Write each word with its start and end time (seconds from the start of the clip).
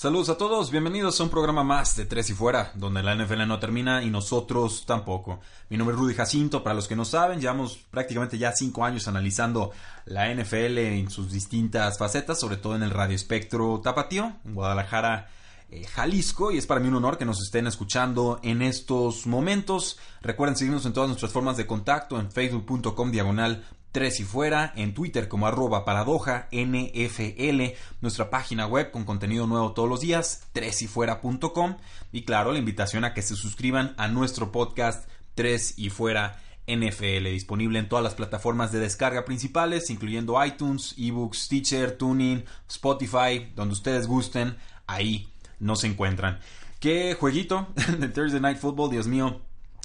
Saludos 0.00 0.30
a 0.30 0.38
todos, 0.38 0.70
bienvenidos 0.70 1.20
a 1.20 1.24
un 1.24 1.28
programa 1.28 1.62
más 1.62 1.94
de 1.94 2.06
Tres 2.06 2.30
y 2.30 2.32
Fuera, 2.32 2.72
donde 2.74 3.02
la 3.02 3.14
NFL 3.14 3.46
no 3.46 3.58
termina 3.58 4.02
y 4.02 4.08
nosotros 4.08 4.86
tampoco. 4.86 5.40
Mi 5.68 5.76
nombre 5.76 5.94
es 5.94 6.00
Rudy 6.00 6.14
Jacinto, 6.14 6.62
para 6.62 6.74
los 6.74 6.88
que 6.88 6.96
no 6.96 7.04
saben, 7.04 7.38
llevamos 7.38 7.76
prácticamente 7.90 8.38
ya 8.38 8.52
cinco 8.52 8.82
años 8.82 9.08
analizando 9.08 9.72
la 10.06 10.34
NFL 10.34 10.78
en 10.78 11.10
sus 11.10 11.30
distintas 11.30 11.98
facetas, 11.98 12.40
sobre 12.40 12.56
todo 12.56 12.76
en 12.76 12.82
el 12.82 12.92
radio 12.92 13.14
espectro 13.14 13.78
tapatío, 13.84 14.32
en 14.46 14.54
Guadalajara, 14.54 15.28
eh, 15.68 15.84
Jalisco, 15.84 16.50
y 16.50 16.56
es 16.56 16.66
para 16.66 16.80
mí 16.80 16.88
un 16.88 16.94
honor 16.94 17.18
que 17.18 17.26
nos 17.26 17.42
estén 17.42 17.66
escuchando 17.66 18.40
en 18.42 18.62
estos 18.62 19.26
momentos. 19.26 19.98
Recuerden 20.22 20.56
seguirnos 20.56 20.86
en 20.86 20.94
todas 20.94 21.10
nuestras 21.10 21.30
formas 21.30 21.58
de 21.58 21.66
contacto, 21.66 22.18
en 22.18 22.32
facebook.com 22.32 23.12
diagonal 23.12 23.66
Tres 23.92 24.20
y 24.20 24.24
Fuera, 24.24 24.72
en 24.76 24.94
Twitter 24.94 25.26
como 25.26 25.46
arroba 25.46 25.84
paradoja 25.84 26.48
NFL, 26.52 27.74
nuestra 28.00 28.30
página 28.30 28.66
web 28.66 28.92
con 28.92 29.04
contenido 29.04 29.46
nuevo 29.48 29.72
todos 29.72 29.88
los 29.88 30.00
días, 30.00 30.48
tresyfuera.com 30.52 31.76
y 32.12 32.22
claro, 32.22 32.52
la 32.52 32.60
invitación 32.60 33.04
a 33.04 33.14
que 33.14 33.22
se 33.22 33.34
suscriban 33.34 33.94
a 33.96 34.06
nuestro 34.06 34.52
podcast 34.52 35.08
Tres 35.34 35.74
y 35.76 35.90
Fuera 35.90 36.40
NFL, 36.68 37.24
disponible 37.24 37.80
en 37.80 37.88
todas 37.88 38.04
las 38.04 38.14
plataformas 38.14 38.70
de 38.70 38.78
descarga 38.78 39.24
principales, 39.24 39.90
incluyendo 39.90 40.42
iTunes, 40.44 40.94
eBooks, 40.96 41.38
Stitcher, 41.44 41.98
Tuning, 41.98 42.44
Spotify, 42.68 43.50
donde 43.56 43.72
ustedes 43.72 44.06
gusten, 44.06 44.56
ahí 44.86 45.32
nos 45.58 45.82
encuentran. 45.82 46.38
¿Qué 46.78 47.14
jueguito 47.18 47.66
de 47.98 48.08
Thursday 48.08 48.40
Night 48.40 48.58
Football, 48.58 48.90
Dios 48.90 49.08
mío? 49.08 49.40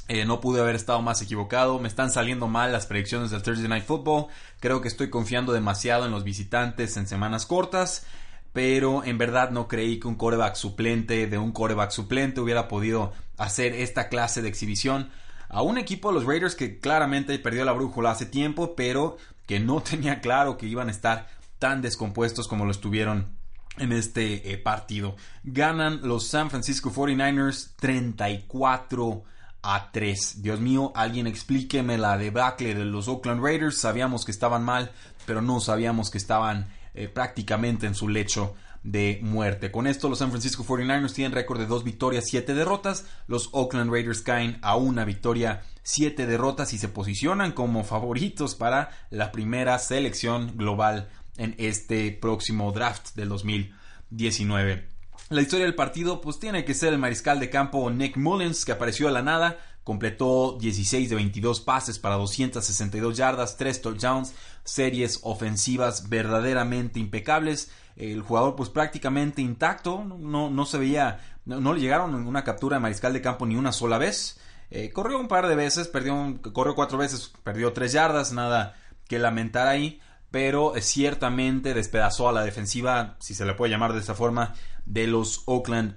Eh, 0.08 0.25
no 0.25 0.39
pude 0.39 0.61
haber 0.61 0.75
estado 0.75 1.02
más 1.02 1.22
equivocado. 1.22 1.80
Me 1.80 1.88
están 1.88 2.11
saliendo 2.11 2.48
mal 2.48 2.72
las 2.72 2.86
predicciones 2.86 3.31
del 3.31 3.42
Thursday 3.42 3.67
Night 3.67 3.86
Football. 3.86 4.28
Creo 4.59 4.81
que 4.81 4.88
estoy 4.88 5.09
confiando 5.09 5.52
demasiado 5.52 6.06
en 6.06 6.12
los 6.12 6.23
visitantes 6.23 6.95
en 6.97 7.08
semanas 7.08 7.45
cortas. 7.45 8.06
Pero 8.53 9.03
en 9.03 9.17
verdad 9.17 9.50
no 9.50 9.67
creí 9.67 10.00
que 10.00 10.08
un 10.08 10.16
coreback 10.16 10.56
suplente 10.56 11.28
de 11.28 11.38
un 11.38 11.52
coreback 11.52 11.92
suplente 11.92 12.39
hubiera 12.39 12.67
podido 12.67 13.14
hacer 13.38 13.73
esta 13.73 14.08
clase 14.08 14.42
de 14.42 14.47
exhibición 14.47 15.09
a 15.50 15.62
un 15.62 15.78
equipo 15.78 16.09
de 16.09 16.16
los 16.16 16.25
Raiders 16.25 16.56
que 16.56 16.80
claramente 16.80 17.38
perdió 17.40 17.66
la 17.66 17.73
brújula 17.73 18.12
hace 18.12 18.25
tiempo, 18.25 18.75
pero 18.75 19.17
que 19.45 19.59
no 19.59 19.81
tenía 19.84 20.22
claro 20.22 20.58
que 20.58 20.67
iban 20.67 20.88
a 20.88 20.92
estar 20.92 21.28
tan 21.59 21.81
descompuestos 21.81 22.47
como 22.47 22.66
lo 22.66 22.72
estuvieron 22.72 23.36
en 23.78 23.92
este 23.92 24.52
eh, 24.52 24.58
partido. 24.58 25.16
Ganan 25.44 26.02
los 26.03 26.28
San 26.28 26.50
Francisco 26.50 26.92
49ers 26.92 27.72
34 27.78 29.23
a 29.66 29.91
3. 29.91 30.44
Dios 30.44 30.59
mío, 30.61 30.91
alguien 30.95 31.25
explíqueme 31.25 31.97
la 31.97 32.17
debacle 32.17 32.75
de 32.75 32.85
los 32.85 33.08
Oakland 33.08 33.44
Raiders. 33.44 33.80
Sabíamos 33.80 34.23
que 34.23 34.31
estaban 34.31 34.63
mal, 34.63 34.91
pero 35.25 35.41
no 35.41 35.59
sabíamos 35.59 36.11
que 36.11 36.19
estaban 36.19 36.67
eh, 36.94 37.07
prácticamente 37.07 37.88
en 37.88 37.95
su 37.95 38.07
lecho 38.07 38.53
de 38.83 39.19
muerte. 39.23 39.72
Con 39.72 39.88
esto, 39.88 40.07
los 40.07 40.19
San 40.19 40.30
Francisco 40.30 40.63
49ers 40.63 41.13
tienen 41.13 41.31
récord 41.31 41.59
de 41.59 41.66
2 41.66 41.84
victorias, 41.84 42.25
7 42.28 42.53
derrotas. 42.53 43.06
Los 43.25 43.50
Oakland 43.53 43.91
Raiders 43.91 44.22
caen 44.22 44.59
a 44.62 44.75
una 44.75 45.03
victoria, 45.03 45.63
7 45.81 46.28
derrotas 46.28 46.72
y 46.73 46.78
se 46.78 46.88
posicionan 46.88 47.51
como 47.51 47.84
favoritos 47.84 48.53
para 48.53 48.91
la 49.09 49.31
primera 49.31 49.79
selección 49.79 50.56
global 50.56 51.09
en 51.38 51.56
este 51.57 52.11
próximo 52.11 52.72
draft 52.72 53.16
del 53.16 53.29
2019. 53.29 54.94
La 55.30 55.41
historia 55.41 55.66
del 55.66 55.74
partido 55.74 56.22
pues 56.22 56.38
tiene 56.38 56.66
que 56.66 56.75
ser 56.75 56.94
el 56.94 57.00
mariscal 57.00 57.40
de 57.40 57.50
campo 57.50 57.90
Nick 57.90 58.16
Mullins 58.16 58.63
que 58.63 58.72
apareció 58.72 59.08
a 59.08 59.12
la 59.12 59.24
nada, 59.24 59.58
completó 59.84 60.56
16 60.59 61.09
de 61.09 61.16
22 61.16 61.62
pases 61.62 61.97
para 61.97 62.13
262 62.16 63.18
yardas, 63.18 63.58
3 63.58 63.81
touchdowns, 63.81 64.35
series 64.64 65.22
ofensivas 65.24 66.09
verdaderamente 66.09 67.00
impecables. 67.00 67.72
El 67.96 68.22
jugador 68.22 68.56
pues 68.56 68.69
prácticamente 68.69 69.41
intacto, 69.41 70.03
no, 70.03 70.52
no 70.52 70.66
se 70.66 70.78
veía, 70.78 71.19
no, 71.46 71.74
le 71.74 71.81
llegaron 71.81 72.14
una 72.14 72.44
captura 72.44 72.78
de 72.78 72.81
mariscal 72.81 73.12
de 73.12 73.22
campo 73.22 73.47
ni 73.47 73.56
una 73.56 73.72
sola 73.72 73.97
vez. 73.97 74.40
Eh, 74.69 74.91
corrió 74.91 75.19
un 75.19 75.28
par 75.28 75.47
de 75.47 75.56
veces, 75.56 75.88
perdió, 75.88 76.40
corrió 76.53 76.75
cuatro 76.75 77.00
veces, 77.00 77.34
perdió 77.44 77.74
3 77.74 77.91
yardas, 77.91 78.31
nada 78.31 78.75
que 79.08 79.18
lamentar 79.18 79.68
ahí 79.68 80.00
pero 80.35 80.74
ciertamente 80.81 81.74
despedazó 81.74 82.28
a 82.28 82.34
la 82.34 82.44
defensiva, 82.44 83.16
si 83.19 83.34
se 83.34 83.46
le 83.46 83.53
puede 83.53 83.72
llamar 83.72 83.94
de 83.94 84.02
esta 84.02 84.16
forma, 84.16 84.53
de 84.85 85.07
los 85.07 85.44
Oakland 85.46 85.96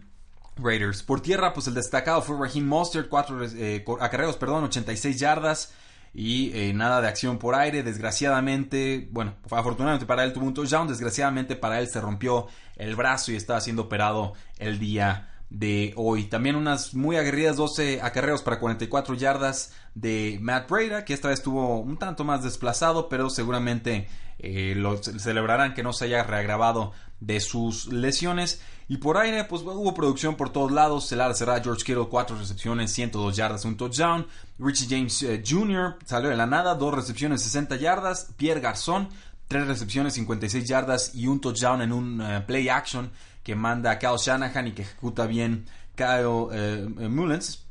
Raiders. 0.56 1.02
Por 1.02 1.20
tierra, 1.20 1.52
pues 1.52 1.66
el 1.66 1.74
destacado 1.74 2.22
fue 2.22 2.36
Raheem 2.38 2.66
Mostert, 2.66 3.08
cuatro 3.08 3.40
eh, 3.44 3.84
acarreos, 4.00 4.36
perdón, 4.36 4.64
86 4.64 5.18
yardas 5.18 5.72
y 6.14 6.50
eh, 6.54 6.72
nada 6.74 7.00
de 7.00 7.08
acción 7.08 7.38
por 7.38 7.54
aire. 7.54 7.82
Desgraciadamente, 7.82 9.08
bueno, 9.12 9.34
afortunadamente 9.50 10.06
para 10.06 10.24
él 10.24 10.32
tuvo 10.32 10.46
un 10.46 10.54
touchdown, 10.54 10.88
desgraciadamente 10.88 11.56
para 11.56 11.80
él 11.80 11.88
se 11.88 12.00
rompió 12.00 12.48
el 12.76 12.96
brazo 12.96 13.32
y 13.32 13.36
estaba 13.36 13.60
siendo 13.60 13.82
operado 13.82 14.34
el 14.58 14.78
día 14.78 15.28
de 15.50 15.92
hoy. 15.96 16.24
También 16.24 16.56
unas 16.56 16.94
muy 16.94 17.16
aguerridas 17.16 17.56
12 17.56 18.00
acarreos 18.02 18.42
para 18.42 18.58
44 18.58 19.14
yardas 19.14 19.72
de 19.94 20.38
Matt 20.40 20.68
Breda, 20.68 21.04
que 21.04 21.14
esta 21.14 21.28
vez 21.28 21.38
estuvo 21.38 21.80
un 21.80 21.98
tanto 21.98 22.24
más 22.24 22.42
desplazado, 22.42 23.08
pero 23.08 23.30
seguramente 23.30 24.08
eh, 24.38 24.74
lo 24.76 25.02
celebrarán 25.02 25.74
que 25.74 25.82
no 25.82 25.92
se 25.92 26.04
haya 26.06 26.22
reagravado 26.22 26.92
de 27.20 27.40
sus 27.40 27.92
lesiones. 27.92 28.60
Y 28.90 28.98
por 28.98 29.18
aire, 29.18 29.44
pues 29.44 29.62
hubo 29.62 29.92
producción 29.92 30.36
por 30.36 30.50
todos 30.50 30.72
lados. 30.72 31.06
Celar 31.06 31.34
será 31.34 31.60
George 31.60 31.84
Kittle, 31.84 32.06
4 32.08 32.38
recepciones, 32.38 32.92
102 32.92 33.36
yardas, 33.36 33.64
un 33.64 33.76
touchdown. 33.76 34.26
Richie 34.58 34.86
James 34.88 35.22
eh, 35.22 35.42
Jr. 35.46 35.96
salió 36.04 36.30
de 36.30 36.36
la 36.36 36.46
nada, 36.46 36.74
2 36.74 36.94
recepciones, 36.94 37.42
60 37.42 37.76
yardas. 37.76 38.32
Pierre 38.36 38.60
Garzón, 38.60 39.08
3 39.48 39.66
recepciones, 39.66 40.14
56 40.14 40.64
yardas 40.66 41.14
y 41.14 41.26
un 41.26 41.40
touchdown 41.40 41.82
en 41.82 41.92
un 41.92 42.20
eh, 42.22 42.40
play 42.46 42.68
action 42.68 43.10
que 43.48 43.54
manda 43.54 43.92
a 43.92 43.98
Kyle 43.98 44.18
Shanahan 44.18 44.66
y 44.66 44.72
que 44.72 44.82
ejecuta 44.82 45.26
bien 45.26 45.64
Kyle 45.96 47.08
Mullins. 47.08 47.64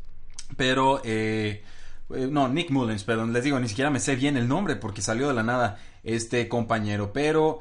Pero 0.56 1.02
eh, 1.04 1.64
no, 2.10 2.50
Nick 2.50 2.72
Mullins, 2.72 3.04
perdón, 3.04 3.32
les 3.32 3.44
digo, 3.44 3.60
ni 3.60 3.70
siquiera 3.70 3.92
me 3.92 4.00
sé 4.00 4.16
bien 4.16 4.38
el 4.38 4.48
nombre 4.48 4.76
porque 4.76 5.04
salió 5.04 5.28
de 5.28 5.36
la 5.36 5.44
nada 5.44 5.78
este 6.04 6.48
compañero, 6.48 7.14
pero 7.14 7.60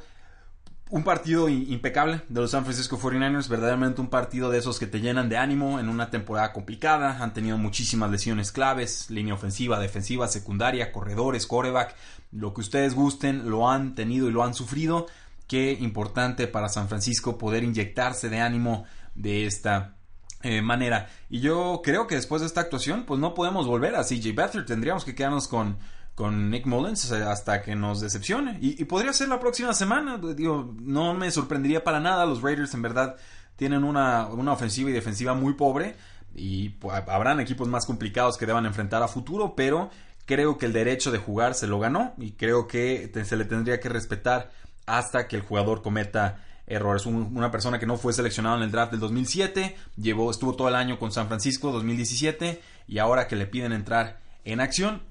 un 0.89 1.05
partido 1.05 1.51
impecable 1.51 2.23
de 2.31 2.41
los 2.41 2.53
San 2.53 2.65
Francisco 2.65 2.99
49ers, 2.99 3.49
verdaderamente 3.49 4.01
un 4.01 4.09
partido 4.09 4.49
de 4.49 4.61
esos 4.61 4.79
que 4.79 4.87
te 4.87 5.03
llenan 5.03 5.29
de 5.29 5.37
ánimo 5.37 5.79
en 5.79 5.91
una 5.91 6.09
temporada 6.09 6.55
complicada, 6.55 7.23
han 7.23 7.35
tenido 7.35 7.59
muchísimas 7.59 8.11
lesiones 8.11 8.51
claves, 8.51 9.11
línea 9.11 9.35
ofensiva, 9.35 9.79
defensiva, 9.79 10.27
secundaria, 10.27 10.91
corredores, 10.91 11.47
coreback, 11.47 11.95
lo 12.33 12.55
que 12.55 12.63
ustedes 12.63 12.95
gusten, 12.95 13.51
lo 13.51 13.69
han 13.69 13.95
tenido 13.95 14.27
y 14.29 14.33
lo 14.33 14.43
han 14.43 14.55
sufrido, 14.55 15.07
qué 15.47 15.73
importante 15.73 16.49
para 16.49 16.69
San 16.69 16.89
Francisco 16.89 17.39
poder 17.39 17.65
inyectarse 17.65 18.29
de 18.29 18.41
ánimo 18.41 18.85
de 19.15 19.47
esta 19.47 19.97
eh, 20.43 20.63
manera. 20.63 21.09
Y 21.29 21.41
yo 21.41 21.81
creo 21.83 22.07
que 22.07 22.15
después 22.15 22.41
de 22.41 22.47
esta 22.47 22.61
actuación, 22.61 23.05
pues 23.05 23.19
no 23.19 23.35
podemos 23.35 23.67
volver 23.67 23.97
a 23.97 24.05
CJ 24.05 24.35
Beathard. 24.35 24.67
Tendríamos 24.67 25.05
que 25.05 25.15
quedarnos 25.15 25.49
con, 25.49 25.79
con 26.15 26.51
Nick 26.51 26.67
Mullins 26.67 27.11
hasta 27.11 27.63
que 27.63 27.75
nos 27.75 28.01
decepcione. 28.01 28.59
Y, 28.61 28.85
podría 28.85 29.13
ser 29.13 29.29
la 29.29 29.41
próxima 29.41 29.73
semana. 29.73 30.19
Digo, 30.19 30.75
no 30.81 31.15
me 31.15 31.31
sorprendería 31.31 31.83
para 31.83 32.01
nada. 32.01 32.27
Los 32.27 32.43
Raiders 32.43 32.75
en 32.75 32.83
verdad 32.83 33.17
tienen 33.57 33.83
una, 33.83 34.27
una 34.29 34.53
ofensiva 34.53 34.91
y 34.91 34.93
defensiva 34.93 35.35
muy 35.35 35.55
pobre. 35.55 35.97
Y 36.35 36.69
pues, 36.71 37.03
habrán 37.09 37.41
equipos 37.41 37.67
más 37.67 37.87
complicados 37.87 38.37
que 38.37 38.47
deban 38.47 38.67
enfrentar 38.67 39.03
a 39.03 39.09
futuro. 39.09 39.55
Pero 39.57 39.91
creo 40.27 40.59
que 40.59 40.67
el 40.67 40.73
derecho 40.73 41.11
de 41.11 41.19
jugar 41.19 41.55
se 41.55 41.67
lo 41.67 41.81
ganó. 41.81 42.15
Y 42.19 42.33
creo 42.33 42.69
que 42.69 43.11
se 43.25 43.37
le 43.37 43.47
tendría 43.47 43.81
que 43.81 43.89
respetar 43.89 44.53
hasta 44.87 45.29
que 45.29 45.37
el 45.37 45.43
jugador 45.43 45.83
cometa 45.83 46.43
errores. 46.67 47.07
una 47.07 47.51
persona 47.51 47.79
que 47.79 47.87
no 47.87 47.97
fue 47.97 48.13
seleccionado 48.13 48.57
en 48.57 48.63
el 48.63 48.73
draft 48.73 48.93
del 48.93 49.01
2007, 49.01 49.77
llevó, 49.97 50.31
estuvo 50.31 50.55
todo 50.55 50.69
el 50.69 50.75
año 50.75 50.99
con 50.99 51.13
San 51.13 51.29
Francisco 51.29 51.71
2017 51.73 52.61
y 52.89 52.99
ahora 52.99 53.29
que 53.29 53.37
le 53.37 53.47
piden 53.47 53.73
entrar 53.73 54.21
en 54.45 54.61
acción, 54.61 55.03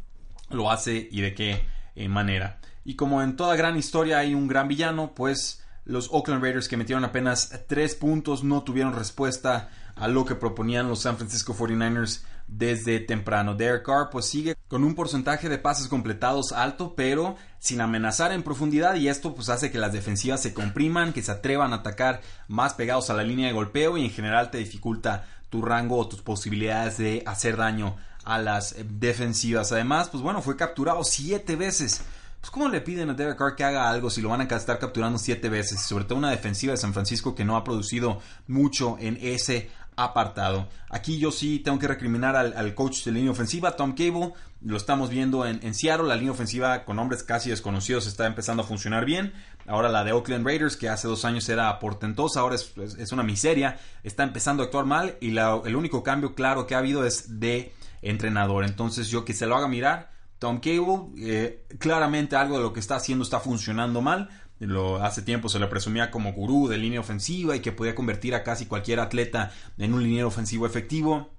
lo 0.50 0.72
hace 0.72 1.08
y 1.12 1.22
de 1.22 1.34
qué 1.34 1.66
eh, 1.96 2.10
manera. 2.10 2.60
Y 2.84 2.96
como 2.96 3.22
en 3.22 3.36
toda 3.36 3.56
gran 3.56 3.78
historia 3.78 4.20
hay 4.20 4.36
un 4.36 4.48
gran 4.48 4.68
villano, 4.68 5.14
pues 5.16 5.64
los 5.86 6.10
Oakland 6.12 6.44
Raiders 6.44 6.68
que 6.68 6.78
metieron 6.78 7.06
apenas 7.06 7.52
tres 7.68 7.96
puntos 7.96 8.44
no 8.44 8.64
tuvieron 8.64 8.94
respuesta 8.94 9.70
a 9.96 10.08
lo 10.08 10.26
que 10.26 10.36
proponían 10.36 10.88
los 10.88 11.02
San 11.02 11.18
Francisco 11.18 11.56
49ers 11.56 12.24
desde 12.48 13.00
temprano. 13.00 13.56
Derek 13.56 13.86
Carr 13.86 14.10
pues 14.12 14.26
sigue 14.26 14.56
con 14.68 14.84
un 14.84 14.96
porcentaje 14.96 15.50
de 15.50 15.58
pases 15.58 15.88
completados 15.88 16.52
alto, 16.52 16.94
pero 16.96 17.36
sin 17.60 17.82
amenazar 17.82 18.32
en 18.32 18.44
profundidad 18.44 18.96
y 18.96 19.08
esto 19.08 19.34
pues 19.34 19.50
hace 19.50 19.72
que 19.72 19.80
las 19.80 19.94
defensivas 19.94 20.42
se 20.42 20.54
compriman, 20.54 21.14
que 21.14 21.24
se 21.24 21.32
atrevan 21.32 21.74
a 21.74 21.78
atacar 21.78 22.22
más 22.48 22.74
pegados 22.74 23.10
a 23.10 23.14
la 23.14 23.24
línea 23.24 23.48
de 23.48 23.54
golpeo 23.54 23.98
y 23.98 24.06
en 24.06 24.12
general 24.12 24.52
te 24.52 24.60
dificulta 24.60 25.26
tu 25.50 25.62
rango 25.62 25.98
o 25.98 26.08
tus 26.08 26.22
posibilidades 26.22 26.98
de 26.98 27.24
hacer 27.26 27.58
daño 27.58 27.96
a 28.24 28.40
las 28.40 28.74
eh, 28.74 28.86
defensivas. 28.88 29.72
Además, 29.72 30.10
pues 30.10 30.22
bueno, 30.22 30.42
fue 30.42 30.58
capturado 30.58 31.04
siete 31.04 31.56
veces. 31.56 32.02
Pues 32.42 32.52
¿cómo 32.52 32.70
le 32.70 32.82
piden 32.82 33.10
a 33.10 33.14
Derek 33.14 33.38
Carr 33.38 33.56
que 33.56 33.64
haga 33.64 33.90
algo 33.90 34.10
si 34.10 34.22
lo 34.22 34.30
van 34.30 34.42
a 34.42 34.44
estar 34.44 34.78
capturando 34.78 35.18
siete 35.18 35.50
veces? 35.50 35.82
Sobre 35.82 36.04
todo 36.04 36.20
una 36.20 36.30
defensiva 36.30 36.74
de 36.74 36.78
San 36.78 36.94
Francisco 36.94 37.34
que 37.34 37.46
no 37.46 37.56
ha 37.56 37.64
producido 37.64 38.20
mucho 38.48 38.98
en 39.00 39.18
ese 39.22 39.72
apartado. 39.96 40.68
Aquí 40.90 41.18
yo 41.18 41.32
sí 41.32 41.60
tengo 41.60 41.80
que 41.80 41.88
recriminar 41.88 42.36
al, 42.36 42.76
coach 42.76 43.04
de 43.04 43.12
línea 43.12 43.32
ofensiva, 43.32 43.76
Tom 43.76 43.94
Cable. 43.94 44.34
Lo 44.62 44.78
estamos 44.78 45.10
viendo 45.10 45.46
en, 45.46 45.74
Seattle. 45.74 46.08
La 46.08 46.16
línea 46.16 46.32
ofensiva 46.32 46.86
con 46.86 47.00
hombres 47.00 47.24
casi 47.24 47.50
desconocidos 47.50 48.08
está 48.08 48.26
empezando 48.26 48.64
a 48.64 48.66
funcionar 48.66 49.06
bien. 49.06 49.34
Ahora 49.68 49.90
la 49.90 50.04
de 50.04 50.12
Oakland 50.12 50.46
Raiders, 50.46 50.78
que 50.78 50.90
hace 50.90 51.08
dos 51.08 51.26
años 51.26 51.48
era 51.50 51.78
portentosa, 51.80 52.40
ahora 52.40 52.56
es, 52.56 53.12
una 53.12 53.24
miseria. 53.24 53.78
Está 54.04 54.24
empezando 54.24 54.64
a 54.64 54.66
actuar 54.68 54.86
mal 54.86 55.18
y 55.22 55.38
el 55.38 55.76
único 55.76 56.04
cambio 56.04 56.36
claro 56.36 56.66
que 56.68 56.76
ha 56.76 56.80
habido 56.80 57.06
es 57.06 57.40
de 57.40 57.74
entrenador. 58.02 58.66
Entonces 58.66 59.08
yo 59.10 59.26
que 59.26 59.34
se 59.34 59.46
lo 59.46 59.56
haga 59.56 59.68
mirar. 59.68 60.14
Tom 60.40 60.60
Cable, 60.60 61.12
eh, 61.18 61.66
claramente 61.80 62.36
algo 62.36 62.58
de 62.58 62.64
lo 62.64 62.74
que 62.74 62.82
está 62.82 62.98
haciendo 62.98 63.24
está 63.24 63.40
funcionando 63.40 64.02
mal 64.02 64.30
lo, 64.60 65.04
hace 65.04 65.22
tiempo 65.22 65.50
se 65.50 65.60
le 65.60 65.68
presumía 65.68 66.12
como 66.12 66.34
gurú 66.34 66.68
de 66.68 66.78
línea 66.78 67.00
ofensiva 67.00 67.56
y 67.56 67.60
que 67.60 67.72
podía 67.72 67.96
convertir 67.96 68.36
a 68.36 68.44
casi 68.44 68.66
cualquier 68.66 69.00
atleta 69.00 69.52
en 69.78 69.94
un 69.94 70.04
liniero 70.04 70.28
ofensivo 70.28 70.66
efectivo. 70.66 71.30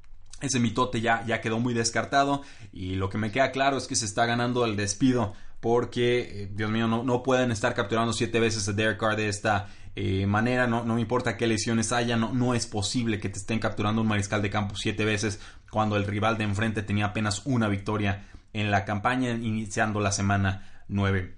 Ese 0.42 0.60
mitote 0.60 1.00
ya, 1.00 1.24
ya 1.26 1.40
quedó 1.40 1.58
muy 1.58 1.72
descartado 1.72 2.42
y 2.72 2.96
lo 2.96 3.08
que 3.08 3.16
me 3.16 3.32
queda 3.32 3.52
claro 3.52 3.78
es 3.78 3.86
que 3.86 3.96
se 3.96 4.04
está 4.04 4.26
ganando 4.26 4.66
el 4.66 4.76
despido 4.76 5.32
porque, 5.60 6.42
eh, 6.42 6.50
Dios 6.52 6.70
mío, 6.70 6.86
no, 6.86 7.02
no, 7.02 7.22
pueden 7.22 7.50
estar 7.50 7.74
capturando 7.74 8.12
siete 8.12 8.38
veces 8.38 8.68
a 8.68 8.72
Derek 8.72 8.98
Carr 8.98 9.16
de 9.16 9.28
esta 9.28 9.68
eh, 9.94 10.26
manera, 10.26 10.66
no, 10.66 10.84
no, 10.84 10.94
me 10.94 11.00
importa 11.00 11.38
qué 11.38 11.46
lesiones 11.46 11.90
haya, 11.92 12.18
no, 12.18 12.34
no 12.34 12.54
es 12.54 12.66
posible 12.66 13.18
que 13.18 13.30
te 13.30 13.38
estén 13.38 13.58
capturando 13.58 14.02
un 14.02 14.08
mariscal 14.08 14.42
de 14.42 14.50
campo 14.50 14.76
siete 14.76 15.06
veces 15.06 15.40
cuando 15.70 15.96
el 15.96 16.04
rival 16.04 16.36
de 16.36 16.44
enfrente 16.44 16.82
tenía 16.82 17.06
apenas 17.06 17.46
una 17.46 17.68
victoria 17.68 18.26
en 18.52 18.70
la 18.70 18.84
campaña 18.84 19.30
iniciando 19.30 20.00
la 20.00 20.12
semana 20.12 20.84
9. 20.88 21.35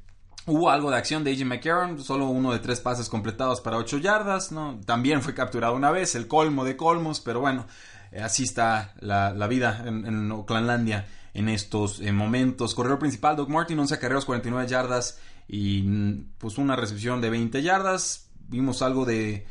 Hubo 0.48 0.70
algo 0.70 0.90
de 0.90 0.96
acción 0.96 1.24
de 1.24 1.32
AJ 1.32 1.44
McCarron, 1.44 2.02
solo 2.02 2.26
uno 2.30 2.52
de 2.52 2.58
tres 2.58 2.80
pases 2.80 3.10
completados 3.10 3.60
para 3.60 3.76
8 3.76 3.98
yardas, 3.98 4.50
¿no? 4.50 4.80
También 4.86 5.20
fue 5.20 5.34
capturado 5.34 5.74
una 5.74 5.90
vez, 5.90 6.14
el 6.14 6.26
colmo 6.26 6.64
de 6.64 6.74
colmos, 6.74 7.20
pero 7.20 7.40
bueno, 7.40 7.66
eh, 8.12 8.22
así 8.22 8.44
está 8.44 8.94
la, 9.00 9.46
vida 9.46 9.84
en, 9.84 10.06
en, 10.06 10.32
en 11.34 11.48
estos 11.50 12.00
eh, 12.00 12.12
momentos. 12.12 12.74
Corredor 12.74 12.98
principal, 12.98 13.36
Doug 13.36 13.50
Martin, 13.50 13.78
11 13.78 13.98
carreras, 13.98 14.24
49 14.24 14.66
yardas 14.66 15.18
y 15.48 15.82
mm, 15.82 16.30
pues 16.38 16.56
una 16.56 16.76
recepción 16.76 17.20
de 17.20 17.28
20 17.28 17.62
yardas. 17.62 18.30
Vimos 18.48 18.80
algo 18.80 19.04
de, 19.04 19.46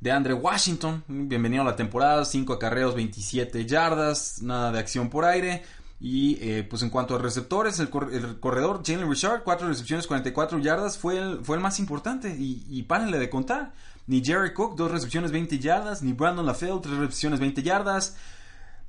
de 0.00 0.10
Andre 0.10 0.32
Washington, 0.32 1.04
bienvenido 1.08 1.60
a 1.60 1.66
la 1.66 1.76
temporada, 1.76 2.24
5 2.24 2.54
acarreos, 2.54 2.94
27 2.94 3.66
yardas, 3.66 4.40
nada 4.40 4.72
de 4.72 4.78
acción 4.78 5.10
por 5.10 5.26
aire. 5.26 5.62
Y 6.00 6.38
eh, 6.40 6.62
pues 6.62 6.82
en 6.82 6.90
cuanto 6.90 7.16
a 7.16 7.18
receptores, 7.18 7.80
el, 7.80 7.90
corredor 7.90 8.82
Jalen 8.86 9.10
Richard, 9.10 9.42
4 9.42 9.66
recepciones, 9.66 10.06
44 10.06 10.58
yardas, 10.60 10.96
fue 10.96 11.18
el, 11.18 11.44
fue 11.44 11.56
el 11.56 11.62
más 11.62 11.80
importante. 11.80 12.36
Y, 12.38 12.64
y 12.68 12.84
párenle 12.84 13.18
de 13.18 13.28
contar. 13.28 13.72
Ni 14.06 14.24
Jerry 14.24 14.54
Cook, 14.54 14.76
2 14.76 14.90
recepciones, 14.90 15.32
20 15.32 15.58
yardas. 15.58 16.02
Ni 16.02 16.12
Brandon 16.12 16.46
LaFell, 16.46 16.80
3 16.80 16.96
recepciones, 16.96 17.40
20 17.40 17.62
yardas. 17.62 18.16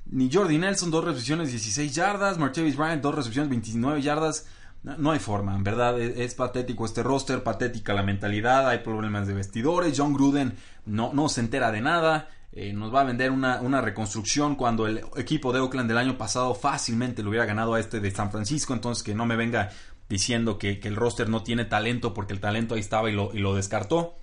Ni 0.06 0.30
Jordi 0.32 0.58
Nelson, 0.58 0.90
2 0.90 1.04
recepciones, 1.04 1.50
16 1.50 1.94
yardas. 1.94 2.38
Martavis 2.38 2.76
Bryant, 2.76 3.02
2 3.02 3.14
recepciones, 3.14 3.50
29 3.50 4.02
yardas. 4.02 4.46
No, 4.82 5.10
hay 5.10 5.18
forma, 5.18 5.54
en 5.54 5.62
verdad 5.62 6.00
es, 6.00 6.16
es, 6.16 6.34
patético 6.34 6.86
este 6.86 7.02
roster, 7.02 7.42
patética 7.42 7.92
la 7.92 8.02
mentalidad, 8.02 8.66
hay 8.66 8.78
problemas 8.78 9.26
de 9.26 9.34
vestidores, 9.34 9.92
John 9.94 10.14
Gruden 10.14 10.56
no, 10.86 11.12
no 11.12 11.28
se 11.28 11.42
entera 11.42 11.70
de 11.70 11.82
nada, 11.82 12.30
eh, 12.52 12.72
nos 12.72 12.92
va 12.92 13.02
a 13.02 13.04
vender 13.04 13.30
una, 13.30 13.80
reconstrucción 13.80 14.56
cuando 14.56 14.86
el 14.86 15.02
equipo 15.16 15.52
de 15.52 15.60
Oakland 15.60 15.88
del 15.88 15.98
año 15.98 16.18
pasado 16.18 16.54
fácilmente 16.54 17.22
le 17.22 17.28
hubiera 17.28 17.46
ganado 17.46 17.74
a 17.74 17.80
este 17.80 18.00
de 18.00 18.10
San 18.10 18.32
Francisco. 18.32 18.74
Entonces 18.74 19.04
que 19.04 19.14
no 19.14 19.24
me 19.24 19.36
venga 19.36 19.70
diciendo 20.08 20.58
que, 20.58 20.80
el 20.82 20.96
roster 20.96 21.28
no 21.28 21.42
tiene 21.42 21.64
talento 21.64 22.12
porque 22.12 22.32
el 22.32 22.40
talento 22.40 22.74
ahí 22.74 22.80
estaba 22.80 23.08
y 23.08 23.12
lo, 23.12 23.30
lo 23.34 23.54
descartó. 23.54 24.16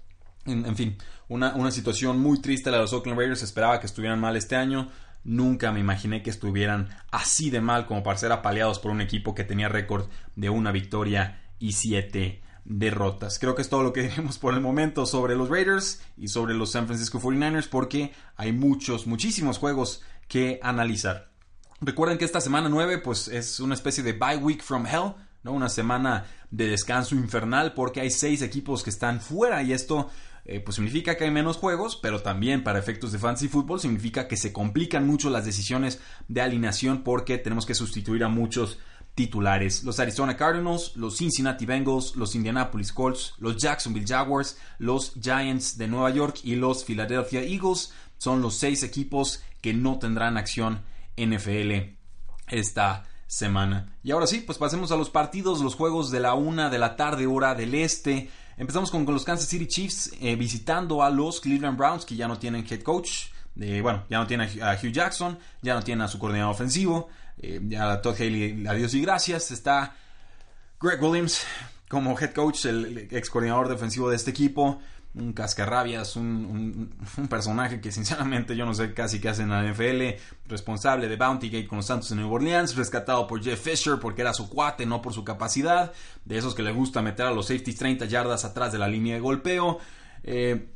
En, 0.46 0.76
fin, 0.78 0.98
una, 1.28 1.56
una, 1.56 1.72
situación 1.72 2.20
muy 2.20 2.40
triste 2.40 2.72
la 2.72 2.78
de 2.78 2.84
los 2.84 2.94
Oakland 2.94 3.20
Raiders. 3.20 3.44
Esperaba 3.44 3.80
que 3.80 3.86
estuvieran 3.86 4.20
mal 4.20 4.36
este 4.36 4.56
año. 4.56 4.90
Nunca 5.24 5.72
me 5.72 5.80
imaginé 5.80 6.22
que 6.22 6.30
estuvieran 6.30 6.90
así 7.12 7.50
de 7.50 7.60
mal 7.60 7.86
como 7.86 8.04
para 8.04 8.18
ser 8.18 8.32
apaleados 8.32 8.80
por 8.80 8.92
un 8.92 9.02
equipo 9.02 9.36
que 9.36 9.44
tenía 9.44 9.68
récord 9.68 10.08
de 10.36 10.50
una 10.50 10.72
victoria 10.72 11.42
y 11.60 11.74
siete 11.74 12.42
derrotas. 12.68 13.40
Creo 13.40 13.56
que 13.56 13.62
es 13.62 13.70
todo 13.70 13.82
lo 13.82 13.94
que 13.94 14.02
diremos 14.10 14.38
por 14.38 14.54
el 14.54 14.62
momento 14.62 15.06
sobre 15.06 15.36
los 15.36 15.50
Raiders 15.50 16.02
y 16.18 16.28
sobre 16.28 16.54
los 16.54 16.72
San 16.72 16.86
Francisco 16.86 17.20
49ers 17.20 17.70
porque 17.70 18.12
hay 18.36 18.52
muchos, 18.52 19.08
muchísimos 19.08 19.58
juegos 19.58 20.02
que 20.28 20.60
analizar. 20.62 21.32
Recuerden 21.80 22.18
que 22.18 22.26
esta 22.26 22.42
semana 22.42 22.70
9 22.70 23.00
pues 23.00 23.28
es 23.28 23.60
una 23.60 23.76
especie 23.76 24.04
de 24.04 24.14
bye 24.14 24.38
week 24.38 24.62
from 24.62 24.86
hell, 24.86 25.14
¿no? 25.44 25.54
Una 25.54 25.70
semana 25.70 26.26
de 26.52 26.68
descanso 26.68 27.16
infernal 27.16 27.74
porque 27.74 28.02
hay 28.02 28.12
seis 28.12 28.42
equipos 28.42 28.84
que 28.84 28.90
están 28.90 29.22
fuera 29.22 29.64
y 29.64 29.74
esto 29.74 30.10
eh, 30.50 30.60
pues 30.60 30.76
significa 30.76 31.16
que 31.16 31.26
hay 31.26 31.32
menos 31.32 31.58
juegos, 31.58 31.98
pero 32.02 32.22
también 32.22 32.64
para 32.64 32.80
efectos 32.80 33.12
de 33.12 33.20
fantasy 33.20 33.48
football 33.48 33.80
significa 33.80 34.28
que 34.28 34.38
se 34.38 34.54
complican 34.54 35.06
mucho 35.06 35.30
las 35.30 35.46
decisiones 35.46 36.00
de 36.28 36.42
alineación 36.42 37.04
porque 37.04 37.38
tenemos 37.38 37.66
que 37.66 37.76
sustituir 37.76 38.24
a 38.24 38.30
muchos 38.30 38.80
titulares. 39.18 39.84
Los 39.84 40.00
Arizona 40.00 40.38
Cardinals, 40.38 40.96
los 40.96 41.18
Cincinnati 41.18 41.66
Bengals, 41.66 42.16
los 42.16 42.36
Indianapolis 42.36 42.94
Colts, 42.94 43.34
los 43.40 43.58
Jacksonville 43.58 44.06
Jaguars, 44.08 44.60
los 44.78 45.14
Giants 45.20 45.76
de 45.76 45.88
Nueva 45.88 46.12
York 46.12 46.42
y 46.44 46.56
los 46.56 46.86
Philadelphia 46.86 47.42
Eagles 47.42 47.92
son 48.20 48.44
los 48.44 48.54
seis 48.56 48.84
equipos 48.84 49.42
que 49.60 49.74
no 49.74 49.98
tendrán 49.98 50.38
acción 50.38 50.84
NFL 51.18 51.96
esta 52.48 53.06
semana. 53.26 53.98
Y 54.04 54.12
ahora 54.12 54.28
sí, 54.28 54.42
pues 54.42 54.60
pasemos 54.60 54.92
a 54.92 54.96
los 54.96 55.10
partidos, 55.10 55.62
los 55.62 55.74
juegos 55.74 56.12
de 56.12 56.20
la 56.20 56.36
una 56.36 56.70
de 56.70 56.78
la 56.78 56.96
tarde, 56.96 57.26
hora 57.26 57.56
del 57.56 57.74
este. 57.74 58.30
Empezamos 58.56 58.92
con, 58.92 59.04
los 59.04 59.24
Kansas 59.24 59.50
City 59.50 59.66
Chiefs 59.66 60.12
eh, 60.22 60.36
visitando 60.36 61.02
a 61.02 61.10
los 61.10 61.42
Cleveland 61.42 61.76
Browns, 61.76 62.06
que 62.06 62.16
ya 62.16 62.28
no 62.28 62.38
tienen 62.38 62.68
head 62.70 62.84
coach. 62.84 63.30
Bueno, 63.56 64.04
ya 64.12 64.20
no 64.20 64.28
tienen 64.28 64.48
a 64.62 64.74
Hugh 64.74 64.92
Jackson, 64.92 65.40
ya 65.64 65.74
no 65.74 65.82
tienen 65.82 66.04
a 66.04 66.08
su 66.08 66.20
coordinador 66.20 66.54
ofensivo. 66.54 67.10
Eh, 67.40 67.62
ya 67.68 68.02
Todd 68.02 68.16
Haley, 68.16 68.66
adiós 68.68 68.94
y 68.94 69.02
gracias. 69.02 69.52
Está 69.52 69.96
Greg 70.80 71.02
Williams 71.02 71.44
como 71.90 72.18
head 72.20 72.34
coach, 72.34 72.66
el 72.66 73.08
ex 73.12 73.30
coordinador 73.30 73.70
defensivo 73.70 74.10
de 74.10 74.16
este 74.16 74.32
equipo. 74.32 74.80
Un 75.14 75.34
cascarrabias, 75.34 76.16
un, 76.16 76.94
personaje 77.30 77.82
que 77.82 77.92
sinceramente 77.92 78.56
yo 78.56 78.66
no 78.66 78.76
sé 78.76 78.94
casi 78.94 79.20
qué 79.20 79.30
hace 79.30 79.44
en 79.44 79.50
la 79.50 79.64
NFL. 79.64 80.20
Responsable 80.48 81.08
de 81.08 81.16
Bounty 81.16 81.50
Gate 81.50 81.68
con 81.68 81.78
los 81.78 81.88
Santos 81.88 82.10
de 82.10 82.16
Nueva 82.18 82.34
Orleans. 82.34 82.76
Rescatado 82.76 83.26
por 83.26 83.42
Jeff 83.44 83.60
Fisher 83.60 84.00
porque 84.00 84.22
era 84.22 84.34
su 84.34 84.50
cuate, 84.50 84.86
no 84.86 85.02
por 85.02 85.14
su 85.14 85.24
capacidad. 85.24 85.92
De 86.26 86.38
esos 86.38 86.54
que 86.54 86.62
le 86.62 86.72
gusta 86.72 87.02
meter 87.02 87.26
a 87.26 87.32
los 87.32 87.48
safeties 87.48 87.78
30 87.78 88.06
yardas 88.06 88.46
atrás 88.46 88.72
de 88.72 88.78
la 88.78 88.88
línea 88.88 89.16
de 89.16 89.22
golpeo. 89.22 89.80
Eh, 90.24 90.70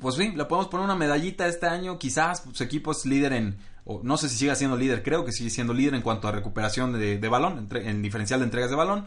pues 0.00 0.16
bien, 0.16 0.36
le 0.36 0.44
podemos 0.44 0.68
poner 0.68 0.84
una 0.84 0.96
medallita 0.96 1.46
este 1.46 1.66
año. 1.66 1.98
Quizás 1.98 2.44
su 2.52 2.62
equipo 2.62 2.92
es 2.92 3.06
líder 3.06 3.32
en 3.32 3.56
no 4.02 4.16
sé 4.16 4.28
si 4.28 4.36
sigue 4.36 4.54
siendo 4.56 4.76
líder, 4.76 5.02
creo 5.02 5.24
que 5.24 5.32
sigue 5.32 5.50
siendo 5.50 5.72
líder 5.72 5.94
en 5.94 6.02
cuanto 6.02 6.26
a 6.26 6.32
recuperación 6.32 6.92
de, 6.92 7.28
balón, 7.28 7.68
en, 7.72 8.02
diferencial 8.02 8.40
de 8.40 8.44
entregas 8.44 8.70
de 8.70 8.76
balón, 8.76 9.06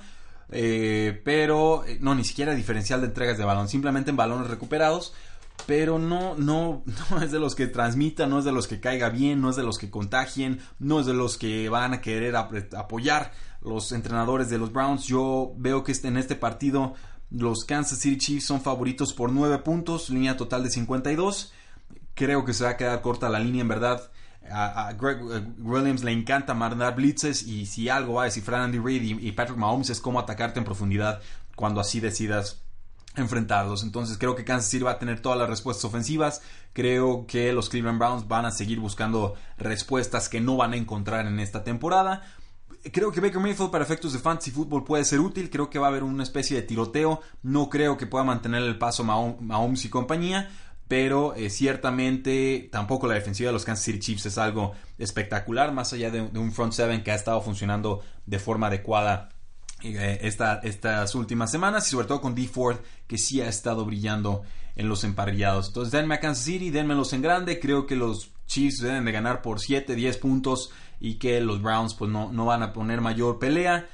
eh, 0.52 1.22
pero 1.26 1.86
eh, 1.86 1.98
no, 2.00 2.16
ni 2.16 2.24
siquiera 2.24 2.56
diferencial 2.56 3.02
de 3.02 3.08
entregas 3.08 3.38
de 3.38 3.44
balón, 3.44 3.68
simplemente 3.68 4.10
en 4.10 4.16
balones 4.16 4.48
recuperados, 4.48 5.14
pero 5.66 6.00
no, 6.00 6.36
no, 6.36 6.84
no 7.12 7.22
es 7.22 7.32
de 7.32 7.40
los 7.40 7.56
que 7.56 7.68
transmita, 7.68 8.26
no 8.26 8.40
es 8.40 8.46
de 8.46 8.54
los 8.54 8.68
que 8.68 8.80
caiga 8.80 9.10
bien, 9.10 9.42
no 9.42 9.50
es 9.50 9.58
de 9.58 9.64
los 9.64 9.78
que 9.78 9.90
contagien, 9.90 10.62
no 10.80 11.02
es 11.02 11.06
de 11.06 11.14
los 11.14 11.38
que 11.38 11.68
van 11.68 11.94
a 11.94 12.02
querer 12.02 12.38
apoyar 12.38 13.34
los 13.62 13.92
entrenadores 13.92 14.50
de 14.50 14.58
los 14.58 14.72
Browns. 14.72 15.06
Yo 15.06 15.54
veo 15.58 15.84
que 15.84 15.92
este, 15.92 16.08
en 16.08 16.16
este 16.16 16.36
partido 16.36 16.94
los 17.32 17.66
Kansas 17.66 18.00
City 18.00 18.18
Chiefs 18.18 18.46
son 18.46 18.62
favoritos 18.62 19.14
por 19.14 19.32
9 19.32 19.58
puntos, 19.60 20.10
línea 20.10 20.38
total 20.38 20.64
de 20.64 20.70
52. 20.70 21.52
Creo 22.14 22.46
que 22.46 22.54
se 22.54 22.64
va 22.64 22.72
a 22.72 22.78
quedar 22.78 23.02
corta 23.02 23.28
la 23.28 23.40
línea 23.40 23.62
en 23.62 23.68
verdad 23.68 24.10
a, 24.52 24.94
Greg 24.94 25.20
Williams 25.60 26.04
le 26.04 26.12
encanta 26.12 26.54
mandar 26.54 26.96
blitzes 26.96 27.44
y 27.44 27.66
si 27.66 27.90
algo 27.90 28.16
va 28.16 28.24
a 28.24 28.26
descifrar 28.26 28.62
Andy 28.62 28.80
Reid 28.80 29.20
y, 29.20 29.32
Patrick 29.32 29.58
Mahomes 29.58 29.90
es 29.90 30.00
cómo 30.00 30.20
atacarte 30.20 30.60
en 30.60 30.66
profundidad 30.66 31.22
cuando 31.56 31.82
así 31.82 32.00
decidas 32.00 32.62
enfrentarlos. 33.16 33.84
Entonces 33.84 34.18
creo 34.18 34.36
que 34.36 34.46
Kansas 34.46 34.70
City 34.70 34.84
va 34.84 34.92
a 34.92 35.00
tener 35.00 35.22
todas 35.22 35.38
las 35.38 35.50
respuestas 35.50 35.86
ofensivas. 35.86 36.42
Creo 36.74 37.26
que 37.28 37.52
los 37.54 37.70
Cleveland 37.70 38.00
Browns 38.00 38.28
van 38.28 38.46
a 38.46 38.52
seguir 38.52 38.80
buscando 38.80 39.36
respuestas 39.58 40.30
que 40.30 40.42
no 40.42 40.58
van 40.58 40.74
a 40.74 40.78
encontrar 40.78 41.26
en 41.26 41.40
esta 41.40 41.64
temporada. 41.64 42.24
Creo 42.94 43.12
que 43.12 43.20
Baker 43.20 43.42
Mayfield 43.42 43.72
para 43.72 43.84
efectos 43.84 44.14
de 44.14 44.20
fantasy 44.20 44.52
football 44.52 44.86
puede 44.86 45.04
ser 45.04 45.20
útil. 45.20 45.50
Creo 45.50 45.70
que 45.70 45.80
va 45.80 45.88
a 45.88 45.90
haber 45.90 46.04
una 46.04 46.24
especie 46.24 46.56
de 46.56 46.64
tiroteo. 46.64 47.22
No 47.44 47.70
creo 47.70 47.98
que 47.98 48.08
pueda 48.08 48.24
mantener 48.24 48.64
el 48.64 48.78
paso 48.78 49.04
Mahomes 49.04 49.84
y 49.84 49.90
compañía 49.90 50.50
pero 50.90 51.36
eh, 51.36 51.52
ciertamente 51.52 52.68
tampoco 52.72 53.08
la 53.08 53.14
defensiva 53.14 53.50
de 53.50 53.54
los 53.54 53.64
Kansas 53.64 53.86
City 53.86 54.00
Chiefs 54.00 54.26
es 54.26 54.38
algo 54.40 54.74
espectacular, 54.98 55.72
más 55.72 55.94
allá 55.94 56.10
de, 56.10 56.20
un 56.20 56.52
front 56.52 56.74
seven 56.74 57.04
que 57.04 57.12
ha 57.12 57.16
estado 57.16 57.40
funcionando 57.42 58.02
de 58.26 58.40
forma 58.40 58.68
adecuada 58.68 59.30
eh, 59.84 60.20
estas 60.24 61.14
últimas 61.14 61.52
semanas 61.52 61.88
y 61.88 61.92
sobre 61.92 62.08
todo 62.08 62.20
con 62.20 62.34
D 62.34 62.48
Ford 62.48 62.78
que 63.06 63.20
sí 63.20 63.40
ha 63.40 63.48
estado 63.48 63.86
brillando 63.86 64.42
en 64.76 64.90
los 64.90 65.04
emparrillados. 65.04 65.68
Entonces 65.68 65.92
denme 65.92 66.16
a 66.16 66.20
Kansas 66.20 66.44
City, 66.44 66.72
denmelos 66.72 67.14
en 67.14 67.22
grande, 67.22 67.60
creo 67.60 67.86
que 67.86 67.96
los 67.96 68.32
Chiefs 68.48 68.80
deben 68.82 69.06
de 69.06 69.12
ganar 69.12 69.44
por 69.44 69.60
7, 69.60 69.94
10 69.94 70.18
puntos 70.18 70.72
y 71.00 71.20
que 71.20 71.40
los 71.40 71.62
Browns 71.62 71.94
pues 71.94 72.10
no, 72.10 72.32
no 72.32 72.46
van 72.46 72.64
a 72.64 72.74
poner 72.74 73.00
mayor 73.00 73.38
pelea. 73.38 73.88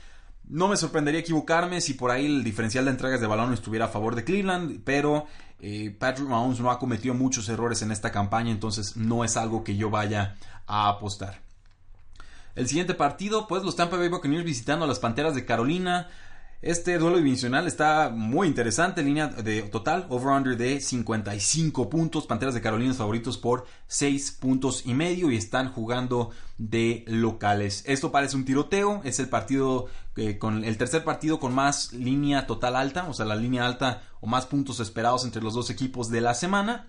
No 0.48 0.70
me 0.70 0.78
sorprendería 0.78 1.20
equivocarme 1.20 1.82
si 1.82 1.96
por 1.96 2.12
ahí 2.12 2.26
el 2.26 2.44
diferencial 2.44 2.86
de 2.86 2.92
entregas 2.92 3.20
de 3.20 3.28
balón 3.28 3.52
estuviera 3.52 3.86
a 3.86 3.90
favor 3.90 4.16
de 4.16 4.24
Cleveland, 4.24 4.80
pero 4.86 5.26
eh, 5.60 5.96
Patrick 5.98 6.28
Mahomes 6.28 6.60
no 6.60 6.70
ha 6.70 6.80
cometido 6.80 7.14
muchos 7.14 7.50
errores 7.50 7.82
en 7.82 7.92
esta 7.92 8.12
campaña, 8.12 8.52
entonces 8.52 8.98
no 8.98 9.24
es 9.24 9.38
algo 9.38 9.64
que 9.64 9.76
yo 9.76 9.90
vaya 9.90 10.36
a 10.68 10.90
apostar. 10.90 11.42
El 12.56 12.68
siguiente 12.68 12.94
partido, 12.94 13.48
pues 13.48 13.64
los 13.64 13.76
Tampa 13.76 13.98
Bay 13.98 14.10
Buccaneers 14.10 14.46
visitando 14.46 14.86
a 14.86 14.88
las 14.88 15.00
Panteras 15.00 15.36
de 15.36 15.46
Carolina. 15.46 16.08
Este 16.62 16.98
duelo 16.98 17.18
divisional 17.18 17.68
está 17.68 18.10
muy 18.10 18.48
interesante. 18.48 19.04
Línea 19.04 19.28
de 19.28 19.62
total, 19.64 20.06
over-under 20.10 20.58
de 20.58 20.80
55 20.80 21.90
puntos. 21.90 22.26
Panteras 22.26 22.56
de 22.56 22.62
Carolina 22.62 22.94
favoritos 22.94 23.38
por 23.38 23.66
6 23.88 24.32
puntos 24.40 24.84
y 24.86 24.94
medio 24.94 25.30
y 25.30 25.38
están 25.38 25.72
jugando 25.72 26.32
de 26.58 27.04
locales. 27.08 27.84
Esto 27.86 28.12
parece 28.12 28.38
un 28.38 28.46
tiroteo. 28.46 29.02
Es 29.04 29.20
el 29.20 29.30
partido 29.30 29.88
eh, 30.16 30.38
con 30.38 30.64
el 30.64 30.78
tercer 30.78 31.04
partido 31.04 31.40
con 31.40 31.54
más 31.54 31.94
línea 31.94 32.48
total 32.48 32.76
alta, 32.78 33.08
o 33.10 33.14
sea, 33.14 33.26
la 33.26 33.36
línea 33.36 33.66
alta 33.66 34.04
o 34.22 34.28
más 34.28 34.46
puntos 34.46 34.80
esperados 34.80 35.26
entre 35.26 35.44
los 35.44 35.54
dos 35.54 35.70
equipos 35.70 36.10
de 36.10 36.22
la 36.22 36.34
semana 36.34 36.88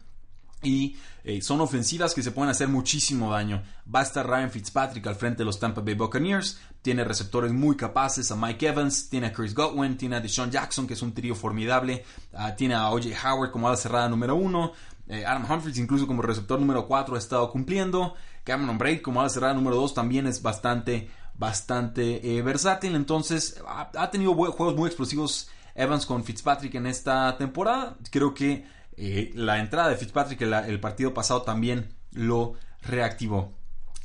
y 0.62 0.96
eh, 1.24 1.42
son 1.42 1.60
ofensivas 1.60 2.14
que 2.14 2.22
se 2.22 2.30
pueden 2.30 2.50
hacer 2.50 2.68
muchísimo 2.68 3.32
daño. 3.32 3.62
Va 3.92 4.00
a 4.00 4.02
estar 4.02 4.26
Ryan 4.26 4.50
Fitzpatrick 4.50 5.06
al 5.06 5.16
frente 5.16 5.38
de 5.38 5.44
los 5.44 5.58
Tampa 5.58 5.80
Bay 5.80 5.94
Buccaneers. 5.94 6.60
Tiene 6.82 7.04
receptores 7.04 7.52
muy 7.52 7.76
capaces 7.76 8.30
a 8.30 8.36
Mike 8.36 8.66
Evans, 8.66 9.08
tiene 9.08 9.28
a 9.28 9.32
Chris 9.32 9.54
Godwin, 9.54 9.96
tiene 9.96 10.16
a 10.16 10.20
Deshaun 10.20 10.50
Jackson, 10.50 10.86
que 10.86 10.94
es 10.94 11.02
un 11.02 11.12
trío 11.12 11.34
formidable. 11.34 12.04
Ah, 12.32 12.54
tiene 12.54 12.74
a 12.74 12.90
OJ 12.90 13.06
Howard 13.24 13.50
como 13.50 13.68
ala 13.68 13.76
cerrada 13.76 14.08
número 14.08 14.34
uno. 14.34 14.72
Eh, 15.08 15.24
Adam 15.24 15.48
Humphries 15.48 15.78
incluso 15.78 16.06
como 16.06 16.22
receptor 16.22 16.58
número 16.58 16.86
4 16.86 17.14
ha 17.14 17.18
estado 17.18 17.50
cumpliendo. 17.50 18.14
Cameron 18.44 18.78
Braid 18.78 19.02
como 19.02 19.20
ala 19.20 19.28
cerrada 19.28 19.54
número 19.54 19.76
2 19.76 19.94
también 19.94 20.26
es 20.26 20.42
bastante, 20.42 21.10
bastante 21.34 22.36
eh, 22.36 22.42
versátil. 22.42 22.94
Entonces 22.94 23.60
ha 23.66 24.10
tenido 24.10 24.34
juegos 24.34 24.74
muy 24.76 24.86
explosivos 24.86 25.48
Evans 25.74 26.06
con 26.06 26.24
Fitzpatrick 26.24 26.74
en 26.74 26.86
esta 26.86 27.36
temporada. 27.36 27.96
Creo 28.10 28.32
que 28.32 28.64
eh, 28.96 29.30
la 29.34 29.58
entrada 29.58 29.90
de 29.90 29.96
Fitzpatrick 29.96 30.40
el, 30.40 30.80
partido 30.80 31.12
pasado 31.12 31.42
también 31.42 31.94
lo 32.12 32.54
reactivó. 32.82 33.52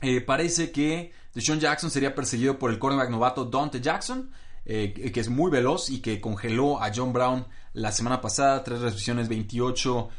Eh, 0.01 0.21
parece 0.21 0.71
que 0.71 1.13
Deshaun 1.33 1.59
Jackson 1.59 1.89
sería 1.89 2.13
perseguido 2.13 2.59
por 2.59 2.71
el 2.71 2.79
cornerback 2.79 3.09
novato 3.09 3.45
Dante 3.45 3.79
Jackson, 3.79 4.31
eh, 4.65 4.93
que 4.93 5.19
es 5.19 5.29
muy 5.29 5.49
veloz 5.49 5.89
y 5.89 6.01
que 6.01 6.19
congeló 6.19 6.81
a 6.81 6.91
John 6.93 7.13
Brown 7.13 7.45
la 7.73 7.91
semana 7.91 8.19
pasada, 8.19 8.63
tres 8.63 8.81
recepciones, 8.81 9.29
28 9.29 10.09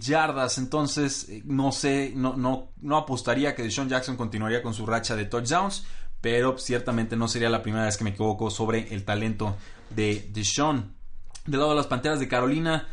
yardas. 0.00 0.58
Entonces, 0.58 1.28
no 1.44 1.72
sé, 1.72 2.12
no, 2.14 2.36
no, 2.36 2.72
no 2.80 2.96
apostaría 2.98 3.54
que 3.54 3.62
Deshaun 3.62 3.88
Jackson 3.88 4.16
continuaría 4.16 4.62
con 4.62 4.74
su 4.74 4.84
racha 4.84 5.16
de 5.16 5.24
touchdowns, 5.24 5.84
pero 6.20 6.58
ciertamente 6.58 7.16
no 7.16 7.26
sería 7.26 7.48
la 7.48 7.62
primera 7.62 7.86
vez 7.86 7.96
que 7.96 8.04
me 8.04 8.10
equivoco 8.10 8.50
sobre 8.50 8.92
el 8.92 9.04
talento 9.04 9.56
de 9.88 10.28
Deshaun. 10.32 10.94
Del 11.46 11.60
lado 11.60 11.70
de 11.70 11.76
las 11.76 11.86
Panteras 11.86 12.20
de 12.20 12.28
Carolina, 12.28 12.86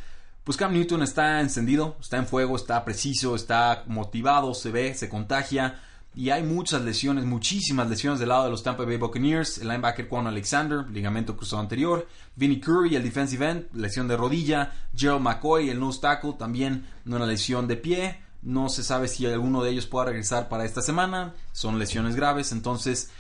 pues 0.48 0.56
Cam 0.56 0.72
Newton 0.72 1.04
está 1.04 1.42
encendido, 1.42 1.98
está 2.00 2.16
en 2.16 2.26
fuego, 2.26 2.56
está 2.56 2.86
preciso, 2.86 3.36
está 3.36 3.84
motivado, 3.88 4.54
se 4.54 4.72
ve, 4.72 4.94
se 4.94 5.10
contagia. 5.10 5.82
Y 6.16 6.30
hay 6.30 6.42
muchas 6.42 6.84
lesiones, 6.84 7.26
muchísimas 7.26 7.90
lesiones 7.90 8.22
del 8.22 8.30
lado 8.30 8.46
de 8.46 8.52
los 8.52 8.64
Tampa 8.64 8.86
Bay 8.86 8.96
Buccaneers. 8.96 9.58
El 9.58 9.68
linebacker 9.68 10.08
Juan 10.08 10.26
Alexander, 10.26 10.90
ligamento 10.90 11.36
cruzado 11.36 11.62
anterior. 11.62 12.08
Vinnie 12.38 12.62
Curry, 12.62 12.96
el 12.96 13.04
defensive 13.04 13.46
end, 13.46 13.66
lesión 13.74 14.08
de 14.08 14.16
rodilla. 14.16 14.72
Gerald 14.96 15.22
McCoy, 15.22 15.70
el 15.70 15.82
nose 15.82 16.00
tackle, 16.00 16.36
también 16.40 16.88
una 17.06 17.26
lesión 17.26 17.68
de 17.68 17.76
pie. 17.76 18.22
No 18.42 18.70
se 18.70 18.86
sabe 18.86 19.10
si 19.10 19.26
alguno 19.26 19.62
de 19.64 19.72
ellos 19.72 19.86
pueda 19.86 20.06
regresar 20.06 20.48
para 20.48 20.64
esta 20.64 20.82
semana. 20.82 21.34
Son 21.52 21.78
lesiones 21.78 22.16
graves, 22.16 22.54
entonces 22.54 23.12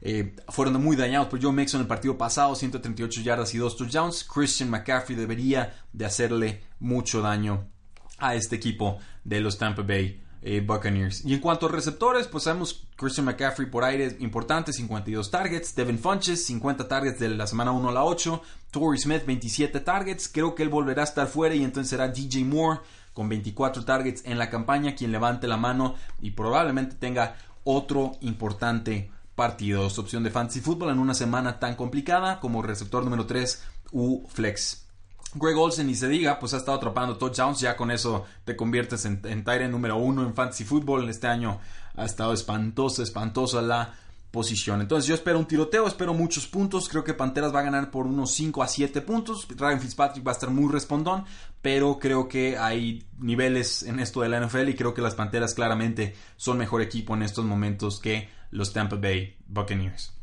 eh, 0.00 0.36
fueron 0.48 0.82
muy 0.82 0.96
dañados 0.96 1.28
por 1.28 1.42
Joe 1.42 1.52
Mixon 1.52 1.80
el 1.80 1.86
partido 1.86 2.16
pasado, 2.16 2.54
138 2.54 3.22
yardas 3.22 3.54
y 3.54 3.58
2 3.58 3.76
touchdowns. 3.76 4.24
Christian 4.24 4.70
McCaffrey 4.70 5.16
debería 5.16 5.74
de 5.92 6.04
hacerle 6.04 6.62
mucho 6.78 7.20
daño 7.20 7.68
a 8.18 8.34
este 8.34 8.56
equipo 8.56 8.98
de 9.24 9.40
los 9.40 9.58
Tampa 9.58 9.82
Bay 9.82 10.22
eh, 10.42 10.60
Buccaneers. 10.60 11.24
Y 11.24 11.34
en 11.34 11.40
cuanto 11.40 11.66
a 11.66 11.70
receptores, 11.70 12.28
pues 12.28 12.44
sabemos 12.44 12.86
Christian 12.96 13.26
McCaffrey 13.26 13.68
por 13.68 13.84
aire 13.84 14.16
importante, 14.20 14.72
52 14.72 15.30
targets. 15.30 15.74
Devin 15.74 15.98
Funches, 15.98 16.46
50 16.46 16.86
targets 16.86 17.18
de 17.18 17.30
la 17.30 17.46
semana 17.46 17.72
1 17.72 17.88
a 17.88 17.92
la 17.92 18.04
8. 18.04 18.42
Torrey 18.70 18.98
Smith, 18.98 19.24
27 19.26 19.80
targets. 19.80 20.28
Creo 20.28 20.54
que 20.54 20.62
él 20.62 20.68
volverá 20.68 21.02
a 21.02 21.04
estar 21.04 21.26
fuera 21.26 21.54
y 21.54 21.64
entonces 21.64 21.90
será 21.90 22.08
DJ 22.08 22.44
Moore 22.44 22.80
con 23.12 23.28
24 23.28 23.84
targets 23.84 24.22
en 24.26 24.38
la 24.38 24.50
campaña, 24.50 24.94
quien 24.94 25.10
levante 25.10 25.48
la 25.48 25.56
mano 25.56 25.94
y 26.20 26.32
probablemente 26.32 26.96
tenga 26.96 27.36
otro 27.64 28.12
importante 28.20 29.10
partidos. 29.36 29.98
Opción 30.00 30.24
de 30.24 30.30
fantasy 30.30 30.60
fútbol 30.60 30.90
en 30.90 30.98
una 30.98 31.14
semana 31.14 31.60
tan 31.60 31.76
complicada 31.76 32.40
como 32.40 32.62
receptor 32.62 33.04
número 33.04 33.26
3 33.26 33.62
u 33.92 34.26
flex. 34.28 34.86
Greg 35.34 35.56
Olsen, 35.56 35.90
y 35.90 35.94
se 35.94 36.08
diga, 36.08 36.38
pues 36.38 36.54
ha 36.54 36.56
estado 36.56 36.78
atrapando 36.78 37.16
touchdowns. 37.18 37.60
Ya 37.60 37.76
con 37.76 37.90
eso 37.90 38.24
te 38.44 38.56
conviertes 38.56 39.04
en, 39.04 39.20
en 39.24 39.70
número 39.70 39.96
uno 39.96 40.22
en 40.22 40.34
fantasy 40.34 40.64
fútbol. 40.64 41.08
Este 41.08 41.28
año 41.28 41.60
ha 41.94 42.04
estado 42.04 42.32
espantosa, 42.32 43.02
espantosa 43.02 43.62
la 43.62 43.94
posición. 44.30 44.80
Entonces 44.80 45.08
yo 45.08 45.14
espero 45.14 45.38
un 45.38 45.46
tiroteo, 45.46 45.86
espero 45.86 46.14
muchos 46.14 46.46
puntos. 46.46 46.88
Creo 46.88 47.04
que 47.04 47.14
Panteras 47.14 47.54
va 47.54 47.60
a 47.60 47.64
ganar 47.64 47.90
por 47.90 48.06
unos 48.06 48.32
5 48.32 48.62
a 48.62 48.68
7 48.68 49.00
puntos. 49.00 49.46
Ryan 49.48 49.80
Fitzpatrick 49.80 50.26
va 50.26 50.32
a 50.32 50.34
estar 50.34 50.50
muy 50.50 50.70
respondón, 50.70 51.24
pero 51.62 51.98
creo 51.98 52.28
que 52.28 52.58
hay 52.58 53.06
niveles 53.18 53.82
en 53.82 53.98
esto 53.98 54.20
de 54.20 54.28
la 54.28 54.40
NFL 54.40 54.68
y 54.68 54.74
creo 54.74 54.94
que 54.94 55.02
las 55.02 55.14
Panteras 55.14 55.54
claramente 55.54 56.14
son 56.36 56.58
mejor 56.58 56.82
equipo 56.82 57.14
en 57.14 57.22
estos 57.22 57.44
momentos 57.44 57.98
que 57.98 58.28
los 58.50 58.72
Tampa 58.72 58.96
Bay 58.96 59.36
Buccaneers. 59.46 60.16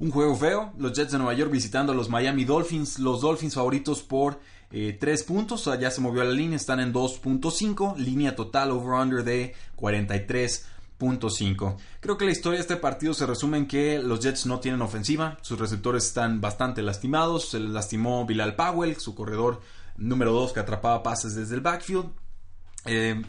Un 0.00 0.10
juego 0.12 0.36
feo, 0.36 0.72
los 0.78 0.92
Jets 0.92 1.10
de 1.12 1.18
Nueva 1.18 1.34
York 1.34 1.50
visitando 1.50 1.92
a 1.92 1.94
los 1.94 2.08
Miami 2.08 2.44
Dolphins, 2.44 3.00
los 3.00 3.20
Dolphins 3.20 3.54
favoritos 3.54 4.02
por 4.02 4.38
3 4.70 4.70
eh, 4.70 5.24
puntos, 5.26 5.68
ya 5.80 5.90
se 5.90 6.00
movió 6.00 6.22
la 6.22 6.30
línea, 6.30 6.56
están 6.56 6.78
en 6.78 6.92
2.5, 6.92 7.96
línea 7.96 8.36
total 8.36 8.70
over-under 8.70 9.24
de 9.24 9.56
43.5. 9.76 11.76
Creo 12.00 12.16
que 12.16 12.26
la 12.26 12.30
historia 12.30 12.58
de 12.58 12.62
este 12.62 12.76
partido 12.76 13.12
se 13.12 13.26
resume 13.26 13.58
en 13.58 13.66
que 13.66 13.98
los 13.98 14.20
Jets 14.20 14.46
no 14.46 14.60
tienen 14.60 14.82
ofensiva, 14.82 15.36
sus 15.42 15.58
receptores 15.58 16.06
están 16.06 16.40
bastante 16.40 16.80
lastimados, 16.82 17.48
se 17.48 17.58
les 17.58 17.70
lastimó 17.70 18.24
Bilal 18.24 18.54
Powell, 18.54 18.98
su 18.98 19.16
corredor 19.16 19.60
número 19.96 20.32
2 20.32 20.52
que 20.52 20.60
atrapaba 20.60 21.02
pases 21.02 21.34
desde 21.34 21.56
el 21.56 21.60
backfield. 21.60 22.12
Eh, 22.84 23.20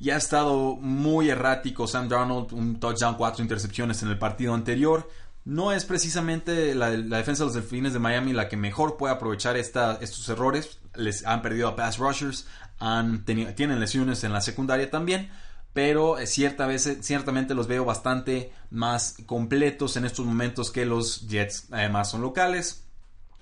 y 0.00 0.10
ha 0.10 0.16
estado 0.16 0.76
muy 0.76 1.28
errático 1.28 1.86
Sam 1.86 2.08
Darnold, 2.08 2.54
un 2.54 2.80
touchdown, 2.80 3.16
cuatro 3.16 3.42
intercepciones 3.42 4.02
en 4.02 4.08
el 4.08 4.18
partido 4.18 4.54
anterior. 4.54 5.06
No 5.44 5.72
es 5.72 5.84
precisamente 5.84 6.74
la, 6.74 6.90
defensa 6.90 7.42
de 7.44 7.48
los 7.48 7.54
Delfines 7.54 7.92
de 7.92 7.98
Miami 7.98 8.32
la 8.32 8.48
que 8.48 8.56
mejor 8.56 8.96
puede 8.96 9.12
aprovechar 9.12 9.58
estos 9.58 10.28
errores. 10.30 10.78
Les 10.94 11.26
han 11.26 11.42
perdido 11.42 11.68
a 11.68 11.76
pass 11.76 11.98
rushers, 11.98 12.46
han 12.78 13.26
tenido, 13.26 13.52
tienen 13.52 13.78
lesiones 13.78 14.24
en 14.24 14.32
la 14.32 14.40
secundaria 14.40 14.90
también, 14.90 15.30
pero 15.74 16.16
cierta 16.24 16.66
vez, 16.66 16.98
ciertamente 17.02 17.54
los 17.54 17.66
veo 17.66 17.84
bastante 17.84 18.54
más 18.70 19.16
completos 19.26 19.98
en 19.98 20.06
estos 20.06 20.24
momentos 20.24 20.70
que 20.70 20.86
los 20.86 21.28
Jets. 21.28 21.66
Además 21.72 22.10
son 22.10 22.22
locales 22.22 22.86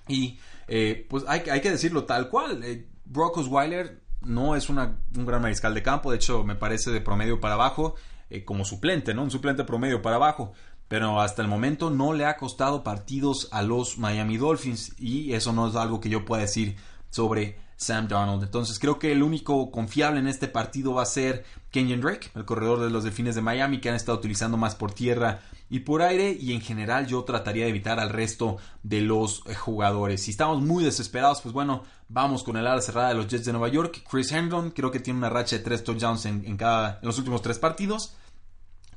y 0.09 0.39
eh, 0.67 1.07
pues 1.09 1.23
hay, 1.25 1.43
hay, 1.49 1.61
que 1.61 1.71
decirlo 1.71 2.03
tal 2.03 2.27
cual. 2.27 2.65
Eh, 2.65 2.85
Brock 3.05 3.37
Osweiler 3.37 4.08
no 4.21 4.55
es 4.55 4.69
un 4.69 4.97
gran 5.13 5.41
mariscal 5.41 5.73
de 5.73 5.83
campo, 5.83 6.11
de 6.11 6.17
hecho 6.17 6.43
me 6.43 6.55
parece 6.55 6.91
de 6.91 7.01
promedio 7.01 7.39
para 7.39 7.55
abajo 7.55 7.95
eh, 8.29 8.43
como 8.43 8.65
suplente, 8.65 9.13
¿no? 9.13 9.23
Un 9.23 9.31
suplente 9.31 9.63
promedio 9.63 10.01
para 10.01 10.17
abajo. 10.17 10.53
Pero 10.87 11.21
hasta 11.21 11.43
el 11.43 11.47
momento 11.47 11.91
no 11.91 12.13
le 12.13 12.25
ha 12.25 12.37
costado 12.37 12.83
partidos 12.83 13.47
a 13.51 13.61
los 13.61 13.99
Miami 13.99 14.37
Dolphins 14.37 14.95
y 14.99 15.33
eso 15.33 15.53
no 15.53 15.67
es 15.67 15.75
algo 15.75 15.99
que 15.99 16.09
yo 16.09 16.25
pueda 16.25 16.41
decir 16.41 16.77
sobre 17.09 17.57
Sam 17.79 18.09
Darnold. 18.09 18.43
Entonces 18.43 18.77
creo 18.77 18.99
que 18.99 19.13
el 19.13 19.23
único 19.23 19.71
confiable 19.71 20.19
en 20.19 20.27
este 20.27 20.49
partido 20.49 20.95
va 20.95 21.03
a 21.03 21.05
ser 21.05 21.45
Kenyon 21.71 22.01
Drake, 22.01 22.29
el 22.35 22.43
corredor 22.43 22.81
de 22.81 22.89
los 22.89 23.05
Delfines 23.05 23.35
de 23.35 23.41
Miami, 23.41 23.79
que 23.79 23.87
han 23.87 23.95
estado 23.95 24.17
utilizando 24.17 24.57
más 24.57 24.75
por 24.75 24.91
tierra 24.91 25.39
y 25.69 25.79
por 25.79 26.01
aire. 26.01 26.35
Y 26.37 26.53
en 26.53 26.59
general 26.59 27.07
yo 27.07 27.23
trataría 27.23 27.63
de 27.63 27.69
evitar 27.69 27.97
al 27.99 28.09
resto 28.09 28.57
de 28.83 28.99
los 28.99 29.43
eh, 29.45 29.55
jugadores. 29.55 30.21
Si 30.21 30.31
estamos 30.31 30.61
muy 30.61 30.83
desesperados, 30.83 31.39
pues 31.39 31.53
bueno, 31.53 31.83
vamos 32.09 32.43
con 32.43 32.57
el 32.57 32.67
ala 32.67 32.81
cerrada 32.81 33.09
de 33.09 33.15
los 33.15 33.27
Jets 33.27 33.45
de 33.45 33.53
Nueva 33.53 33.69
York. 33.69 34.03
Chris 34.09 34.33
Hendon, 34.33 34.71
creo 34.71 34.91
que 34.91 34.99
tiene 34.99 35.19
una 35.19 35.29
racha 35.29 35.57
de 35.57 35.63
tres 35.63 35.81
touchdowns 35.81 36.25
en, 36.25 36.57
cada, 36.57 36.99
en 37.01 37.07
los 37.07 37.17
últimos 37.17 37.41
tres 37.41 37.59
partidos. 37.59 38.13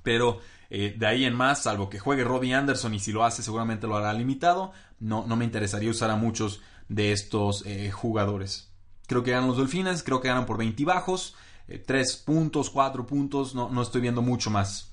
Pero 0.02 0.40
eh, 0.71 0.97
de 0.99 1.07
ahí 1.07 1.25
en 1.25 1.37
más, 1.37 1.62
salvo 1.62 1.88
que 1.88 2.00
juegue 2.00 2.25
Robbie 2.25 2.54
Anderson 2.54 2.95
y 2.95 2.99
si 2.99 3.12
lo 3.12 3.25
hace 3.25 3.45
seguramente 3.45 3.87
lo 3.87 3.97
hará 3.97 4.12
limitado, 4.12 4.73
no, 4.99 5.25
no 5.25 5.37
me 5.37 5.45
interesaría 5.45 5.90
usar 5.90 6.11
a 6.11 6.16
muchos 6.16 6.61
de 6.89 7.12
estos 7.12 7.65
eh, 7.67 7.91
jugadores. 7.91 8.71
Creo 9.07 9.23
que 9.23 9.33
ganan 9.33 9.49
los 9.49 9.59
Delfines, 9.59 10.03
creo 10.03 10.21
que 10.21 10.29
ganan 10.29 10.47
por 10.47 10.59
20 10.59 10.85
bajos, 10.85 11.35
3 11.87 12.15
eh, 12.15 12.23
puntos, 12.25 12.71
4 12.71 13.07
puntos, 13.07 13.55
no, 13.55 13.71
no 13.71 13.83
estoy 13.83 14.01
viendo 14.01 14.23
mucho 14.23 14.51
más. 14.51 14.93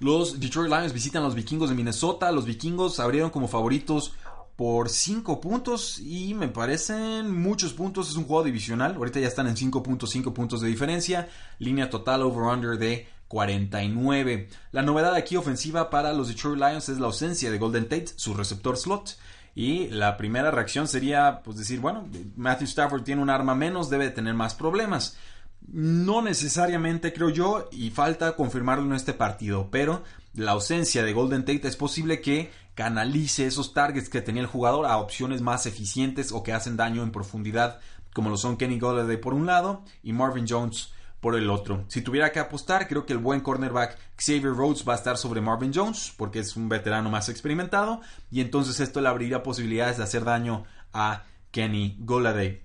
Los 0.00 0.40
Detroit 0.40 0.70
Lions 0.70 0.94
visitan 0.94 1.22
a 1.22 1.26
los 1.26 1.34
vikingos 1.34 1.68
de 1.68 1.76
Minnesota. 1.76 2.32
Los 2.32 2.46
vikingos 2.46 2.98
abrieron 3.00 3.28
como 3.28 3.48
favoritos 3.48 4.14
por 4.56 4.88
5 4.88 5.42
puntos 5.42 5.98
y 5.98 6.32
me 6.32 6.48
parecen 6.48 7.30
muchos 7.38 7.74
puntos. 7.74 8.08
Es 8.08 8.16
un 8.16 8.24
juego 8.24 8.42
divisional. 8.42 8.94
Ahorita 8.94 9.20
ya 9.20 9.28
están 9.28 9.46
en 9.46 9.56
5.5 9.56 10.32
puntos 10.32 10.62
de 10.62 10.68
diferencia. 10.68 11.28
Línea 11.58 11.90
total 11.90 12.22
over-under 12.22 12.78
de 12.78 13.08
49. 13.28 14.48
La 14.72 14.80
novedad 14.80 15.14
aquí 15.14 15.36
ofensiva 15.36 15.90
para 15.90 16.14
los 16.14 16.28
Detroit 16.28 16.58
Lions 16.58 16.88
es 16.88 16.98
la 16.98 17.06
ausencia 17.06 17.50
de 17.50 17.58
Golden 17.58 17.84
Tate, 17.84 18.08
su 18.16 18.32
receptor 18.32 18.78
slot. 18.78 19.18
Y 19.54 19.88
la 19.88 20.16
primera 20.16 20.50
reacción 20.50 20.88
sería 20.88 21.40
pues 21.44 21.58
decir, 21.58 21.80
bueno, 21.80 22.08
Matthew 22.36 22.66
Stafford 22.66 23.02
tiene 23.02 23.22
un 23.22 23.30
arma 23.30 23.54
menos, 23.54 23.90
debe 23.90 24.04
de 24.04 24.10
tener 24.10 24.34
más 24.34 24.54
problemas. 24.54 25.16
No 25.66 26.22
necesariamente 26.22 27.12
creo 27.12 27.28
yo, 27.28 27.68
y 27.70 27.90
falta 27.90 28.36
confirmarlo 28.36 28.84
en 28.84 28.94
este 28.94 29.12
partido, 29.12 29.68
pero 29.70 30.02
la 30.34 30.52
ausencia 30.52 31.02
de 31.02 31.12
Golden 31.12 31.44
Tate 31.44 31.68
es 31.68 31.76
posible 31.76 32.20
que 32.20 32.50
canalice 32.74 33.46
esos 33.46 33.74
targets 33.74 34.08
que 34.08 34.22
tenía 34.22 34.42
el 34.42 34.48
jugador 34.48 34.86
a 34.86 34.96
opciones 34.96 35.42
más 35.42 35.66
eficientes 35.66 36.32
o 36.32 36.42
que 36.42 36.52
hacen 36.52 36.76
daño 36.76 37.02
en 37.02 37.12
profundidad, 37.12 37.80
como 38.14 38.30
lo 38.30 38.36
son 38.36 38.56
Kenny 38.56 38.78
Golladay 38.78 39.18
por 39.18 39.34
un 39.34 39.46
lado 39.46 39.84
y 40.02 40.12
Marvin 40.12 40.46
Jones 40.48 40.92
por 41.20 41.36
el 41.36 41.50
otro. 41.50 41.84
Si 41.88 42.02
tuviera 42.02 42.32
que 42.32 42.38
apostar, 42.38 42.88
creo 42.88 43.06
que 43.06 43.12
el 43.12 43.18
buen 43.18 43.40
cornerback 43.40 43.98
Xavier 44.16 44.54
Rhodes 44.54 44.84
va 44.88 44.94
a 44.94 44.96
estar 44.96 45.16
sobre 45.16 45.40
Marvin 45.40 45.72
Jones, 45.74 46.12
porque 46.16 46.38
es 46.38 46.56
un 46.56 46.68
veterano 46.68 47.10
más 47.10 47.28
experimentado, 47.28 48.00
y 48.30 48.40
entonces 48.40 48.80
esto 48.80 49.00
le 49.00 49.08
abriría 49.08 49.42
posibilidades 49.42 49.98
de 49.98 50.04
hacer 50.04 50.24
daño 50.24 50.64
a 50.92 51.24
Kenny 51.50 51.96
Golladay. 52.00 52.62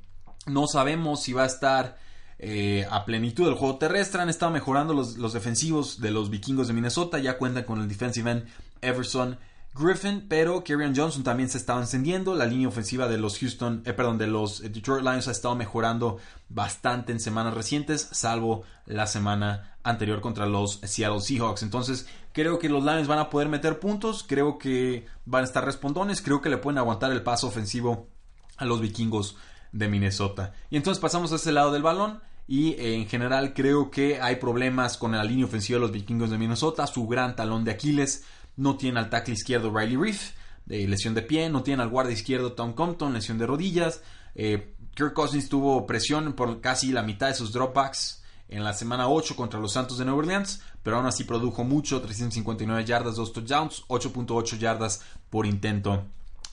No 0.47 0.67
sabemos 0.67 1.23
si 1.23 1.33
va 1.33 1.43
a 1.43 1.47
estar 1.47 1.97
eh, 2.37 2.85
a 2.91 3.05
plenitud 3.05 3.45
del 3.45 3.55
juego 3.55 3.77
terrestre. 3.77 4.21
Han 4.21 4.29
estado 4.29 4.51
mejorando 4.51 4.93
los, 4.93 5.33
defensivos 5.33 5.99
de 5.99 6.11
los 6.11 6.29
vikingos 6.29 6.67
de 6.67 6.73
Minnesota. 6.73 7.19
Ya 7.19 7.37
cuentan 7.37 7.63
con 7.63 7.81
el 7.81 7.87
defensive 7.87 8.29
end 8.29 8.45
Everson 8.81 9.37
Griffin, 9.77 10.25
pero 10.29 10.63
Kerryon 10.63 10.95
Johnson 10.95 11.23
también 11.23 11.49
se 11.49 11.57
estaba 11.57 11.81
encendiendo. 11.81 12.33
La 12.33 12.45
línea 12.45 12.69
ofensiva 12.69 13.09
de 13.09 13.17
los 13.17 13.37
Houston, 13.39 13.83
eh, 13.85 13.91
perdón, 13.91 14.17
de 14.17 14.27
los 14.27 14.61
Detroit 14.61 15.03
Lions 15.03 15.27
ha 15.27 15.31
estado 15.31 15.53
mejorando 15.55 16.17
bastante 16.47 17.11
en 17.11 17.19
semanas 17.19 17.53
recientes, 17.53 18.07
salvo 18.11 18.63
la 18.85 19.05
semana 19.05 19.75
anterior 19.83 20.21
contra 20.21 20.45
los 20.45 20.79
Seattle 20.83 21.19
Seahawks. 21.19 21.61
Entonces, 21.61 22.07
creo 22.31 22.57
que 22.57 22.69
los 22.69 22.85
Lions 22.85 23.07
van 23.07 23.19
a 23.19 23.29
poder 23.29 23.49
meter 23.49 23.79
puntos, 23.79 24.23
creo 24.25 24.57
que 24.57 25.07
van 25.25 25.41
a 25.41 25.45
estar 25.45 25.65
respondones, 25.65 26.21
creo 26.21 26.41
que 26.41 26.49
le 26.49 26.57
pueden 26.57 26.77
aguantar 26.77 27.11
el 27.11 27.21
paso 27.21 27.47
ofensivo 27.47 28.07
a 28.55 28.63
los 28.63 28.79
vikingos 28.79 29.35
de 29.73 29.89
Minnesota. 29.89 30.53
Y 30.69 30.77
entonces 30.77 31.01
pasamos 31.01 31.33
a 31.33 31.35
ese 31.35 31.51
lado 31.51 31.73
del 31.73 31.83
balón. 31.83 32.21
Y 32.47 32.73
eh, 32.73 32.93
en 32.93 33.07
general 33.07 33.53
creo 33.55 33.89
que 33.89 34.21
hay 34.21 34.35
problemas 34.35 34.97
con 34.97 35.13
la 35.13 35.23
línea 35.23 35.45
ofensiva 35.45 35.77
de 35.77 35.81
los 35.81 35.91
vikingos 35.91 36.29
de 36.29 36.37
Minnesota. 36.37 36.87
Su 36.87 37.07
gran 37.07 37.35
talón 37.35 37.65
de 37.65 37.71
Aquiles. 37.71 38.23
No 38.57 38.77
tiene 38.77 38.99
al 38.99 39.09
tackle 39.09 39.33
izquierdo 39.33 39.75
Riley 39.75 39.97
Reef, 39.97 40.31
de 40.65 40.87
lesión 40.87 41.13
de 41.13 41.21
pie. 41.21 41.49
No 41.49 41.63
tiene 41.63 41.83
al 41.83 41.89
guardia 41.89 42.13
izquierdo 42.13 42.53
Tom 42.53 42.73
Compton, 42.73 43.13
lesión 43.13 43.37
de 43.37 43.45
rodillas. 43.45 44.01
Eh, 44.35 44.75
Kirk 44.95 45.13
Cousins 45.13 45.49
tuvo 45.49 45.85
presión 45.85 46.33
por 46.33 46.61
casi 46.61 46.91
la 46.91 47.03
mitad 47.03 47.27
de 47.27 47.33
sus 47.33 47.51
dropbacks 47.51 48.23
en 48.47 48.63
la 48.63 48.73
semana 48.73 49.09
8 49.09 49.35
contra 49.35 49.59
los 49.59 49.73
Santos 49.73 49.97
de 49.97 50.05
Nueva 50.05 50.19
Orleans, 50.19 50.61
pero 50.83 50.97
aún 50.97 51.05
así 51.05 51.23
produjo 51.23 51.63
mucho, 51.63 52.01
359 52.01 52.85
yardas, 52.85 53.15
2 53.15 53.33
touchdowns, 53.33 53.83
8.8 53.87 54.57
yardas 54.57 55.01
por 55.29 55.45
intento 55.45 56.05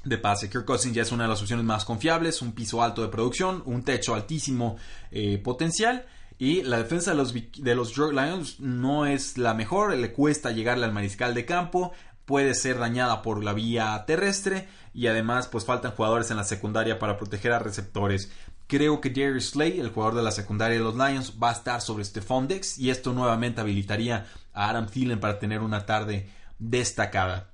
de 0.04 0.18
pase. 0.18 0.48
Kirk 0.48 0.64
Cousins 0.64 0.94
ya 0.94 1.02
es 1.02 1.12
una 1.12 1.24
de 1.24 1.28
las 1.28 1.40
opciones 1.40 1.64
más 1.64 1.84
confiables, 1.84 2.42
un 2.42 2.52
piso 2.52 2.82
alto 2.82 3.02
de 3.02 3.08
producción, 3.08 3.62
un 3.66 3.84
techo 3.84 4.14
altísimo 4.14 4.76
eh, 5.10 5.38
potencial. 5.38 6.06
Y 6.38 6.62
la 6.62 6.78
defensa 6.78 7.12
de 7.12 7.16
los, 7.16 7.34
de 7.34 7.74
los 7.74 7.96
Lions 7.96 8.60
no 8.60 9.06
es 9.06 9.38
la 9.38 9.54
mejor, 9.54 9.96
le 9.96 10.12
cuesta 10.12 10.50
llegarle 10.50 10.84
al 10.84 10.92
mariscal 10.92 11.34
de 11.34 11.44
campo, 11.44 11.92
puede 12.24 12.54
ser 12.54 12.78
dañada 12.78 13.22
por 13.22 13.42
la 13.42 13.52
vía 13.52 14.02
terrestre 14.06 14.68
y 14.94 15.06
además 15.06 15.48
pues 15.48 15.64
faltan 15.64 15.92
jugadores 15.92 16.30
en 16.30 16.36
la 16.36 16.44
secundaria 16.44 16.98
para 16.98 17.16
proteger 17.16 17.52
a 17.52 17.58
receptores. 17.58 18.32
Creo 18.66 19.00
que 19.00 19.12
Jerry 19.12 19.40
Slay, 19.40 19.80
el 19.80 19.90
jugador 19.90 20.14
de 20.14 20.22
la 20.22 20.30
secundaria 20.30 20.78
de 20.78 20.84
los 20.84 20.94
Lions, 20.94 21.34
va 21.42 21.50
a 21.50 21.52
estar 21.52 21.80
sobre 21.80 22.04
Stephon 22.04 22.48
Dex 22.48 22.78
y 22.78 22.90
esto 22.90 23.12
nuevamente 23.12 23.60
habilitaría 23.60 24.26
a 24.52 24.70
Adam 24.70 24.86
Thielen 24.86 25.20
para 25.20 25.38
tener 25.38 25.60
una 25.60 25.84
tarde 25.84 26.30
destacada 26.58 27.51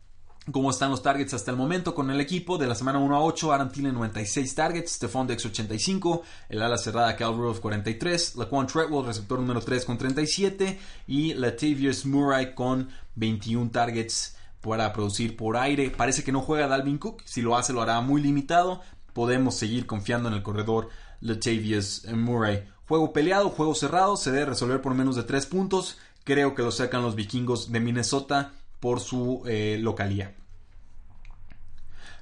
cómo 0.53 0.71
están 0.71 0.91
los 0.91 1.03
targets 1.03 1.35
hasta 1.35 1.51
el 1.51 1.57
momento 1.57 1.95
con 1.95 2.11
el 2.11 2.21
equipo. 2.21 2.59
De 2.59 2.67
la 2.67 2.75
semana 2.75 2.99
1 2.99 3.17
a 3.17 3.21
8, 3.21 3.53
Aaron 3.53 3.71
Thielen 3.71 3.95
96 3.95 4.55
targets, 4.55 4.93
Stephon 4.93 5.27
Dex 5.27 5.45
85, 5.47 6.23
el 6.49 6.63
ala 6.63 6.79
cerrada 6.79 7.17
Cal 7.17 7.37
Rudolph 7.37 7.61
43, 7.61 8.37
Laquan 8.37 8.67
Treadwell, 8.67 9.07
receptor 9.07 9.39
número 9.39 9.61
3 9.61 9.85
con 9.85 9.99
37 9.99 10.79
y 11.07 11.35
Latavius 11.35 12.07
Murray 12.07 12.55
con 12.55 12.89
21 13.17 13.71
targets 13.71 14.37
para 14.61 14.93
producir 14.93 15.37
por 15.37 15.57
aire. 15.57 15.91
Parece 15.91 16.25
que 16.25 16.33
no 16.33 16.41
juega 16.41 16.69
Dalvin 16.69 16.99
Cook, 16.99 17.23
si 17.25 17.43
lo 17.43 17.57
hace 17.57 17.73
lo 17.73 17.83
hará 17.83 18.01
muy 18.01 18.21
limitado. 18.23 18.81
Podemos 19.13 19.55
seguir 19.55 19.87
confiando 19.87 20.29
en 20.29 20.35
el 20.35 20.43
corredor 20.43 20.89
Latavius 21.21 22.07
Murray. 22.13 22.65
Juego 22.87 23.13
peleado, 23.13 23.51
juego 23.51 23.75
cerrado, 23.75 24.17
se 24.17 24.31
debe 24.31 24.47
resolver 24.47 24.81
por 24.81 24.95
menos 24.95 25.17
de 25.17 25.25
3 25.25 25.47
puntos. 25.47 25.99
Creo 26.25 26.55
que 26.55 26.63
lo 26.63 26.71
sacan 26.71 27.03
los 27.03 27.15
vikingos 27.15 27.73
de 27.73 27.81
Minnesota 27.81 28.53
por 28.81 29.01
su 29.01 29.43
eh, 29.47 29.79
localía. 29.81 30.35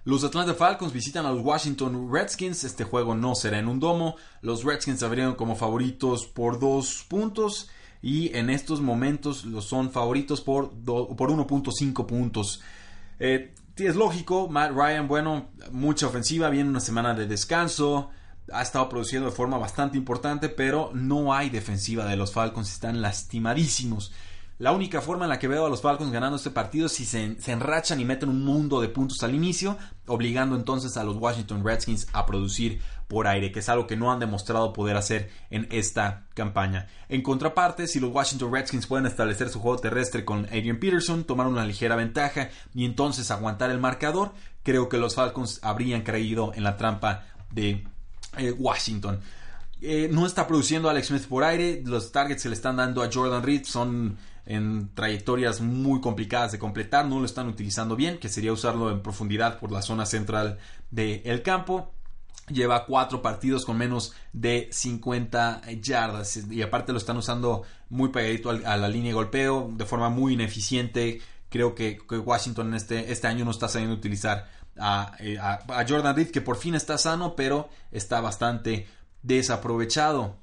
Los 0.05 0.23
Atlanta 0.23 0.55
Falcons 0.55 0.93
visitan 0.93 1.27
a 1.27 1.33
los 1.33 1.45
Washington 1.45 2.09
Redskins. 2.13 2.63
Este 2.63 2.85
juego 2.85 3.17
no 3.17 3.35
será 3.35 3.59
en 3.59 3.67
un 3.67 3.81
domo. 3.81 4.15
Los 4.41 4.63
Redskins 4.63 5.03
abrieron 5.03 5.35
como 5.35 5.57
favoritos 5.57 6.27
por 6.27 6.61
dos 6.61 7.05
puntos. 7.09 7.71
Y 8.03 8.33
en 8.37 8.51
estos 8.51 8.81
momentos 8.81 9.45
los 9.45 9.65
son 9.65 9.91
favoritos 9.91 10.41
por, 10.41 10.71
por 10.85 11.31
1.5 11.31 12.07
puntos. 12.07 12.63
Eh, 13.19 13.53
es 13.77 13.97
lógico, 13.97 14.49
Matt 14.49 14.71
Ryan, 14.71 15.09
bueno, 15.09 15.49
mucha 15.73 16.07
ofensiva, 16.07 16.51
viene 16.51 16.71
una 16.71 16.81
semana 16.81 17.15
de 17.15 17.27
descanso. 17.27 18.11
Ha 18.53 18.63
estado 18.63 18.89
produciendo 18.89 19.29
de 19.29 19.35
forma 19.35 19.59
bastante 19.59 19.99
importante, 19.99 20.49
pero 20.49 20.93
no 20.95 21.35
hay 21.35 21.51
defensiva 21.51 22.07
de 22.07 22.17
los 22.17 22.33
Falcons. 22.33 22.73
Están 22.73 23.03
lastimadísimos. 23.03 24.13
La 24.59 24.73
única 24.73 25.03
forma 25.03 25.27
en 25.27 25.29
la 25.29 25.39
que 25.39 25.49
veo 25.49 25.67
a 25.67 25.69
los 25.69 25.83
Falcons 25.83 26.11
ganando 26.11 26.39
este 26.39 26.51
partido 26.51 26.87
es 26.87 26.93
si 26.93 27.05
se, 27.05 27.37
enrachan 27.47 28.01
y 28.01 28.07
meten 28.07 28.31
un 28.31 28.43
mundo 28.43 28.81
de 28.81 28.89
puntos 28.89 29.23
al 29.23 29.35
inicio, 29.35 29.77
obligando 30.07 30.57
entonces 30.57 30.97
a 30.97 31.05
los 31.05 31.17
Washington 31.17 31.63
Redskins 31.63 32.07
a 32.15 32.25
producir 32.25 32.81
por 33.07 33.27
aire, 33.27 33.53
que 33.53 33.59
es 33.59 33.69
algo 33.69 33.87
que 33.87 33.97
no 33.97 34.11
han 34.11 34.19
demostrado 34.19 34.73
poder 34.73 34.97
hacer 34.97 35.31
en 35.51 35.69
esta 35.71 36.25
campaña. 36.33 36.89
En 37.11 37.23
contraparte, 37.23 37.87
si 37.87 38.01
los 38.01 38.11
Washington 38.11 38.51
Redskins 38.51 38.87
pueden 38.87 39.05
establecer 39.05 39.51
su 39.51 39.61
juego 39.61 39.79
terrestre 39.79 40.25
con 40.25 40.47
Adrian 40.47 40.81
Peterson, 40.81 41.25
tomar 41.25 41.49
una 41.49 41.67
ligera 41.67 41.95
ventaja 41.95 42.49
y 42.75 42.87
entonces 42.87 43.31
aguantar 43.31 43.71
el 43.71 43.79
marcador, 43.79 44.33
creo 44.63 44.89
que 44.89 44.97
los 44.97 45.15
Falcons 45.15 45.61
habrían 45.63 46.01
creído 46.01 46.53
en 46.55 46.65
la 46.65 46.79
trampa 46.79 47.27
de 47.53 47.85
eh, 48.39 48.53
Washington. 48.53 49.21
Eh, 49.83 50.09
no 50.11 50.25
está 50.25 50.47
produciendo 50.47 50.89
Alex 50.89 51.09
Smith 51.09 51.27
por 51.27 51.45
aire, 51.45 51.83
los 51.85 52.11
targets 52.11 52.43
que 52.43 52.49
le 52.49 52.55
están 52.55 52.77
dando 52.77 53.03
a 53.03 53.11
Jordan 53.13 53.43
Reed 53.43 53.65
son 53.65 54.17
en 54.47 54.95
trayectorias 54.95 55.61
muy 55.61 56.01
complicadas 56.01 56.53
de 56.53 56.59
completar, 56.59 57.07
no 57.07 57.19
lo 57.19 57.27
están 57.27 57.49
utilizando 57.49 57.97
bien, 57.97 58.19
que 58.19 58.29
sería 58.29 58.53
usarlo 58.53 58.91
en 58.91 59.03
profundidad 59.03 59.59
por 59.59 59.73
la 59.73 59.83
zona 59.83 60.07
central 60.07 60.59
del 60.91 61.43
campo. 61.43 61.93
Lleva 62.49 62.87
cuatro 62.87 63.23
partidos 63.23 63.65
con 63.65 63.77
menos 63.77 64.15
de 64.33 64.69
50 64.71 65.63
yardas 65.83 66.37
y 66.37 66.63
aparte 66.63 66.93
lo 66.93 66.99
están 66.99 67.17
usando 67.17 67.65
muy 67.91 68.11
pegadito 68.11 68.51
a 68.51 68.77
la 68.77 68.89
línea 68.89 69.11
de 69.11 69.15
golpeo 69.15 69.69
de 69.75 69.85
forma 69.85 70.11
muy 70.11 70.35
ineficiente. 70.35 71.21
Creo 71.49 71.75
que, 71.75 71.99
Washington 72.09 72.75
este, 72.75 73.11
este 73.11 73.27
año 73.27 73.45
no 73.45 73.51
está 73.51 73.67
sabiendo 73.67 73.97
utilizar 73.97 74.49
eh, 75.19 75.39
a, 75.41 75.65
a 75.69 75.89
Jordan 75.89 76.15
Reed, 76.15 76.31
que 76.31 76.41
por 76.41 76.57
fin 76.57 76.77
está 76.77 76.99
sano, 76.99 77.35
pero 77.35 77.69
está 77.91 78.21
bastante 78.21 78.87
desaprovechado. 79.25 80.37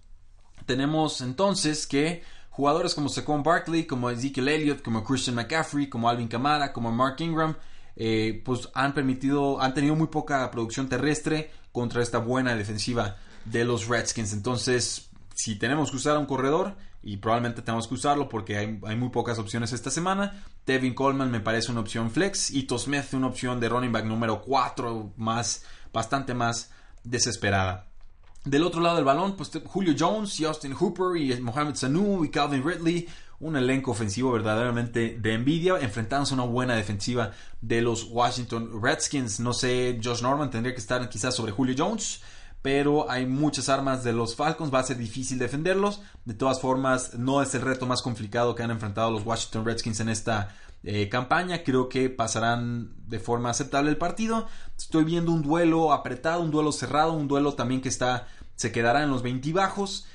Tenemos 0.65 1.21
entonces 1.21 1.87
que 1.87 2.23
Jugadores 2.53 2.93
como 2.93 3.09
Saquon 3.09 3.41
Barkley, 3.41 3.85
como 3.85 4.11
Ezekiel 4.11 4.47
Elliott, 4.47 4.83
como 4.83 5.03
Christian 5.03 5.35
McCaffrey, 5.35 5.89
como 5.89 6.07
Alvin 6.07 6.27
Kamara, 6.27 6.71
como 6.71 6.91
Mark 6.91 7.15
Ingram, 7.17 7.55
eh, 7.95 8.43
pues 8.45 8.69
han 8.75 8.93
permitido, 8.93 9.59
han 9.59 9.73
tenido 9.73 9.95
muy 9.95 10.05
poca 10.05 10.49
producción 10.51 10.87
terrestre 10.87 11.49
contra 11.71 12.03
esta 12.03 12.19
buena 12.19 12.55
defensiva 12.55 13.17
de 13.45 13.65
los 13.65 13.87
Redskins. 13.87 14.33
Entonces, 14.33 15.09
si 15.33 15.55
tenemos 15.55 15.89
que 15.89 15.97
usar 15.97 16.15
un 16.19 16.27
corredor, 16.27 16.75
y 17.01 17.17
probablemente 17.17 17.63
tenemos 17.63 17.87
que 17.87 17.95
usarlo 17.95 18.29
porque 18.29 18.55
hay, 18.55 18.95
muy 18.95 19.09
pocas 19.09 19.39
opciones 19.39 19.73
esta 19.73 19.89
semana, 19.89 20.43
Tevin 20.63 20.93
Coleman 20.93 21.31
me 21.31 21.39
parece 21.39 21.71
una 21.71 21.81
opción 21.81 22.11
flex, 22.11 22.51
y 22.51 22.67
Smith 22.77 23.13
una 23.13 23.27
opción 23.27 23.59
de 23.59 23.67
running 23.67 23.91
back 23.91 24.05
número 24.05 24.43
4, 24.43 25.13
más, 25.17 25.65
bastante 25.91 26.35
más 26.35 26.69
desesperada. 27.03 27.87
Del 28.45 28.63
otro 28.63 28.81
lado 28.81 28.97
del 28.97 29.05
balón, 29.05 29.37
pues 29.37 29.51
Julio 29.65 29.95
Jones, 29.97 30.35
Justin 30.37 30.73
Hooper 30.73 31.15
y 31.15 31.39
Mohamed 31.39 31.75
Sanu 31.75 32.25
y 32.25 32.29
Calvin 32.29 32.63
Ridley. 32.63 33.07
Un 33.39 33.55
elenco 33.55 33.91
ofensivo 33.91 34.31
verdaderamente 34.31 35.17
de 35.19 35.33
envidia, 35.33 35.77
enfrentándose 35.79 36.33
a 36.33 36.35
una 36.35 36.45
buena 36.45 36.75
defensiva 36.75 37.31
de 37.61 37.81
los 37.81 38.05
Washington 38.09 38.81
Redskins. 38.81 39.39
No 39.39 39.53
sé, 39.53 39.99
Josh 40.03 40.21
Norman 40.21 40.49
tendría 40.49 40.73
que 40.73 40.81
estar 40.81 41.07
quizás 41.09 41.35
sobre 41.35 41.51
Julio 41.51 41.75
Jones, 41.77 42.21
pero 42.61 43.09
hay 43.09 43.25
muchas 43.25 43.69
armas 43.69 44.03
de 44.03 44.13
los 44.13 44.35
Falcons, 44.35 44.73
va 44.73 44.79
a 44.79 44.83
ser 44.83 44.97
difícil 44.97 45.39
defenderlos. 45.39 46.01
De 46.25 46.33
todas 46.33 46.59
formas, 46.59 47.13
no 47.15 47.41
es 47.41 47.53
el 47.55 47.61
reto 47.61 47.85
más 47.85 48.01
complicado 48.01 48.55
que 48.55 48.63
han 48.63 48.71
enfrentado 48.71 49.11
los 49.11 49.25
Washington 49.25 49.65
Redskins 49.65 49.99
en 50.01 50.09
esta 50.09 50.55
eh, 50.83 51.09
campaña. 51.09 51.63
Creo 51.63 51.89
que 51.89 52.09
pasarán 52.09 52.91
de 53.07 53.19
forma 53.19 53.49
aceptable 53.49 53.89
el 53.89 53.97
partido. 53.97 54.47
Estoy 54.77 55.03
viendo 55.03 55.31
un 55.31 55.41
duelo 55.41 55.93
apretado, 55.93 56.41
un 56.41 56.51
duelo 56.51 56.71
cerrado, 56.71 57.13
un 57.13 57.27
duelo 57.27 57.53
también 57.53 57.81
que 57.81 57.89
está 57.89 58.27
se 58.55 58.71
quedará 58.71 59.03
en 59.03 59.09
los 59.09 59.23
20 59.23 59.51
bajos. 59.53 60.05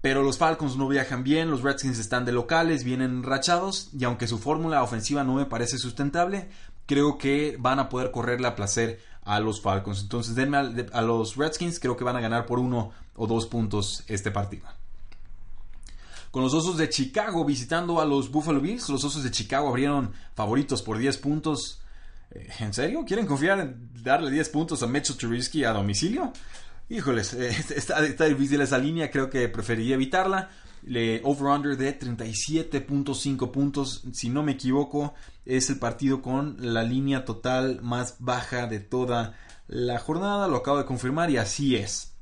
Pero 0.00 0.22
los 0.22 0.38
Falcons 0.38 0.76
no 0.76 0.88
viajan 0.88 1.24
bien, 1.24 1.50
los 1.50 1.62
Redskins 1.62 1.98
están 1.98 2.24
de 2.24 2.32
locales, 2.32 2.84
vienen 2.84 3.22
rachados 3.22 3.90
y 3.98 4.04
aunque 4.04 4.28
su 4.28 4.38
fórmula 4.38 4.82
ofensiva 4.82 5.24
no 5.24 5.34
me 5.34 5.46
parece 5.46 5.78
sustentable, 5.78 6.48
creo 6.86 7.18
que 7.18 7.56
van 7.58 7.80
a 7.80 7.88
poder 7.88 8.12
correrle 8.12 8.46
a 8.46 8.54
placer 8.54 9.00
a 9.22 9.40
los 9.40 9.60
Falcons. 9.60 10.02
Entonces 10.02 10.36
denme 10.36 10.58
a, 10.58 11.02
los 11.02 11.36
Redskins, 11.36 11.80
creo 11.80 11.96
que 11.96 12.04
van 12.04 12.16
a 12.16 12.20
ganar 12.20 12.46
por 12.46 12.60
uno 12.60 12.92
o 13.16 13.26
dos 13.26 13.46
puntos 13.46 14.04
este 14.06 14.30
partido. 14.30 14.66
Con 16.36 16.42
los 16.42 16.52
Osos 16.52 16.76
de 16.76 16.90
Chicago 16.90 17.46
visitando 17.46 17.98
a 17.98 18.04
los 18.04 18.30
Buffalo 18.30 18.60
Bills, 18.60 18.90
los 18.90 19.02
Osos 19.02 19.24
de 19.24 19.30
Chicago 19.30 19.68
abrieron 19.68 20.12
favoritos 20.34 20.82
por 20.82 20.98
10 20.98 21.16
puntos. 21.16 21.80
Eh, 22.30 22.46
¿En 22.58 22.74
serio? 22.74 23.06
¿Quieren 23.06 23.24
confiar 23.24 23.58
en 23.58 23.90
darle 24.02 24.30
10 24.30 24.50
puntos 24.50 24.82
a 24.82 24.86
Mitchell 24.86 25.16
Trubisky 25.16 25.64
a 25.64 25.72
domicilio? 25.72 26.34
Híjoles, 26.90 27.32
eh, 27.32 27.56
está, 27.74 28.26
difícil 28.26 28.60
esa 28.60 28.76
línea, 28.76 29.10
creo 29.10 29.30
que 29.30 29.48
preferiría 29.48 29.94
evitarla. 29.94 30.50
Le, 30.82 31.22
over-under 31.24 31.74
de 31.74 31.98
37.5 31.98 33.50
puntos, 33.50 34.04
si 34.12 34.28
no 34.28 34.42
me 34.42 34.52
equivoco, 34.52 35.14
es 35.46 35.70
el 35.70 35.78
partido 35.78 36.20
con 36.20 36.58
la 36.60 36.82
línea 36.82 37.24
total 37.24 37.80
más 37.80 38.16
baja 38.18 38.66
de 38.66 38.80
toda 38.80 39.38
la 39.68 39.98
jornada, 39.98 40.48
lo 40.48 40.58
acabo 40.58 40.76
de 40.76 40.84
confirmar 40.84 41.30
y 41.30 41.38
así 41.38 41.76
es. 41.76 42.12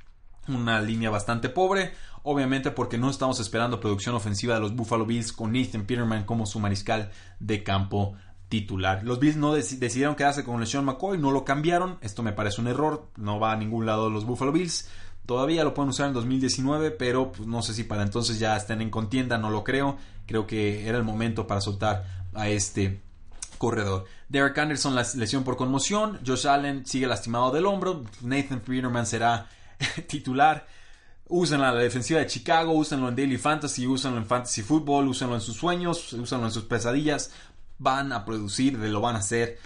Una 0.47 0.79
línea 0.79 1.09
bastante 1.09 1.49
pobre, 1.49 1.91
obviamente 2.25 2.71
porque 2.71 2.97
no 2.97 3.09
estamos 3.09 3.39
esperando 3.39 3.79
producción 3.79 4.15
ofensiva 4.15 4.55
de 4.55 4.59
los 4.59 4.75
Buffalo 4.75 5.05
Bills 5.05 5.31
con 5.31 5.53
Nathan 5.53 5.85
Peterman 5.85 6.25
como 6.25 6.45
su 6.45 6.59
mariscal 6.59 7.11
de 7.39 7.63
campo 7.63 8.15
titular. 8.49 9.03
Los 9.03 9.19
Bills 9.19 9.37
no 9.37 9.53
decidieron 9.53 10.15
quedarse 10.15 10.43
con 10.43 10.59
LeSean 10.59 10.85
McCoy, 10.85 11.17
no 11.17 11.31
lo 11.31 11.45
cambiaron. 11.45 11.97
Esto 12.01 12.23
me 12.23 12.33
parece 12.33 12.61
un 12.61 12.67
error, 12.67 13.07
no 13.15 13.39
va 13.39 13.53
a 13.53 13.55
ningún 13.55 13.85
lado 13.85 14.09
los 14.09 14.25
Buffalo 14.25 14.51
Bills. 14.51 14.89
Todavía 15.25 15.63
lo 15.63 15.73
pueden 15.73 15.89
usar 15.89 16.07
en 16.07 16.13
2019, 16.13 16.91
pero 16.91 17.31
pues, 17.31 17.47
no 17.47 17.61
sé 17.61 17.73
si 17.73 17.83
para 17.83 18.03
entonces 18.03 18.37
ya 18.37 18.55
estén 18.55 18.81
en 18.81 18.89
contienda, 18.89 19.37
no 19.37 19.49
lo 19.49 19.63
creo. 19.63 19.97
Creo 20.25 20.45
que 20.45 20.87
era 20.87 20.97
el 20.97 21.03
momento 21.03 21.47
para 21.47 21.61
soltar 21.61 22.05
a 22.33 22.49
este 22.49 23.01
corredor. 23.57 24.05
Derek 24.29 24.57
Anderson, 24.57 24.95
la 24.95 25.05
lesión 25.15 25.43
por 25.43 25.57
conmoción. 25.57 26.19
Josh 26.25 26.47
Allen 26.47 26.85
sigue 26.85 27.07
lastimado 27.07 27.51
del 27.51 27.65
hombro. 27.65 28.03
Nathan 28.21 28.59
Peterman 28.59 29.05
será 29.05 29.47
titular. 30.07 30.67
Usen 31.27 31.59
la 31.59 31.73
defensiva 31.73 32.19
de 32.19 32.27
Chicago, 32.27 32.71
úsenlo 32.73 33.09
en 33.09 33.15
Daily 33.15 33.37
Fantasy, 33.37 33.87
úsenlo 33.87 34.17
en 34.17 34.25
Fantasy 34.25 34.61
Football, 34.61 35.07
úsenlo 35.07 35.35
en 35.35 35.41
sus 35.41 35.55
sueños, 35.55 36.13
úsenlo 36.13 36.45
en 36.45 36.51
sus 36.51 36.65
pesadillas 36.65 37.31
van 37.77 38.13
a 38.13 38.25
producir, 38.25 38.77
lo 38.77 39.01
van 39.01 39.15
a 39.15 39.19
hacer. 39.19 39.59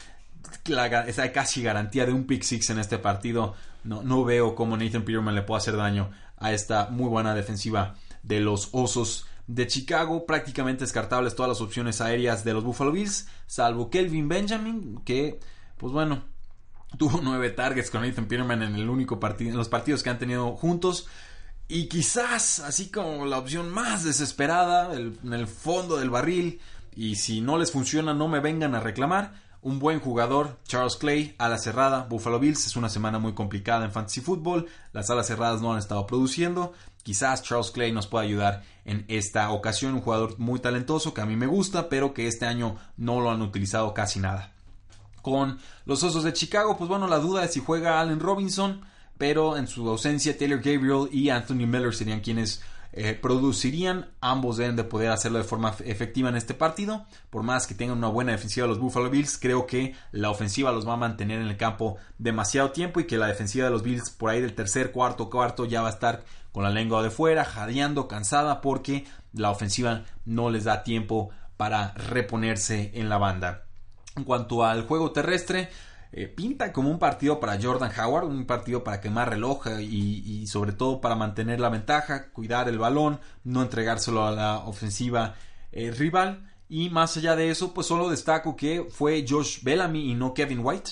esa 1.08 1.32
casi 1.32 1.62
garantía 1.62 2.06
de 2.06 2.14
un 2.14 2.26
pick 2.26 2.44
six 2.44 2.70
en 2.70 2.80
este 2.80 2.98
partido. 2.98 3.56
No, 3.84 4.04
no 4.04 4.24
veo 4.26 4.56
cómo 4.56 4.76
Nathan 4.76 5.04
Peterman 5.04 5.36
le 5.36 5.44
puede 5.44 5.60
hacer 5.60 5.78
daño 5.78 6.12
a 6.38 6.52
esta 6.52 6.90
muy 6.90 7.08
buena 7.08 7.34
defensiva 7.34 7.96
de 8.24 8.40
los 8.40 8.70
Osos 8.72 9.26
de 9.48 9.68
Chicago. 9.68 10.26
Prácticamente 10.26 10.84
descartables 10.84 11.36
todas 11.36 11.50
las 11.50 11.62
opciones 11.62 12.02
aéreas 12.02 12.44
de 12.44 12.54
los 12.54 12.64
Buffalo 12.64 12.92
Bills, 12.92 13.28
salvo 13.48 13.90
Kelvin 13.90 14.28
Benjamin, 14.28 15.02
que, 15.06 15.40
pues 15.78 15.94
bueno, 15.94 16.24
tuvo 16.98 17.22
nueve 17.22 17.52
targets 17.52 17.90
con 17.90 18.02
Nathan 18.02 18.26
Peterman 18.26 18.64
en 18.64 18.76
el 18.76 18.90
único 18.90 19.20
partido, 19.20 19.52
en 19.52 19.58
los 19.58 19.70
partidos 19.70 20.04
que 20.04 20.10
han 20.10 20.20
tenido 20.20 20.56
juntos. 20.56 21.08
Y 21.72 21.86
quizás, 21.86 22.60
así 22.60 22.90
como 22.90 23.28
la 23.28 23.38
opción 23.38 23.70
más 23.70 24.04
desesperada, 24.04 24.92
en 24.96 25.34
el 25.34 25.46
fondo 25.46 25.98
del 25.98 26.10
barril, 26.10 26.60
y 26.96 27.16
si 27.16 27.42
no 27.42 27.60
les 27.60 27.72
funciona 27.72 28.14
no 28.14 28.28
me 28.28 28.40
vengan 28.40 28.74
a 28.74 28.80
reclamar. 28.80 29.34
Un 29.62 29.78
buen 29.78 30.00
jugador, 30.00 30.58
Charles 30.66 30.96
Clay, 30.96 31.36
a 31.38 31.48
la 31.48 31.60
cerrada, 31.60 32.08
Buffalo 32.10 32.40
Bills. 32.40 32.66
Es 32.66 32.76
una 32.76 32.90
semana 32.90 33.20
muy 33.20 33.34
complicada 33.34 33.86
en 33.86 33.92
Fantasy 33.92 34.22
Football. 34.22 34.66
Las 34.94 35.12
alas 35.12 35.28
cerradas 35.28 35.62
no 35.62 35.72
han 35.72 35.78
estado 35.78 36.08
produciendo. 36.08 36.74
Quizás 37.04 37.44
Charles 37.44 37.70
Clay 37.70 37.92
nos 37.92 38.08
pueda 38.08 38.24
ayudar 38.24 38.64
en 38.86 39.06
esta 39.08 39.52
ocasión. 39.52 39.94
Un 39.94 40.02
jugador 40.02 40.40
muy 40.40 40.60
talentoso 40.60 41.14
que 41.14 41.22
a 41.22 41.26
mí 41.28 41.36
me 41.36 41.46
gusta, 41.46 41.88
pero 41.88 42.16
que 42.16 42.28
este 42.28 42.48
año 42.48 42.78
no 42.98 43.20
lo 43.20 43.30
han 43.30 43.44
utilizado 43.44 43.94
casi 43.94 44.20
nada. 44.20 44.54
Con 45.22 45.60
los 45.86 46.02
Osos 46.02 46.24
de 46.24 46.34
Chicago, 46.34 46.78
pues 46.78 46.90
bueno, 46.90 47.08
la 47.08 47.20
duda 47.20 47.44
es 47.44 47.54
si 47.54 47.60
juega 47.60 48.00
Allen 48.00 48.20
Robinson, 48.22 48.82
pero 49.20 49.58
en 49.58 49.68
su 49.68 49.88
ausencia 49.88 50.36
Taylor 50.36 50.62
Gabriel 50.62 51.10
y 51.12 51.30
Anthony 51.30 51.68
Miller 51.68 51.94
serían 51.94 52.22
quienes 52.22 52.64
eh, 52.94 53.14
producirían. 53.14 54.10
Ambos 54.22 54.58
deben 54.58 54.78
de 54.78 54.86
poder 54.86 55.12
hacerlo 55.12 55.38
de 55.38 55.44
forma 55.44 55.76
efectiva 55.86 56.30
en 56.30 56.38
este 56.38 56.54
partido. 56.54 57.06
Por 57.30 57.44
más 57.44 57.68
que 57.68 57.76
tengan 57.76 57.98
una 57.98 58.08
buena 58.08 58.32
defensiva 58.32 58.66
los 58.66 58.80
Buffalo 58.80 59.10
Bills, 59.10 59.38
creo 59.38 59.68
que 59.68 59.94
la 60.14 60.32
ofensiva 60.32 60.72
los 60.72 60.88
va 60.88 60.94
a 60.94 60.98
mantener 60.98 61.42
en 61.42 61.48
el 61.48 61.58
campo 61.58 61.98
demasiado 62.18 62.72
tiempo 62.72 63.02
y 63.02 63.08
que 63.08 63.18
la 63.18 63.28
defensiva 63.28 63.66
de 63.66 63.72
los 63.72 63.84
Bills 63.84 64.10
por 64.10 64.32
ahí 64.32 64.42
del 64.42 64.56
tercer, 64.56 64.94
cuarto, 64.94 65.30
cuarto 65.30 65.66
ya 65.66 65.82
va 65.82 65.90
a 65.90 65.92
estar 65.92 66.24
con 66.54 66.64
la 66.64 66.70
lengua 66.70 67.04
de 67.04 67.12
fuera, 67.12 67.44
jadeando, 67.44 68.08
cansada 68.08 68.62
porque 68.62 69.06
la 69.34 69.52
ofensiva 69.52 70.06
no 70.24 70.50
les 70.50 70.64
da 70.64 70.84
tiempo 70.84 71.30
para 71.58 71.94
reponerse 71.94 72.92
en 72.96 73.10
la 73.10 73.18
banda. 73.18 73.66
En 74.16 74.24
cuanto 74.24 74.64
al 74.64 74.88
juego 74.88 75.12
terrestre, 75.12 75.70
eh, 76.12 76.28
pinta 76.28 76.74
como 76.74 76.90
un 76.90 76.98
partido 76.98 77.40
para 77.40 77.62
Jordan 77.62 77.92
Howard, 77.96 78.26
un 78.26 78.46
partido 78.46 78.84
para 78.84 79.00
quemar 79.00 79.30
reloj 79.30 79.68
eh, 79.68 79.84
y, 79.84 80.48
sobre 80.48 80.72
todo 80.72 81.02
para 81.02 81.16
mantener 81.16 81.60
la 81.60 81.70
ventaja, 81.70 82.30
cuidar 82.32 82.68
el 82.68 82.80
balón, 82.80 83.20
no 83.44 83.62
entregárselo 83.62 84.26
a 84.26 84.32
la 84.32 84.58
ofensiva 84.60 85.36
eh, 85.72 85.92
rival. 85.92 86.50
Y 86.68 86.90
más 86.90 87.16
allá 87.18 87.36
de 87.36 87.52
eso, 87.52 87.74
pues 87.74 87.88
solo 87.88 88.10
destaco 88.10 88.56
que 88.56 88.86
fue 88.90 89.26
Josh 89.28 89.62
Bellamy 89.64 90.12
y 90.12 90.16
no 90.16 90.34
Kevin 90.34 90.62
White, 90.64 90.92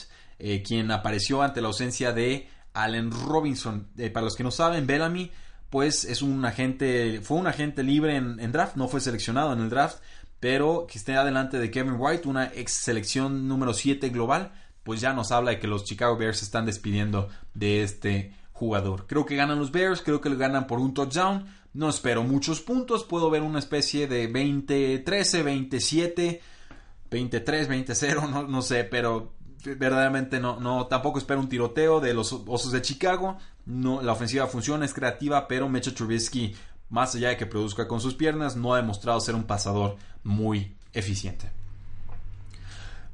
quien 0.64 0.92
apareció 0.92 1.42
ante 1.42 1.62
la 1.62 1.68
ausencia 1.68 2.12
de 2.12 2.48
Allen 2.74 3.12
Robinson. 3.12 3.88
para 4.14 4.24
los 4.24 4.36
que 4.36 4.44
no 4.44 4.52
saben, 4.52 4.88
Bellamy 4.88 5.32
pues 5.70 6.06
es 6.06 6.22
un 6.22 6.46
agente, 6.46 7.22
fue 7.22 7.38
un 7.38 7.46
agente 7.46 7.84
libre 7.84 8.16
en, 8.16 8.40
en 8.40 8.52
draft, 8.52 8.76
no 8.76 8.88
fue 8.88 9.02
seleccionado 9.02 9.54
en 9.54 9.60
el 9.60 9.70
draft, 9.70 9.98
pero 10.40 10.88
que 10.90 10.98
esté 10.98 11.16
adelante 11.16 11.60
de 11.60 11.70
Kevin 11.70 11.96
White, 11.98 12.28
una 12.28 12.46
ex 12.46 12.72
selección 12.72 13.48
número 13.48 13.74
7 13.74 14.10
global 14.10 14.52
pues 14.88 15.02
ya 15.02 15.12
nos 15.12 15.34
habla 15.34 15.52
de 15.52 15.60
que 15.60 15.68
los 15.68 15.84
Chicago 15.84 16.16
Bears 16.16 16.38
se 16.38 16.46
están 16.46 16.66
despidiendo 16.66 17.28
de 17.54 17.84
este 17.84 18.34
jugador. 18.54 19.06
Creo 19.06 19.26
que 19.26 19.36
ganan 19.36 19.60
los 19.60 19.74
Bears, 19.74 20.02
creo 20.02 20.22
que 20.22 20.30
lo 20.30 20.38
ganan 20.38 20.66
por 20.66 20.80
un 20.80 20.94
touchdown. 20.94 21.46
No 21.74 21.90
espero 21.90 22.24
muchos 22.24 22.62
puntos, 22.62 23.04
puedo 23.04 23.30
ver 23.30 23.42
una 23.42 23.60
especie 23.60 24.08
de 24.08 24.32
20-13, 24.32 25.44
27, 25.44 26.42
23, 27.12 27.70
20-0, 27.70 28.48
no, 28.48 28.62
sé, 28.62 28.86
pero 28.86 29.34
verdaderamente 29.66 30.40
no, 30.40 30.88
tampoco 30.88 31.20
espero 31.20 31.42
un 31.42 31.50
tiroteo 31.50 32.00
de 32.00 32.14
los 32.14 32.32
Osos 32.32 32.72
de 32.72 32.82
Chicago. 32.82 33.38
No, 33.66 34.02
la 34.02 34.14
ofensiva 34.14 34.48
funciona, 34.48 34.86
es 34.86 34.94
creativa, 34.94 35.50
pero 35.50 35.68
Mitchell 35.68 35.96
Trubisky, 35.96 36.56
más 36.88 37.14
allá 37.14 37.28
de 37.28 37.36
que 37.36 37.46
produzca 37.46 37.90
con 37.90 38.00
sus 38.00 38.14
piernas, 38.14 38.56
no 38.56 38.74
ha 38.74 38.78
demostrado 38.78 39.20
ser 39.20 39.36
un 39.36 39.44
pasador 39.44 39.98
muy 40.24 40.78
eficiente. 40.94 41.52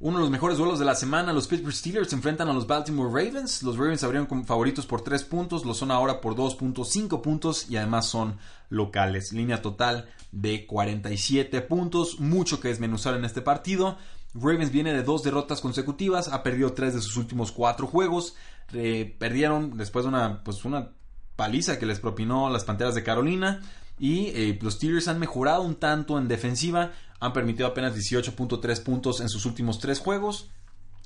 Uno 0.03 0.17
de 0.17 0.23
los 0.23 0.31
mejores 0.31 0.57
duelos 0.57 0.79
de 0.79 0.83
la 0.83 0.95
semana, 0.95 1.31
los 1.31 1.47
Pittsburgh 1.47 1.73
Steelers 1.73 2.11
enfrentan 2.11 2.49
a 2.49 2.53
los 2.53 2.67
Baltimore 2.67 3.07
Ravens. 3.07 3.63
Los 3.63 3.77
Ravens 3.77 4.03
abrieron 4.03 4.27
como 4.27 4.43
favoritos 4.43 4.85
por 4.85 4.99
3 4.99 5.23
puntos, 5.23 5.63
lo 5.63 5.73
son 5.73 5.91
ahora 5.91 6.19
por 6.19 6.35
2.5 6.35 7.21
puntos 7.21 7.69
y 7.69 7.77
además 7.77 8.07
son 8.07 8.37
locales. 8.67 9.31
Línea 9.31 9.61
total 9.61 10.09
de 10.33 10.65
47 10.65 11.61
puntos, 11.61 12.19
mucho 12.19 12.59
que 12.59 12.67
desmenuzar 12.67 13.15
en 13.15 13.23
este 13.23 13.41
partido. 13.41 13.97
Ravens 14.33 14.73
viene 14.73 14.91
de 14.91 15.03
dos 15.03 15.23
derrotas 15.23 15.61
consecutivas, 15.61 16.27
ha 16.27 16.43
perdido 16.43 16.73
tres 16.73 16.93
de 16.95 16.99
sus 16.99 17.15
últimos 17.15 17.53
cuatro 17.53 17.87
juegos. 17.87 18.35
Eh, 18.73 19.15
perdieron 19.17 19.77
después 19.77 20.03
de 20.03 20.09
una, 20.09 20.43
pues 20.43 20.65
una 20.65 20.89
paliza 21.37 21.79
que 21.79 21.85
les 21.85 22.01
propinó 22.01 22.49
las 22.49 22.65
Panteras 22.65 22.93
de 22.93 23.03
Carolina. 23.03 23.61
Y 23.97 24.27
eh, 24.35 24.59
los 24.61 24.73
Steelers 24.73 25.07
han 25.07 25.19
mejorado 25.19 25.61
un 25.61 25.75
tanto 25.75 26.17
en 26.17 26.27
defensiva, 26.27 26.91
han 27.23 27.31
permitido 27.31 27.67
apenas 27.67 27.95
18.3 27.95 28.83
puntos 28.83 29.21
en 29.21 29.29
sus 29.29 29.45
últimos 29.45 29.79
tres 29.79 29.99
juegos. 29.99 30.49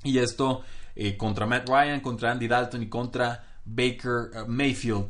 Y 0.04 0.18
esto 0.18 0.64
eh, 0.96 1.16
contra 1.16 1.46
Matt 1.46 1.70
Ryan, 1.70 2.00
contra 2.00 2.32
Andy 2.32 2.48
Dalton 2.48 2.82
y 2.82 2.90
contra 2.90 3.46
Baker 3.66 4.32
eh, 4.34 4.44
Mayfield. 4.48 5.06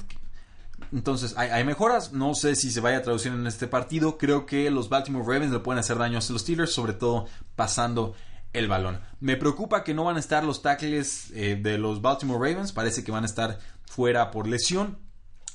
Entonces, 0.92 1.34
hay, 1.38 1.64
mejoras. 1.64 2.12
No 2.12 2.36
sé 2.36 2.56
si 2.56 2.72
se 2.72 2.82
vaya 2.82 2.98
a 2.98 3.02
traducir 3.04 3.32
en 3.32 3.48
este 3.48 3.68
partido. 3.68 4.18
Creo 4.18 4.46
que 4.46 4.70
los 4.70 4.90
Baltimore 4.90 5.26
Ravens 5.26 5.54
le 5.54 5.60
pueden 5.60 5.80
hacer 5.80 5.98
daño 5.98 6.20
a 6.20 6.22
los 6.30 6.42
Steelers, 6.42 6.74
sobre 6.74 6.92
todo 6.92 7.28
pasando 7.56 8.14
el 8.52 8.68
balón. 8.68 9.00
Me 9.22 9.38
preocupa 9.38 9.86
que 9.86 9.94
no 9.94 10.04
van 10.04 10.18
a 10.18 10.20
estar 10.20 10.44
los 10.44 10.62
tackles 10.62 11.30
de 11.32 11.78
los 11.78 12.02
Baltimore 12.02 12.52
Ravens. 12.52 12.74
Parece 12.74 13.04
que 13.04 13.12
van 13.12 13.24
a 13.24 13.28
estar 13.28 13.60
fuera 13.86 14.30
por 14.30 14.46
lesión. 14.46 14.98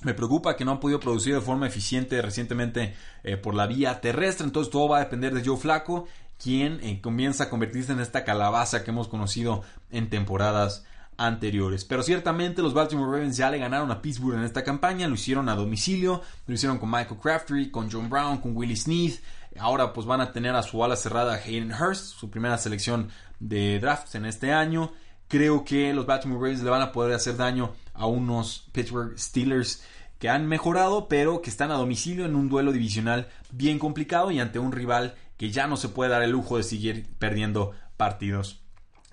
Me 0.02 0.14
preocupa 0.14 0.56
que 0.56 0.64
no 0.64 0.72
han 0.72 0.80
podido 0.80 1.00
producir 1.00 1.34
de 1.34 1.40
forma 1.40 1.66
eficiente 1.66 2.20
recientemente 2.20 2.94
eh, 3.22 3.36
por 3.36 3.54
la 3.54 3.66
vía 3.66 4.00
terrestre, 4.00 4.44
entonces 4.46 4.70
todo 4.70 4.88
va 4.88 4.98
a 4.98 5.04
depender 5.04 5.32
de 5.32 5.44
Joe 5.44 5.56
Flaco, 5.56 6.06
quien 6.42 6.80
eh, 6.82 7.00
comienza 7.00 7.44
a 7.44 7.50
convertirse 7.50 7.92
en 7.92 8.00
esta 8.00 8.24
calabaza 8.24 8.82
que 8.82 8.90
hemos 8.90 9.06
conocido 9.06 9.62
en 9.90 10.10
temporadas 10.10 10.84
anteriores. 11.16 11.84
Pero 11.84 12.02
ciertamente 12.02 12.62
los 12.62 12.74
Baltimore 12.74 13.10
Ravens 13.12 13.36
ya 13.36 13.50
le 13.50 13.58
ganaron 13.58 13.90
a 13.90 14.02
Pittsburgh 14.02 14.36
en 14.38 14.44
esta 14.44 14.64
campaña, 14.64 15.06
lo 15.06 15.14
hicieron 15.14 15.48
a 15.48 15.54
domicilio, 15.54 16.22
lo 16.46 16.54
hicieron 16.54 16.78
con 16.78 16.90
Michael 16.90 17.20
Craftery, 17.20 17.70
con 17.70 17.90
John 17.90 18.10
Brown, 18.10 18.38
con 18.38 18.56
Willie 18.56 18.76
Sneath. 18.76 19.20
Ahora 19.58 19.92
pues 19.92 20.06
van 20.06 20.20
a 20.20 20.32
tener 20.32 20.54
a 20.54 20.62
su 20.62 20.82
ala 20.82 20.96
cerrada 20.96 21.34
Hayden 21.34 21.72
Hurst, 21.72 22.18
su 22.18 22.30
primera 22.30 22.58
selección 22.58 23.10
de 23.38 23.78
drafts 23.78 24.14
en 24.14 24.24
este 24.24 24.52
año. 24.52 24.92
Creo 25.32 25.64
que 25.64 25.94
los 25.94 26.04
Baltimore 26.04 26.38
Ravens 26.38 26.62
le 26.62 26.68
van 26.68 26.82
a 26.82 26.92
poder 26.92 27.14
hacer 27.14 27.38
daño 27.38 27.72
a 27.94 28.04
unos 28.04 28.68
Pittsburgh 28.72 29.18
Steelers 29.18 29.82
que 30.18 30.28
han 30.28 30.46
mejorado, 30.46 31.08
pero 31.08 31.40
que 31.40 31.48
están 31.48 31.70
a 31.70 31.76
domicilio 31.76 32.26
en 32.26 32.36
un 32.36 32.50
duelo 32.50 32.70
divisional 32.70 33.28
bien 33.50 33.78
complicado 33.78 34.30
y 34.30 34.40
ante 34.40 34.58
un 34.58 34.72
rival 34.72 35.14
que 35.38 35.50
ya 35.50 35.66
no 35.66 35.78
se 35.78 35.88
puede 35.88 36.10
dar 36.10 36.22
el 36.22 36.32
lujo 36.32 36.58
de 36.58 36.64
seguir 36.64 37.06
perdiendo 37.18 37.72
partidos. 37.96 38.60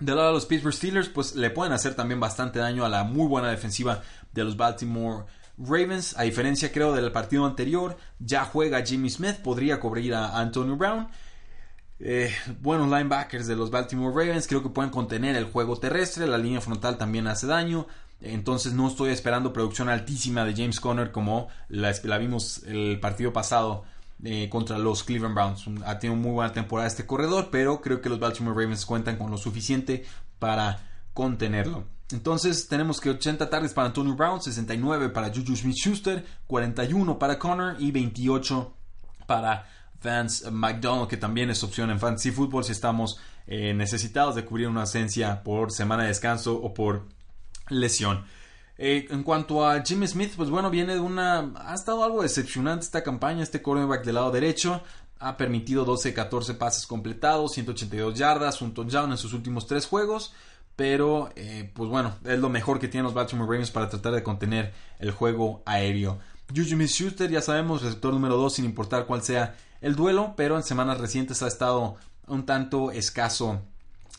Del 0.02 0.18
lado 0.18 0.28
de 0.28 0.34
los 0.34 0.46
Pittsburgh 0.46 0.74
Steelers, 0.74 1.08
pues 1.08 1.36
le 1.36 1.52
pueden 1.52 1.72
hacer 1.72 1.96
también 1.96 2.20
bastante 2.20 2.60
daño 2.60 2.84
a 2.84 2.90
la 2.90 3.06
muy 3.06 3.26
buena 3.26 3.50
defensiva 3.50 4.02
de 4.34 4.44
los 4.44 4.58
Baltimore 4.58 5.24
Ravens. 5.58 6.18
A 6.18 6.24
diferencia, 6.24 6.74
creo, 6.74 6.92
del 6.92 7.14
partido 7.14 7.46
anterior, 7.46 7.96
ya 8.20 8.44
juega 8.44 8.86
Jimmy 8.86 9.10
Smith, 9.10 9.38
podría 9.38 9.80
cubrir 9.80 10.16
a 10.16 10.38
Antonio 10.38 10.76
Brown. 10.76 11.08
Eh, 12.02 12.34
buenos 12.62 12.88
linebackers 12.88 13.46
de 13.48 13.58
los 13.58 13.72
Baltimore 13.72 14.14
Ravens, 14.14 14.48
creo 14.48 14.64
que 14.64 14.70
pueden 14.70 14.90
contener 14.90 15.36
el 15.36 15.46
juego 15.46 15.78
terrestre, 15.78 16.28
la 16.28 16.38
línea 16.38 16.62
frontal 16.62 16.98
también 16.98 17.28
hace 17.28 17.48
daño. 17.48 17.88
Entonces 18.22 18.74
no 18.74 18.88
estoy 18.88 19.12
esperando 19.12 19.54
producción 19.54 19.90
altísima 19.90 20.44
de 20.44 20.54
James 20.54 20.80
Conner 20.80 21.12
como 21.12 21.48
la, 21.70 21.92
vimos 22.18 22.64
el 22.64 23.00
partido 23.00 23.32
pasado 23.32 23.84
eh, 24.24 24.50
contra 24.50 24.78
los 24.78 25.04
Cleveland 25.04 25.36
Browns. 25.36 25.66
Ha 25.86 26.00
tenido 26.00 26.20
muy 26.20 26.32
buena 26.32 26.52
temporada 26.52 26.88
este 26.88 27.06
corredor, 27.06 27.50
pero 27.52 27.82
creo 27.82 28.02
que 28.02 28.10
los 28.10 28.20
Baltimore 28.20 28.62
Ravens 28.62 28.86
cuentan 28.86 29.18
con 29.18 29.32
lo 29.32 29.38
suficiente 29.38 30.06
para 30.38 30.80
contenerlo. 31.14 31.86
Entonces 32.12 32.68
tenemos 32.68 33.00
que 33.00 33.10
80 33.10 33.50
tardes 33.50 33.74
para 33.74 33.88
Antonio 33.88 34.16
Brown, 34.16 34.42
69 34.42 35.10
para 35.10 35.30
Juju 35.30 35.56
Smith-Schuster, 35.56 36.26
41 36.48 37.20
para 37.20 37.38
Connor 37.38 37.76
y 37.80 37.92
28 37.92 38.74
para 39.28 39.68
Vance 40.04 40.50
McDonald, 40.52 41.08
que 41.08 41.18
también 41.18 41.50
es 41.50 41.64
opción 41.64 41.90
en 41.90 42.00
Fantasy 42.00 42.32
Football 42.32 42.64
si 42.64 42.72
estamos 42.72 43.20
eh, 43.48 43.74
necesitados 43.74 44.36
de 44.36 44.46
cubrir 44.46 44.68
una 44.68 44.82
ausencia 44.82 45.44
por 45.44 45.72
semana 45.72 46.04
de 46.04 46.10
descanso 46.10 46.56
o 46.56 46.74
por 46.74 47.08
lesión. 47.70 48.26
Eh, 48.78 49.08
en 49.10 49.24
cuanto 49.24 49.68
a 49.68 49.84
Jimmy 49.84 50.08
Smith, 50.08 50.34
pues 50.38 50.50
bueno, 50.50 50.70
viene 50.70 50.94
de 50.94 51.02
una... 51.02 51.52
Ha 51.56 51.76
estado 51.76 52.04
algo 52.04 52.22
decepcionante 52.22 52.86
esta 52.86 53.04
campaña, 53.04 53.44
este 53.44 53.62
cornerback 53.62 54.06
del 54.06 54.16
lado 54.16 54.32
derecho. 54.32 54.82
Ha 55.20 55.36
permitido 55.36 55.86
12-14 55.86 56.58
pases 56.58 56.88
completados, 56.88 57.52
182 57.54 58.18
yardas, 58.18 58.62
un 58.62 58.74
touchdown 58.74 59.12
en 59.12 59.18
sus 59.18 59.34
últimos 59.34 59.68
tres 59.68 59.86
juegos. 59.86 60.34
Pero, 60.78 61.30
eh, 61.36 61.70
pues 61.74 61.90
bueno, 61.90 62.16
es 62.24 62.40
lo 62.40 62.48
mejor 62.48 62.80
que 62.80 62.88
tienen 62.88 63.04
los 63.04 63.14
Baltimore 63.14 63.50
Ravens 63.50 63.70
para 63.70 63.90
tratar 63.90 64.14
de 64.14 64.24
contener 64.24 64.74
el 65.00 65.12
juego 65.12 65.62
aéreo. 65.66 66.20
Juju 66.48 66.70
Smith-Schuster, 66.70 67.30
ya 67.30 67.42
sabemos, 67.42 67.82
receptor 67.82 68.14
número 68.14 68.38
2 68.38 68.54
sin 68.54 68.66
importar 68.66 69.06
cuál 69.06 69.22
sea 69.22 69.58
el 69.82 69.96
duelo, 69.96 70.34
pero 70.36 70.58
en 70.58 70.64
semanas 70.64 71.00
recientes 71.00 71.42
ha 71.42 71.48
estado 71.48 71.96
un 72.28 72.46
tanto 72.46 72.92
escaso 72.92 73.62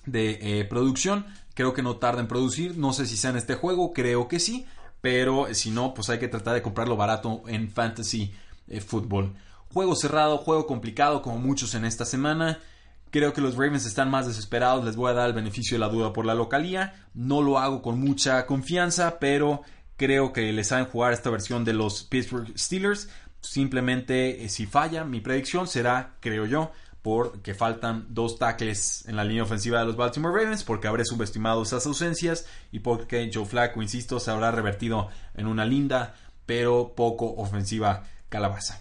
de 0.06 0.38
eh, 0.40 0.64
producción. 0.64 1.26
Creo 1.54 1.74
que 1.74 1.82
no 1.82 1.96
tarda 1.96 2.20
en 2.20 2.28
producir. 2.28 2.76
No 2.76 2.92
sé 2.92 3.06
si 3.06 3.16
sea 3.16 3.30
en 3.30 3.36
este 3.36 3.54
juego, 3.54 3.92
creo 3.92 4.28
que 4.28 4.40
sí. 4.40 4.66
Pero 5.00 5.52
si 5.54 5.70
no, 5.70 5.94
pues 5.94 6.10
hay 6.10 6.18
que 6.18 6.28
tratar 6.28 6.54
de 6.54 6.62
comprarlo 6.62 6.96
barato 6.96 7.42
en 7.46 7.70
Fantasy 7.70 8.32
eh, 8.68 8.80
Football. 8.80 9.34
Juego 9.72 9.94
cerrado, 9.94 10.38
juego 10.38 10.66
complicado, 10.66 11.22
como 11.22 11.38
muchos 11.38 11.74
en 11.74 11.84
esta 11.84 12.04
semana. 12.04 12.58
Creo 13.10 13.32
que 13.32 13.40
los 13.40 13.54
Ravens 13.54 13.86
están 13.86 14.10
más 14.10 14.26
desesperados. 14.26 14.84
Les 14.84 14.96
voy 14.96 15.10
a 15.10 15.14
dar 15.14 15.28
el 15.28 15.34
beneficio 15.34 15.76
de 15.76 15.80
la 15.80 15.88
duda 15.88 16.12
por 16.12 16.26
la 16.26 16.34
localía. 16.34 17.06
No 17.14 17.42
lo 17.42 17.58
hago 17.58 17.82
con 17.82 17.98
mucha 17.98 18.46
confianza, 18.46 19.18
pero 19.18 19.62
creo 19.96 20.32
que 20.32 20.52
les 20.52 20.68
saben 20.68 20.86
jugar 20.86 21.12
esta 21.12 21.30
versión 21.30 21.64
de 21.64 21.72
los 21.72 22.04
Pittsburgh 22.04 22.56
Steelers. 22.56 23.08
Simplemente, 23.40 24.44
eh, 24.44 24.48
si 24.48 24.66
falla, 24.66 25.04
mi 25.04 25.20
predicción 25.20 25.66
será, 25.66 26.16
creo 26.20 26.46
yo, 26.46 26.72
porque 27.02 27.54
faltan 27.54 28.06
dos 28.10 28.38
tackles 28.38 29.06
en 29.08 29.16
la 29.16 29.24
línea 29.24 29.42
ofensiva 29.42 29.80
de 29.80 29.86
los 29.86 29.96
Baltimore 29.96 30.34
Ravens, 30.34 30.64
porque 30.64 30.88
habré 30.88 31.04
subestimado 31.04 31.62
esas 31.62 31.86
ausencias 31.86 32.46
y 32.72 32.80
porque 32.80 33.30
Joe 33.32 33.46
Flacco, 33.46 33.80
insisto, 33.82 34.20
se 34.20 34.30
habrá 34.30 34.50
revertido 34.50 35.08
en 35.34 35.46
una 35.46 35.64
linda 35.64 36.14
pero 36.46 36.94
poco 36.96 37.34
ofensiva 37.36 38.02
calabaza. 38.28 38.80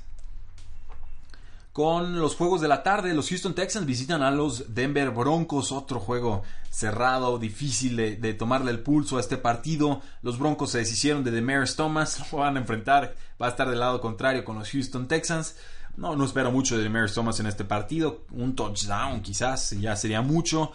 Con 1.71 2.19
los 2.19 2.35
juegos 2.35 2.61
de 2.61 2.67
la 2.67 2.81
tarde, 2.81 3.13
los 3.13 3.29
Houston 3.29 3.53
Texans 3.53 3.85
visitan 3.85 4.23
a 4.23 4.31
los 4.31 4.73
Denver 4.73 5.11
Broncos, 5.11 5.71
otro 5.71 5.99
juego 5.99 6.41
cerrado, 6.71 7.37
difícil 7.37 7.95
de, 7.95 8.33
tomarle 8.33 8.71
el 8.71 8.79
pulso 8.79 9.17
a 9.17 9.19
este 9.19 9.37
partido. 9.37 10.01
Los 10.23 10.39
Broncos 10.39 10.71
se 10.71 10.79
deshicieron 10.79 11.23
de 11.23 11.31
Demarius 11.31 11.75
Thomas, 11.75 12.25
lo 12.31 12.39
van 12.39 12.57
a 12.57 12.59
enfrentar, 12.59 13.15
va 13.41 13.45
a 13.45 13.49
estar 13.49 13.69
del 13.69 13.79
lado 13.79 14.01
contrario 14.01 14.43
con 14.43 14.57
los 14.57 14.69
Houston 14.71 15.07
Texans. 15.07 15.55
No, 15.95 16.15
no 16.15 16.25
espero 16.25 16.51
mucho 16.51 16.77
de 16.77 16.89
Mary 16.89 17.11
Thomas 17.13 17.39
en 17.39 17.47
este 17.47 17.65
partido. 17.65 18.23
Un 18.31 18.55
touchdown 18.55 19.21
quizás, 19.21 19.71
ya 19.71 19.95
sería 19.95 20.21
mucho. 20.21 20.71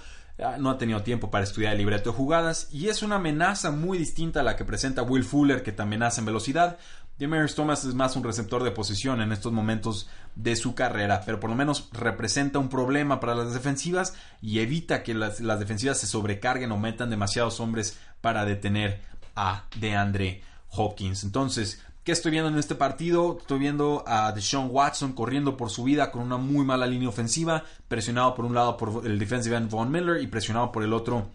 No 0.59 0.70
ha 0.70 0.78
tenido 0.78 1.02
tiempo 1.02 1.30
para 1.30 1.44
estudiar 1.44 1.72
el 1.72 1.78
libreto 1.78 2.11
de 2.11 2.16
jugadas 2.16 2.68
y 2.72 2.88
es 2.88 3.02
una 3.02 3.16
amenaza 3.16 3.70
muy 3.70 3.96
distinta 3.96 4.40
a 4.40 4.42
la 4.42 4.57
que 4.57 4.64
presenta 4.64 5.02
Will 5.02 5.24
Fuller, 5.24 5.62
que 5.62 5.72
te 5.72 5.83
amenaza 5.83 6.20
en 6.20 6.26
velocidad. 6.26 6.76
Demarius 7.18 7.55
Thomas 7.55 7.85
es 7.85 7.94
más 7.94 8.16
un 8.16 8.24
receptor 8.24 8.64
de 8.64 8.72
posición 8.72 9.20
en 9.20 9.31
estos 9.31 9.53
momentos 9.53 10.09
de 10.35 10.57
su 10.57 10.74
carrera, 10.74 11.22
pero 11.24 11.38
por 11.38 11.48
lo 11.48 11.57
menos 11.57 11.88
representa 11.92 12.59
un 12.59 12.68
problema 12.68 13.20
para 13.20 13.37
las 13.37 13.55
defensivas 13.55 14.14
y 14.42 14.59
evita 14.59 15.05
que 15.05 15.14
las, 15.14 15.40
las 15.40 15.61
defensivas 15.61 15.98
se 15.98 16.09
sobrecarguen 16.09 16.72
o 16.72 16.77
metan 16.77 17.11
demasiados 17.11 17.61
hombres 17.61 17.98
para 18.20 18.44
detener 18.44 19.00
a 19.37 19.64
DeAndre 19.81 20.42
Hopkins. 20.70 21.24
Entonces, 21.24 21.81
¿Qué 22.05 22.12
estoy 22.12 22.33
viendo 22.33 22.50
en 22.50 22.59
este 22.59 22.74
partido? 22.74 23.38
Estoy 23.40 23.59
viendo 23.59 24.05
a 24.07 24.31
Deshaun 24.33 24.68
Watson 24.70 25.14
corriendo 25.14 25.57
por 25.57 25.70
su 25.70 25.85
vida 25.85 26.11
con 26.11 26.20
una 26.20 26.37
muy 26.37 26.62
mala 26.62 26.87
línea 26.87 27.09
ofensiva, 27.09 27.64
presionado 27.88 28.35
por 28.35 28.44
un 28.44 28.55
lado 28.55 28.77
por 28.77 29.07
el 29.07 29.18
defensive 29.18 29.57
end 29.57 29.70
Von 29.70 29.90
Miller 29.90 30.20
y 30.20 30.27
presionado 30.27 30.70
por 30.70 30.83
el 30.83 30.92
otro 30.92 31.29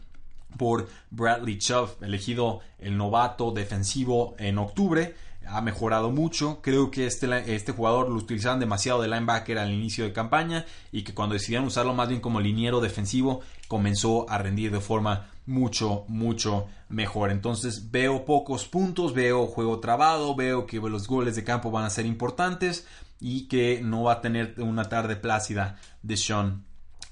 por 0.58 0.88
Bradley 1.10 1.58
Chubb, 1.58 2.04
elegido 2.04 2.60
el 2.78 2.96
novato 2.96 3.50
defensivo 3.50 4.36
en 4.38 4.60
octubre. 4.60 5.16
Ha 5.52 5.62
mejorado 5.62 6.12
mucho. 6.12 6.60
Creo 6.62 6.92
que 6.92 7.06
este, 7.06 7.56
este 7.56 7.72
jugador 7.72 8.10
lo 8.10 8.16
utilizaban 8.16 8.60
demasiado 8.60 9.02
de 9.02 9.08
linebacker 9.08 9.58
al 9.58 9.72
inicio 9.72 10.04
de 10.04 10.14
campaña 10.14 10.66
y 10.92 11.04
que 11.04 11.14
cuando 11.14 11.34
decidieron 11.34 11.68
usarlo 11.68 11.94
más 11.94 12.10
bien 12.10 12.22
como 12.22 12.40
liniero 12.40 12.82
defensivo 12.82 13.42
comenzó 13.68 14.30
a 14.30 14.38
rendir 14.38 14.72
de 14.72 14.80
forma 14.80 15.30
mucho, 15.46 16.06
mucho 16.08 16.68
mejor. 16.90 17.32
Entonces 17.32 17.92
veo 17.92 18.26
pocos 18.26 18.68
puntos, 18.68 19.14
veo 19.14 19.48
juego 19.48 19.80
trabado, 19.80 20.36
veo 20.36 20.66
que 20.66 20.78
los 20.78 21.08
goles 21.08 21.36
de 21.36 21.44
campo 21.44 21.72
van 21.72 21.86
a 21.86 21.90
ser 21.90 22.06
importantes 22.06 22.86
y 23.20 23.48
que 23.48 23.82
no 23.84 24.04
va 24.04 24.14
a 24.14 24.22
tener 24.22 24.56
una 24.58 24.88
tarde 24.90 25.16
plácida 25.16 25.80
de 26.04 26.18
Sean 26.18 26.64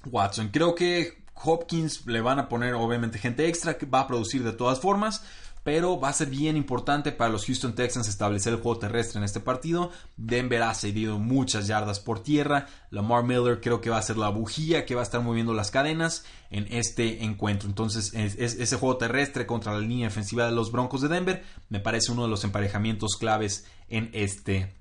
Watson. 0.06 0.48
Creo 0.48 0.74
que 0.74 1.18
Hopkins 1.34 2.06
le 2.06 2.20
van 2.20 2.38
a 2.38 2.48
poner 2.48 2.74
obviamente 2.74 3.18
gente 3.18 3.46
extra 3.48 3.76
que 3.76 3.86
va 3.86 4.00
a 4.00 4.06
producir 4.06 4.42
de 4.42 4.52
todas 4.52 4.80
formas 4.80 5.24
pero 5.64 5.98
va 6.00 6.08
a 6.08 6.12
ser 6.12 6.28
bien 6.28 6.56
importante 6.56 7.12
para 7.12 7.30
los 7.30 7.46
Houston 7.46 7.74
Texans 7.74 8.08
establecer 8.08 8.52
el 8.52 8.60
juego 8.60 8.78
terrestre 8.78 9.18
en 9.18 9.24
este 9.24 9.40
partido. 9.40 9.90
Denver 10.16 10.62
ha 10.62 10.74
cedido 10.74 11.18
muchas 11.18 11.66
yardas 11.66 12.00
por 12.00 12.22
tierra. 12.22 12.66
Lamar 12.90 13.24
Miller 13.24 13.60
creo 13.60 13.80
que 13.80 13.90
va 13.90 13.98
a 13.98 14.02
ser 14.02 14.16
la 14.16 14.28
bujía 14.28 14.86
que 14.86 14.94
va 14.94 15.02
a 15.02 15.04
estar 15.04 15.20
moviendo 15.20 15.54
las 15.54 15.70
cadenas 15.70 16.24
en 16.50 16.66
este 16.70 17.24
encuentro. 17.24 17.68
Entonces, 17.68 18.12
ese 18.14 18.76
juego 18.76 18.96
terrestre 18.96 19.46
contra 19.46 19.72
la 19.72 19.80
línea 19.80 20.08
defensiva 20.08 20.46
de 20.46 20.52
los 20.52 20.72
Broncos 20.72 21.02
de 21.02 21.08
Denver 21.08 21.44
me 21.68 21.80
parece 21.80 22.12
uno 22.12 22.22
de 22.22 22.28
los 22.28 22.44
emparejamientos 22.44 23.16
claves 23.18 23.66
en 23.88 24.10
este 24.12 24.72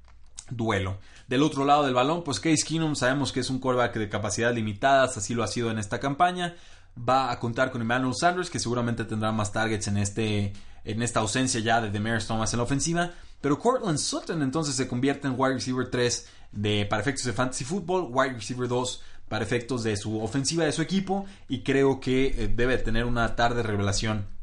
duelo. 0.49 0.97
Del 1.27 1.43
otro 1.43 1.65
lado 1.65 1.83
del 1.83 1.93
balón, 1.93 2.23
pues 2.23 2.39
Case 2.39 2.63
Keenum 2.65 2.95
sabemos 2.95 3.33
que 3.33 3.41
es 3.41 3.49
un 3.49 3.59
quarterback 3.59 3.95
de 3.97 4.07
capacidad 4.07 4.53
limitadas, 4.53 5.17
así 5.17 5.33
lo 5.33 5.43
ha 5.43 5.47
sido 5.47 5.69
en 5.71 5.77
esta 5.77 5.99
campaña. 5.99 6.55
Va 6.97 7.31
a 7.31 7.39
contar 7.39 7.71
con 7.71 7.81
Emmanuel 7.81 8.13
Sanders, 8.15 8.49
que 8.49 8.59
seguramente 8.59 9.05
tendrá 9.05 9.31
más 9.31 9.51
targets 9.51 9.87
en 9.87 9.97
este 9.97 10.53
en 10.83 11.01
esta 11.01 11.19
ausencia 11.19 11.59
ya 11.59 11.81
de 11.81 11.91
Demarius 11.91 12.27
Thomas 12.27 12.53
en 12.53 12.57
la 12.57 12.63
ofensiva. 12.63 13.11
Pero 13.41 13.59
Cortland 13.59 13.97
Sutton 13.97 14.41
entonces 14.41 14.75
se 14.75 14.87
convierte 14.87 15.27
en 15.27 15.35
wide 15.37 15.55
receiver 15.55 15.89
3 15.89 16.27
de, 16.53 16.85
para 16.89 17.01
efectos 17.01 17.25
de 17.25 17.33
fantasy 17.33 17.65
football, 17.65 18.07
wide 18.09 18.33
receiver 18.33 18.67
2 18.67 19.01
para 19.27 19.43
efectos 19.43 19.83
de 19.83 19.97
su 19.97 20.19
ofensiva 20.21 20.63
de 20.63 20.71
su 20.71 20.81
equipo 20.81 21.25
y 21.49 21.61
creo 21.61 21.99
que 21.99 22.27
eh, 22.27 22.47
debe 22.47 22.77
tener 22.77 23.05
una 23.05 23.35
tarde 23.35 23.61
revelación 23.61 24.36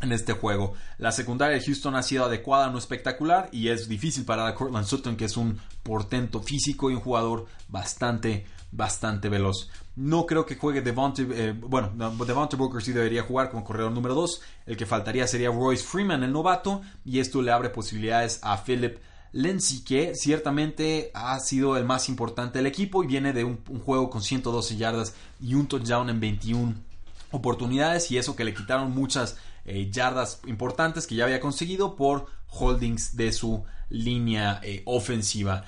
en 0.00 0.12
este 0.12 0.32
juego. 0.32 0.74
La 0.98 1.12
secundaria 1.12 1.58
de 1.58 1.64
Houston 1.64 1.96
ha 1.96 2.02
sido 2.02 2.24
adecuada, 2.24 2.70
no 2.70 2.78
espectacular, 2.78 3.48
y 3.52 3.68
es 3.68 3.88
difícil 3.88 4.24
para 4.24 4.54
Cortland 4.54 4.86
Sutton, 4.86 5.16
que 5.16 5.24
es 5.24 5.36
un 5.36 5.58
portento 5.82 6.40
físico 6.40 6.90
y 6.90 6.94
un 6.94 7.00
jugador 7.00 7.46
bastante, 7.68 8.46
bastante 8.70 9.28
veloz. 9.28 9.70
No 9.96 10.26
creo 10.26 10.46
que 10.46 10.56
juegue 10.56 10.80
Devontae, 10.80 11.26
eh, 11.32 11.52
bueno, 11.52 11.90
Devontae 12.24 12.56
Booker 12.56 12.82
sí 12.82 12.92
debería 12.92 13.22
jugar 13.22 13.50
como 13.50 13.64
corredor 13.64 13.90
número 13.90 14.14
2. 14.14 14.40
El 14.66 14.76
que 14.76 14.86
faltaría 14.86 15.26
sería 15.26 15.50
Royce 15.50 15.84
Freeman, 15.84 16.22
el 16.22 16.32
novato, 16.32 16.82
y 17.04 17.18
esto 17.18 17.42
le 17.42 17.50
abre 17.50 17.70
posibilidades 17.70 18.38
a 18.42 18.62
Philip 18.62 18.98
Lindsay, 19.32 19.80
que 19.80 20.14
ciertamente 20.14 21.10
ha 21.14 21.38
sido 21.40 21.76
el 21.76 21.84
más 21.84 22.08
importante 22.08 22.58
del 22.58 22.66
equipo 22.66 23.04
y 23.04 23.06
viene 23.06 23.32
de 23.32 23.44
un, 23.44 23.58
juego 23.84 24.08
con 24.08 24.22
112 24.22 24.76
yardas 24.76 25.14
y 25.40 25.54
un 25.54 25.66
touchdown 25.66 26.08
en 26.08 26.20
21 26.20 26.74
oportunidades 27.30 28.10
y 28.10 28.16
eso 28.16 28.34
que 28.34 28.44
le 28.44 28.54
quitaron 28.54 28.92
muchas 28.92 29.36
eh, 29.68 29.90
yardas 29.90 30.40
importantes 30.46 31.06
que 31.06 31.14
ya 31.14 31.24
había 31.24 31.40
conseguido 31.40 31.94
por 31.94 32.26
holdings 32.48 33.16
de 33.16 33.32
su 33.32 33.64
línea 33.90 34.60
eh, 34.62 34.82
ofensiva. 34.86 35.64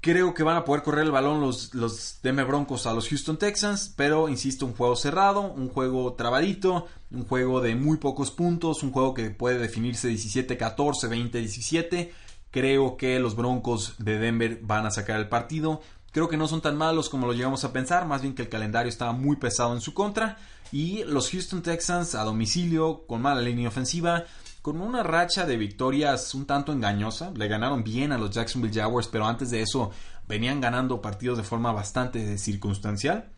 Creo 0.00 0.32
que 0.32 0.42
van 0.42 0.56
a 0.56 0.64
poder 0.64 0.82
correr 0.82 1.04
el 1.04 1.10
balón 1.10 1.40
los, 1.40 1.74
los 1.74 2.20
Denver 2.22 2.46
Broncos 2.46 2.86
a 2.86 2.94
los 2.94 3.08
Houston 3.08 3.36
Texans, 3.38 3.92
pero 3.96 4.28
insisto, 4.28 4.64
un 4.64 4.72
juego 4.72 4.96
cerrado, 4.96 5.42
un 5.42 5.68
juego 5.68 6.14
trabadito, 6.14 6.86
un 7.10 7.26
juego 7.26 7.60
de 7.60 7.74
muy 7.74 7.98
pocos 7.98 8.30
puntos, 8.30 8.82
un 8.82 8.92
juego 8.92 9.12
que 9.12 9.30
puede 9.30 9.58
definirse 9.58 10.08
17-14, 10.08 11.30
20-17. 11.30 12.10
Creo 12.50 12.96
que 12.96 13.18
los 13.20 13.36
Broncos 13.36 13.96
de 13.98 14.18
Denver 14.18 14.60
van 14.62 14.86
a 14.86 14.90
sacar 14.90 15.20
el 15.20 15.28
partido. 15.28 15.82
Creo 16.16 16.30
que 16.30 16.38
no 16.38 16.48
son 16.48 16.62
tan 16.62 16.78
malos 16.78 17.10
como 17.10 17.26
lo 17.26 17.34
llegamos 17.34 17.62
a 17.64 17.74
pensar, 17.74 18.06
más 18.06 18.22
bien 18.22 18.34
que 18.34 18.40
el 18.40 18.48
calendario 18.48 18.88
estaba 18.88 19.12
muy 19.12 19.36
pesado 19.36 19.74
en 19.74 19.82
su 19.82 19.92
contra. 19.92 20.38
Y 20.72 21.04
los 21.04 21.30
Houston 21.30 21.60
Texans 21.60 22.14
a 22.14 22.24
domicilio, 22.24 23.04
con 23.06 23.20
mala 23.20 23.42
línea 23.42 23.68
ofensiva, 23.68 24.24
con 24.62 24.80
una 24.80 25.02
racha 25.02 25.44
de 25.44 25.58
victorias 25.58 26.34
un 26.34 26.46
tanto 26.46 26.72
engañosa. 26.72 27.32
Le 27.36 27.48
ganaron 27.48 27.84
bien 27.84 28.12
a 28.12 28.16
los 28.16 28.30
Jacksonville 28.30 28.72
Jaguars, 28.72 29.08
pero 29.08 29.26
antes 29.26 29.50
de 29.50 29.60
eso 29.60 29.90
venían 30.26 30.58
ganando 30.58 31.02
partidos 31.02 31.36
de 31.36 31.44
forma 31.44 31.70
bastante 31.72 32.38
circunstancial. 32.38 33.28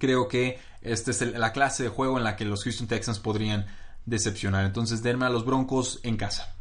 Creo 0.00 0.26
que 0.26 0.58
esta 0.82 1.12
es 1.12 1.20
la 1.20 1.52
clase 1.52 1.84
de 1.84 1.88
juego 1.88 2.18
en 2.18 2.24
la 2.24 2.34
que 2.34 2.44
los 2.44 2.64
Houston 2.64 2.88
Texans 2.88 3.20
podrían 3.20 3.66
decepcionar. 4.06 4.64
Entonces, 4.64 5.04
denme 5.04 5.26
a 5.26 5.30
los 5.30 5.44
Broncos 5.44 6.00
en 6.02 6.16
casa. 6.16 6.57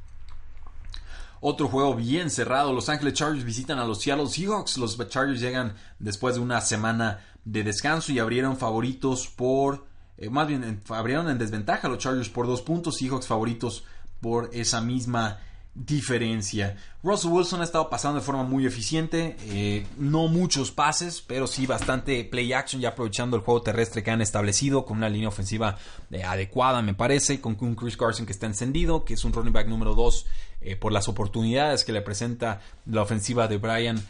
Otro 1.41 1.67
juego 1.67 1.95
bien 1.95 2.29
cerrado. 2.29 2.73
Los 2.73 2.89
Angeles 2.89 3.13
Chargers 3.13 3.43
visitan 3.43 3.79
a 3.79 3.85
los 3.85 4.01
Seattle 4.01 4.27
Seahawks. 4.27 4.77
Los 4.77 4.97
Chargers 5.09 5.39
llegan 5.39 5.75
después 5.99 6.35
de 6.35 6.41
una 6.41 6.61
semana 6.61 7.19
de 7.45 7.63
descanso 7.63 8.11
y 8.11 8.19
abrieron 8.19 8.57
favoritos 8.57 9.27
por. 9.27 9.85
Eh, 10.17 10.29
más 10.29 10.47
bien, 10.47 10.81
abrieron 10.89 11.29
en 11.29 11.37
desventaja 11.37 11.87
los 11.87 11.99
Chargers 11.99 12.29
por 12.29 12.47
dos 12.47 12.61
puntos. 12.61 12.97
Seahawks 12.97 13.27
favoritos 13.27 13.83
por 14.21 14.49
esa 14.53 14.81
misma 14.81 15.39
diferencia. 15.85 16.75
Russell 17.03 17.31
Wilson 17.31 17.61
ha 17.61 17.63
estado 17.63 17.89
pasando 17.89 18.19
de 18.19 18.25
forma 18.25 18.43
muy 18.43 18.65
eficiente, 18.65 19.37
eh, 19.45 19.85
no 19.97 20.27
muchos 20.27 20.71
pases, 20.71 21.21
pero 21.21 21.45
sí 21.45 21.67
bastante 21.67 22.23
play 22.25 22.51
action, 22.51 22.81
ya 22.81 22.89
aprovechando 22.89 23.37
el 23.37 23.43
juego 23.43 23.61
terrestre 23.61 24.03
que 24.03 24.09
han 24.09 24.21
establecido 24.21 24.85
con 24.85 24.97
una 24.97 25.07
línea 25.07 25.29
ofensiva 25.29 25.77
eh, 26.09 26.23
adecuada, 26.23 26.81
me 26.81 26.95
parece, 26.95 27.39
con 27.39 27.55
un 27.61 27.75
Chris 27.75 27.95
Carson 27.95 28.25
que 28.25 28.31
está 28.31 28.47
encendido, 28.47 29.05
que 29.05 29.13
es 29.13 29.23
un 29.23 29.33
running 29.33 29.53
back 29.53 29.67
número 29.67 29.93
2 29.93 30.25
eh, 30.61 30.75
por 30.75 30.91
las 30.91 31.07
oportunidades 31.07 31.83
que 31.83 31.91
le 31.91 32.01
presenta 32.01 32.61
la 32.87 33.03
ofensiva 33.03 33.47
de 33.47 33.57
Brian 33.57 34.03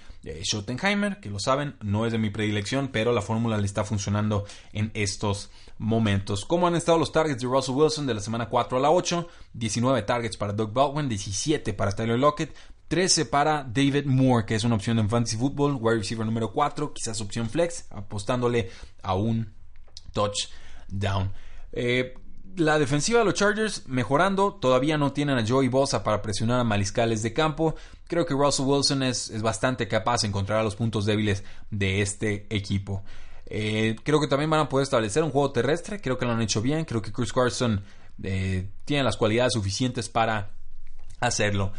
Schottenheimer, 0.43 1.19
que 1.19 1.29
lo 1.29 1.39
saben, 1.39 1.75
no 1.81 2.05
es 2.05 2.11
de 2.11 2.17
mi 2.17 2.29
predilección, 2.29 2.89
pero 2.89 3.11
la 3.11 3.21
fórmula 3.21 3.57
le 3.57 3.65
está 3.65 3.83
funcionando 3.83 4.45
en 4.73 4.91
estos 4.93 5.49
momentos. 5.77 6.45
¿Cómo 6.45 6.67
han 6.67 6.75
estado 6.75 6.97
los 6.97 7.11
targets 7.11 7.41
de 7.41 7.47
Russell 7.47 7.75
Wilson 7.75 8.07
de 8.07 8.13
la 8.13 8.21
semana 8.21 8.49
4 8.49 8.77
a 8.77 8.81
la 8.81 8.91
8? 8.91 9.27
19 9.53 10.01
targets 10.03 10.37
para 10.37 10.53
Doug 10.53 10.73
Baldwin, 10.73 11.09
17 11.09 11.73
para 11.73 11.91
Tyler 11.91 12.19
Lockett, 12.19 12.55
13 12.87 13.25
para 13.25 13.63
David 13.63 14.05
Moore, 14.05 14.45
que 14.45 14.55
es 14.55 14.63
una 14.63 14.75
opción 14.75 14.99
en 14.99 15.09
fantasy 15.09 15.37
football, 15.37 15.77
wide 15.79 15.97
receiver 15.97 16.25
número 16.25 16.51
4, 16.51 16.93
quizás 16.93 17.19
opción 17.21 17.49
flex, 17.49 17.85
apostándole 17.91 18.69
a 19.03 19.15
un 19.15 19.53
touchdown. 20.13 21.31
Eh, 21.73 22.13
la 22.57 22.79
defensiva 22.79 23.19
de 23.19 23.25
los 23.25 23.35
Chargers 23.35 23.87
mejorando, 23.87 24.53
todavía 24.53 24.97
no 24.97 25.13
tienen 25.13 25.37
a 25.37 25.47
Joey 25.47 25.67
Bosa 25.67 26.03
para 26.03 26.21
presionar 26.21 26.59
a 26.59 26.63
mariscales 26.63 27.21
de 27.21 27.31
campo. 27.31 27.75
Creo 28.07 28.25
que 28.25 28.33
Russell 28.33 28.65
Wilson 28.65 29.03
es, 29.03 29.41
bastante 29.41 29.87
capaz 29.87 30.21
de 30.21 30.29
encontrar 30.29 30.63
los 30.63 30.75
puntos 30.75 31.05
débiles 31.05 31.43
de 31.69 32.01
este 32.01 32.47
equipo. 32.49 33.03
Eh, 33.45 33.95
creo 34.03 34.19
que 34.19 34.27
también 34.27 34.49
van 34.49 34.61
a 34.61 34.69
poder 34.69 34.83
establecer 34.83 35.23
un 35.23 35.31
juego 35.31 35.51
terrestre. 35.51 36.01
Creo 36.01 36.17
que 36.17 36.25
lo 36.25 36.31
han 36.31 36.41
hecho 36.41 36.61
bien. 36.61 36.83
Creo 36.83 37.01
que 37.01 37.11
Chris 37.11 37.31
Carson 37.31 37.83
eh, 38.23 38.69
tiene 38.85 39.03
las 39.03 39.17
cualidades 39.17 39.53
suficientes 39.53 40.09
para 40.09 40.51
hacerlo. 41.19 41.71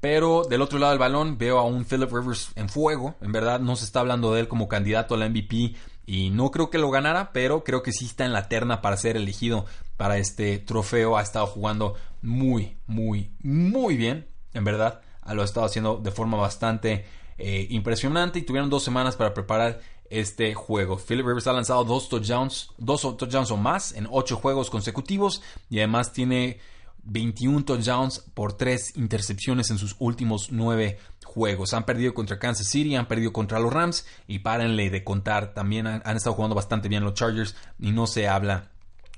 Pero 0.00 0.44
del 0.44 0.60
otro 0.60 0.78
lado 0.78 0.92
del 0.92 0.98
balón 0.98 1.38
veo 1.38 1.58
a 1.58 1.64
un 1.64 1.84
Philip 1.84 2.12
Rivers 2.12 2.50
en 2.54 2.68
fuego. 2.68 3.16
En 3.22 3.32
verdad 3.32 3.58
no 3.58 3.74
se 3.74 3.86
está 3.86 4.00
hablando 4.00 4.34
de 4.34 4.40
él 4.40 4.48
como 4.48 4.68
candidato 4.68 5.14
al 5.14 5.30
MVP 5.30 5.74
y 6.06 6.30
no 6.30 6.50
creo 6.52 6.70
que 6.70 6.78
lo 6.78 6.90
ganara, 6.90 7.32
pero 7.32 7.64
creo 7.64 7.82
que 7.82 7.92
sí 7.92 8.06
está 8.06 8.24
en 8.24 8.32
la 8.32 8.48
terna 8.48 8.80
para 8.80 8.96
ser 8.96 9.16
elegido 9.16 9.66
para 9.96 10.18
este 10.18 10.58
trofeo. 10.58 11.16
Ha 11.16 11.22
estado 11.22 11.46
jugando 11.46 11.94
muy, 12.22 12.76
muy, 12.86 13.32
muy 13.42 13.96
bien. 13.96 14.28
En 14.54 14.64
verdad, 14.64 15.00
lo 15.34 15.42
ha 15.42 15.44
estado 15.44 15.66
haciendo 15.66 15.96
de 15.96 16.12
forma 16.12 16.36
bastante 16.36 17.04
eh, 17.38 17.66
impresionante 17.70 18.38
y 18.38 18.42
tuvieron 18.42 18.70
dos 18.70 18.84
semanas 18.84 19.16
para 19.16 19.34
preparar 19.34 19.80
este 20.08 20.54
juego. 20.54 20.96
Philip 20.96 21.26
Rivers 21.26 21.48
ha 21.48 21.52
lanzado 21.52 21.84
dos 21.84 22.08
touchdowns, 22.08 22.70
dos 22.78 23.02
touchdowns 23.02 23.50
o 23.50 23.56
más 23.56 23.92
en 23.92 24.06
ocho 24.10 24.36
juegos 24.36 24.70
consecutivos 24.70 25.42
y 25.68 25.78
además 25.78 26.12
tiene 26.12 26.60
21 27.02 27.64
touchdowns 27.64 28.20
por 28.34 28.52
tres 28.52 28.96
intercepciones 28.96 29.70
en 29.70 29.78
sus 29.78 29.96
últimos 29.98 30.50
nueve 30.50 30.98
juegos. 31.36 31.74
Han 31.74 31.84
perdido 31.84 32.14
contra 32.14 32.38
Kansas 32.38 32.66
City, 32.66 32.96
han 32.96 33.06
perdido 33.06 33.30
contra 33.30 33.60
los 33.60 33.70
Rams 33.70 34.06
y 34.26 34.38
párenle 34.38 34.88
de 34.88 35.04
contar. 35.04 35.52
También 35.52 35.86
han, 35.86 36.16
estado 36.16 36.34
jugando 36.34 36.56
bastante 36.56 36.88
bien 36.88 37.04
los 37.04 37.12
Chargers 37.12 37.54
y 37.78 37.92
no 37.92 38.06
se 38.06 38.26
habla 38.26 38.70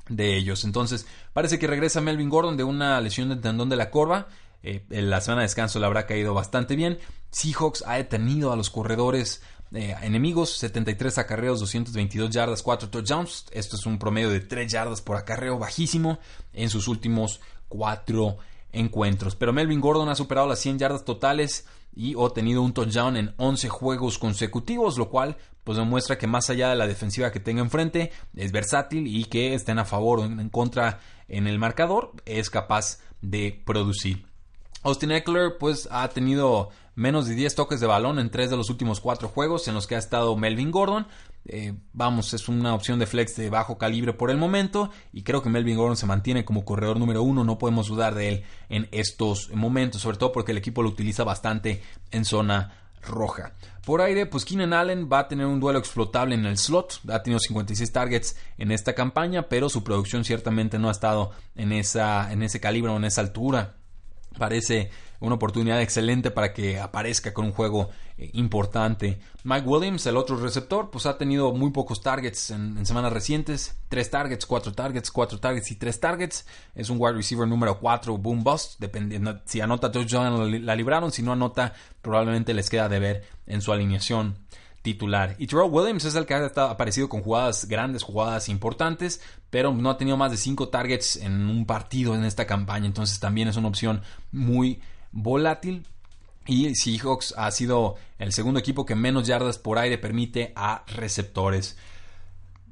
de 0.08 0.36
ellos. 0.36 0.64
Entonces, 0.64 1.06
parece 1.32 1.60
que 1.60 1.68
regresa 1.68 2.00
Melvin 2.00 2.28
Gordon 2.28 2.56
de 2.56 2.64
una 2.64 3.00
lesión 3.00 3.28
de 3.28 3.36
tendón 3.36 3.68
de 3.68 3.76
la 3.76 3.90
corva. 3.90 4.26
Eh, 4.64 4.84
en 4.90 5.10
la 5.10 5.20
semana 5.20 5.42
de 5.42 5.46
descanso 5.46 5.78
le 5.78 5.86
habrá 5.86 6.06
caído 6.06 6.34
bastante 6.34 6.74
bien. 6.74 6.98
Seahawks 7.30 7.84
ha 7.86 7.94
detenido 7.94 8.50
a 8.52 8.56
los 8.56 8.68
corredores 8.68 9.40
eh, 9.72 9.94
enemigos, 10.02 10.56
73 10.56 11.18
acarreos, 11.18 11.60
222 11.60 12.30
yardas, 12.30 12.64
4 12.64 12.90
touchdowns. 12.90 13.46
Esto 13.52 13.76
es 13.76 13.86
un 13.86 14.00
promedio 14.00 14.30
de 14.30 14.40
3 14.40 14.72
yardas 14.72 15.02
por 15.02 15.16
acarreo 15.16 15.56
bajísimo 15.56 16.18
en 16.52 16.68
sus 16.68 16.88
últimos 16.88 17.40
4 17.68 18.38
encuentros. 18.72 19.36
Pero 19.36 19.52
Melvin 19.52 19.80
Gordon 19.80 20.08
ha 20.08 20.16
superado 20.16 20.48
las 20.48 20.58
100 20.58 20.80
yardas 20.80 21.04
totales 21.04 21.66
y 21.98 22.14
ha 22.14 22.30
tenido 22.32 22.62
un 22.62 22.72
touchdown 22.72 23.16
en 23.16 23.34
11 23.38 23.68
juegos 23.68 24.20
consecutivos, 24.20 24.96
lo 24.98 25.10
cual 25.10 25.36
pues 25.64 25.76
demuestra 25.76 26.16
que 26.16 26.28
más 26.28 26.48
allá 26.48 26.70
de 26.70 26.76
la 26.76 26.86
defensiva 26.86 27.32
que 27.32 27.40
tenga 27.40 27.60
enfrente, 27.60 28.12
es 28.36 28.52
versátil 28.52 29.08
y 29.08 29.24
que 29.24 29.52
estén 29.52 29.80
a 29.80 29.84
favor 29.84 30.20
o 30.20 30.24
en 30.24 30.48
contra 30.48 31.00
en 31.26 31.48
el 31.48 31.58
marcador, 31.58 32.12
es 32.24 32.50
capaz 32.50 33.00
de 33.20 33.60
producir. 33.66 34.24
Austin 34.84 35.10
Eckler 35.10 35.58
pues 35.58 35.88
ha 35.90 36.08
tenido 36.10 36.70
menos 36.94 37.26
de 37.26 37.34
10 37.34 37.56
toques 37.56 37.80
de 37.80 37.88
balón 37.88 38.20
en 38.20 38.30
3 38.30 38.48
de 38.50 38.56
los 38.56 38.70
últimos 38.70 39.00
4 39.00 39.28
juegos 39.28 39.66
en 39.66 39.74
los 39.74 39.88
que 39.88 39.96
ha 39.96 39.98
estado 39.98 40.36
Melvin 40.36 40.70
Gordon. 40.70 41.08
Eh, 41.50 41.74
vamos, 41.94 42.34
es 42.34 42.46
una 42.48 42.74
opción 42.74 42.98
de 42.98 43.06
flex 43.06 43.34
de 43.36 43.48
bajo 43.48 43.78
calibre 43.78 44.12
por 44.12 44.30
el 44.30 44.36
momento 44.36 44.90
y 45.14 45.22
creo 45.22 45.42
que 45.42 45.48
Melvin 45.48 45.78
Gordon 45.78 45.96
se 45.96 46.04
mantiene 46.04 46.44
como 46.44 46.66
corredor 46.66 46.98
número 46.98 47.22
uno, 47.22 47.42
no 47.42 47.58
podemos 47.58 47.88
dudar 47.88 48.14
de 48.14 48.28
él 48.28 48.44
en 48.68 48.86
estos 48.92 49.50
momentos, 49.54 50.02
sobre 50.02 50.18
todo 50.18 50.30
porque 50.30 50.52
el 50.52 50.58
equipo 50.58 50.82
lo 50.82 50.90
utiliza 50.90 51.24
bastante 51.24 51.82
en 52.10 52.26
zona 52.26 52.74
roja. 53.02 53.52
Por 53.86 54.02
aire, 54.02 54.26
pues 54.26 54.44
Keenan 54.44 54.74
Allen 54.74 55.08
va 55.10 55.20
a 55.20 55.28
tener 55.28 55.46
un 55.46 55.60
duelo 55.60 55.78
explotable 55.78 56.34
en 56.34 56.44
el 56.44 56.58
slot. 56.58 57.00
Ha 57.08 57.22
tenido 57.22 57.40
56 57.40 57.90
targets 57.90 58.36
en 58.58 58.70
esta 58.70 58.94
campaña, 58.94 59.48
pero 59.48 59.70
su 59.70 59.82
producción 59.82 60.24
ciertamente 60.24 60.78
no 60.78 60.88
ha 60.88 60.92
estado 60.92 61.30
en, 61.54 61.72
esa, 61.72 62.30
en 62.30 62.42
ese 62.42 62.60
calibre 62.60 62.92
o 62.92 62.98
en 62.98 63.04
esa 63.04 63.22
altura 63.22 63.77
parece 64.38 64.90
una 65.20 65.34
oportunidad 65.34 65.82
excelente 65.82 66.30
para 66.30 66.52
que 66.52 66.78
aparezca 66.78 67.34
con 67.34 67.46
un 67.46 67.52
juego 67.52 67.90
eh, 68.16 68.30
importante. 68.34 69.18
Mike 69.44 69.66
Williams, 69.66 70.06
el 70.06 70.16
otro 70.16 70.36
receptor, 70.36 70.90
pues 70.90 71.06
ha 71.06 71.18
tenido 71.18 71.52
muy 71.52 71.70
pocos 71.70 72.00
targets 72.00 72.50
en, 72.50 72.86
semanas 72.86 73.12
recientes. 73.12 73.76
Tres 73.88 74.10
targets, 74.10 74.46
cuatro 74.46 74.72
targets, 74.72 75.10
cuatro 75.10 75.38
targets 75.40 75.70
y 75.72 75.76
tres 75.76 75.98
targets. 76.00 76.46
Es 76.74 76.88
un 76.88 76.98
wide 77.00 77.14
receiver 77.14 77.48
número 77.48 77.78
4, 77.80 78.16
boom 78.16 78.44
bust. 78.44 78.78
Dependiendo, 78.78 79.40
si 79.44 79.60
anota 79.60 79.90
touchdown 79.90 80.64
la 80.64 80.76
libraron, 80.76 81.10
si 81.10 81.22
no 81.22 81.32
anota, 81.32 81.74
probablemente 82.00 82.54
les 82.54 82.70
queda 82.70 82.88
de 82.88 82.98
ver 82.98 83.24
en 83.46 83.60
su 83.60 83.72
alineación 83.72 84.36
titular. 84.82 85.36
Y 85.38 85.46
Terrell 85.46 85.70
Williams 85.70 86.04
es 86.04 86.14
el 86.14 86.26
que 86.26 86.34
ha 86.34 86.46
aparecido 86.46 87.08
con 87.08 87.22
jugadas 87.22 87.66
grandes, 87.66 88.02
jugadas 88.02 88.48
importantes, 88.48 89.20
pero 89.50 89.72
no 89.72 89.90
ha 89.90 89.98
tenido 89.98 90.16
más 90.16 90.30
de 90.30 90.36
5 90.36 90.68
targets 90.68 91.16
en 91.16 91.48
un 91.48 91.66
partido 91.66 92.14
en 92.14 92.24
esta 92.24 92.46
campaña. 92.46 92.86
Entonces 92.86 93.20
también 93.20 93.48
es 93.48 93.56
una 93.56 93.68
opción 93.68 94.02
muy 94.32 94.80
volátil. 95.12 95.86
Y 96.46 96.74
Seahawks 96.74 97.34
ha 97.36 97.50
sido 97.50 97.96
el 98.18 98.32
segundo 98.32 98.58
equipo 98.58 98.86
que 98.86 98.94
menos 98.94 99.26
yardas 99.26 99.58
por 99.58 99.78
aire 99.78 99.98
permite 99.98 100.52
a 100.56 100.82
receptores. 100.86 101.76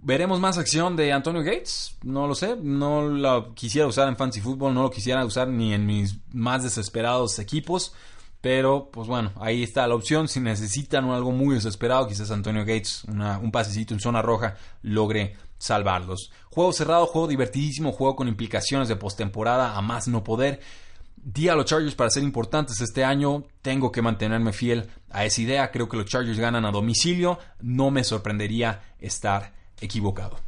¿Veremos 0.00 0.40
más 0.40 0.56
acción 0.56 0.96
de 0.96 1.12
Antonio 1.12 1.42
Gates? 1.42 1.96
No 2.02 2.26
lo 2.26 2.34
sé. 2.34 2.56
No 2.56 3.02
lo 3.02 3.54
quisiera 3.54 3.86
usar 3.86 4.08
en 4.08 4.16
Fantasy 4.16 4.40
Football. 4.40 4.72
No 4.72 4.82
lo 4.82 4.90
quisiera 4.90 5.24
usar 5.24 5.48
ni 5.48 5.74
en 5.74 5.84
mis 5.84 6.16
más 6.32 6.62
desesperados 6.62 7.38
equipos. 7.38 7.92
Pero, 8.40 8.90
pues 8.92 9.08
bueno, 9.08 9.32
ahí 9.40 9.62
está 9.62 9.86
la 9.86 9.94
opción. 9.94 10.28
Si 10.28 10.40
necesitan 10.40 11.08
algo 11.10 11.32
muy 11.32 11.54
desesperado, 11.54 12.06
quizás 12.06 12.30
Antonio 12.30 12.62
Gates, 12.62 13.04
un 13.04 13.50
pasecito 13.50 13.94
en 13.94 14.00
zona 14.00 14.22
roja, 14.22 14.56
logre 14.82 15.36
salvarlos. 15.58 16.30
Juego 16.50 16.72
cerrado, 16.72 17.06
juego 17.06 17.28
divertidísimo, 17.28 17.92
juego 17.92 18.16
con 18.16 18.28
implicaciones 18.28 18.88
de 18.88 18.96
postemporada 18.96 19.76
a 19.76 19.82
más 19.82 20.06
no 20.08 20.22
poder. 20.22 20.60
Día 21.16 21.54
a 21.54 21.56
los 21.56 21.64
Chargers 21.64 21.96
para 21.96 22.10
ser 22.10 22.22
importantes 22.22 22.80
este 22.80 23.02
año. 23.04 23.44
Tengo 23.62 23.90
que 23.90 24.02
mantenerme 24.02 24.52
fiel 24.52 24.88
a 25.10 25.24
esa 25.24 25.40
idea. 25.40 25.72
Creo 25.72 25.88
que 25.88 25.96
los 25.96 26.06
Chargers 26.06 26.38
ganan 26.38 26.64
a 26.64 26.70
domicilio. 26.70 27.38
No 27.60 27.90
me 27.90 28.04
sorprendería 28.04 28.82
estar 29.00 29.52
equivocado. 29.80 30.38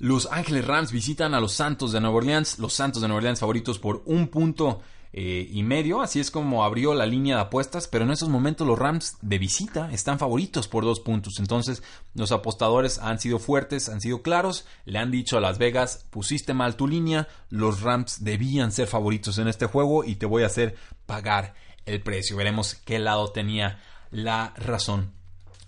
Los 0.00 0.26
Ángeles 0.32 0.66
Rams 0.66 0.90
visitan 0.90 1.32
a 1.34 1.40
los 1.40 1.52
Santos 1.52 1.92
de 1.92 2.00
Nueva 2.00 2.16
Orleans. 2.16 2.58
Los 2.58 2.74
Santos 2.74 3.02
de 3.02 3.08
Nueva 3.08 3.18
Orleans 3.18 3.38
favoritos 3.38 3.78
por 3.78 4.02
un 4.06 4.26
punto 4.26 4.80
eh, 5.16 5.48
y 5.48 5.62
medio. 5.62 6.02
Así 6.02 6.18
es 6.18 6.32
como 6.32 6.64
abrió 6.64 6.92
la 6.92 7.06
línea 7.06 7.36
de 7.36 7.42
apuestas. 7.42 7.86
Pero 7.86 8.04
en 8.04 8.10
esos 8.10 8.28
momentos 8.28 8.66
los 8.66 8.76
Rams 8.76 9.16
de 9.22 9.38
visita 9.38 9.92
están 9.92 10.18
favoritos 10.18 10.66
por 10.66 10.84
dos 10.84 10.98
puntos. 10.98 11.38
Entonces 11.38 11.84
los 12.14 12.32
apostadores 12.32 12.98
han 12.98 13.20
sido 13.20 13.38
fuertes, 13.38 13.88
han 13.88 14.00
sido 14.00 14.22
claros. 14.22 14.66
Le 14.86 14.98
han 14.98 15.12
dicho 15.12 15.38
a 15.38 15.40
Las 15.40 15.58
Vegas, 15.58 16.04
pusiste 16.10 16.52
mal 16.52 16.74
tu 16.74 16.88
línea. 16.88 17.28
Los 17.48 17.82
Rams 17.82 18.24
debían 18.24 18.72
ser 18.72 18.88
favoritos 18.88 19.38
en 19.38 19.46
este 19.46 19.66
juego 19.66 20.02
y 20.02 20.16
te 20.16 20.26
voy 20.26 20.42
a 20.42 20.46
hacer 20.46 20.74
pagar 21.06 21.54
el 21.86 22.02
precio. 22.02 22.36
Veremos 22.36 22.74
qué 22.74 22.98
lado 22.98 23.30
tenía 23.30 23.80
la 24.10 24.52
razón. 24.56 25.12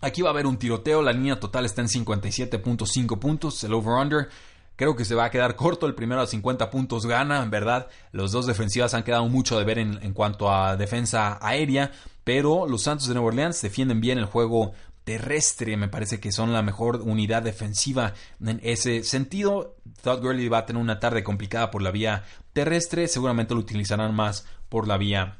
Aquí 0.00 0.22
va 0.22 0.30
a 0.30 0.32
haber 0.32 0.46
un 0.46 0.58
tiroteo, 0.58 1.02
la 1.02 1.12
línea 1.12 1.38
total 1.38 1.64
está 1.64 1.82
en 1.82 1.88
57.5 1.88 3.18
puntos, 3.20 3.62
el 3.62 3.74
over-under. 3.74 4.28
Creo 4.76 4.94
que 4.94 5.06
se 5.06 5.14
va 5.14 5.24
a 5.24 5.30
quedar 5.30 5.56
corto, 5.56 5.86
el 5.86 5.94
primero 5.94 6.20
a 6.20 6.26
50 6.26 6.70
puntos 6.70 7.06
gana, 7.06 7.42
en 7.42 7.50
verdad. 7.50 7.88
Los 8.12 8.30
dos 8.30 8.46
defensivas 8.46 8.92
han 8.92 9.04
quedado 9.04 9.26
mucho 9.28 9.58
de 9.58 9.64
ver 9.64 9.78
en, 9.78 10.12
cuanto 10.12 10.52
a 10.52 10.76
defensa 10.76 11.38
aérea, 11.40 11.92
pero 12.24 12.66
los 12.66 12.82
Santos 12.82 13.08
de 13.08 13.14
Nueva 13.14 13.28
Orleans 13.28 13.60
defienden 13.62 14.00
bien 14.00 14.18
el 14.18 14.26
juego 14.26 14.72
terrestre, 15.04 15.76
me 15.76 15.88
parece 15.88 16.18
que 16.18 16.32
son 16.32 16.52
la 16.52 16.62
mejor 16.62 16.96
unidad 16.96 17.42
defensiva 17.42 18.12
en 18.44 18.60
ese 18.62 19.02
sentido. 19.02 19.76
Todd 20.02 20.20
Gurley 20.20 20.48
va 20.48 20.58
a 20.58 20.66
tener 20.66 20.82
una 20.82 20.98
tarde 20.98 21.22
complicada 21.22 21.70
por 21.70 21.80
la 21.80 21.92
vía 21.92 22.24
terrestre, 22.52 23.06
seguramente 23.08 23.54
lo 23.54 23.60
utilizarán 23.60 24.14
más 24.14 24.46
por 24.68 24.88
la 24.88 24.98
vía 24.98 25.38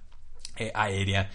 eh, 0.57 0.71
aérea. 0.75 1.31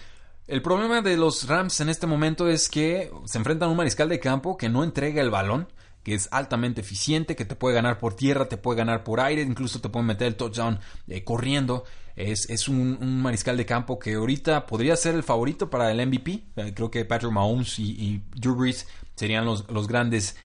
El 0.48 0.62
problema 0.62 1.02
de 1.02 1.16
los 1.16 1.46
Rams 1.46 1.80
en 1.80 1.88
este 1.88 2.06
momento 2.06 2.48
es 2.48 2.68
que 2.68 3.12
se 3.26 3.38
enfrentan 3.38 3.68
a 3.68 3.70
un 3.70 3.76
mariscal 3.76 4.08
de 4.08 4.18
campo 4.18 4.56
que 4.56 4.68
no 4.68 4.82
entrega 4.82 5.22
el 5.22 5.30
balón, 5.30 5.68
que 6.02 6.14
es 6.14 6.28
altamente 6.32 6.80
eficiente, 6.80 7.36
que 7.36 7.44
te 7.44 7.56
puede 7.56 7.74
ganar 7.74 7.98
por 7.98 8.14
tierra, 8.14 8.48
te 8.48 8.56
puede 8.56 8.78
ganar 8.78 9.04
por 9.04 9.20
aire, 9.20 9.42
incluso 9.42 9.80
te 9.80 9.88
puede 9.88 10.06
meter 10.06 10.28
el 10.28 10.36
touchdown 10.36 10.80
eh, 11.08 11.24
corriendo. 11.24 11.84
Es, 12.16 12.50
es 12.50 12.68
un, 12.68 13.22
mariscal 13.22 13.56
de 13.56 13.64
campo 13.64 13.98
que 13.98 14.14
ahorita 14.14 14.66
podría 14.66 14.96
ser 14.96 15.14
el 15.14 15.22
favorito 15.22 15.70
para 15.70 15.90
el 15.90 16.06
MVP. 16.06 16.42
Eh, 16.56 16.72
creo 16.74 16.90
que 16.90 17.04
Patrick 17.04 17.32
Mahomes 17.32 17.78
y, 17.78 17.90
y 17.92 18.22
Drew 18.34 18.54
Brees 18.54 18.86
serían 19.14 19.44
los, 19.44 19.70
los 19.70 19.88
grandes 19.88 20.36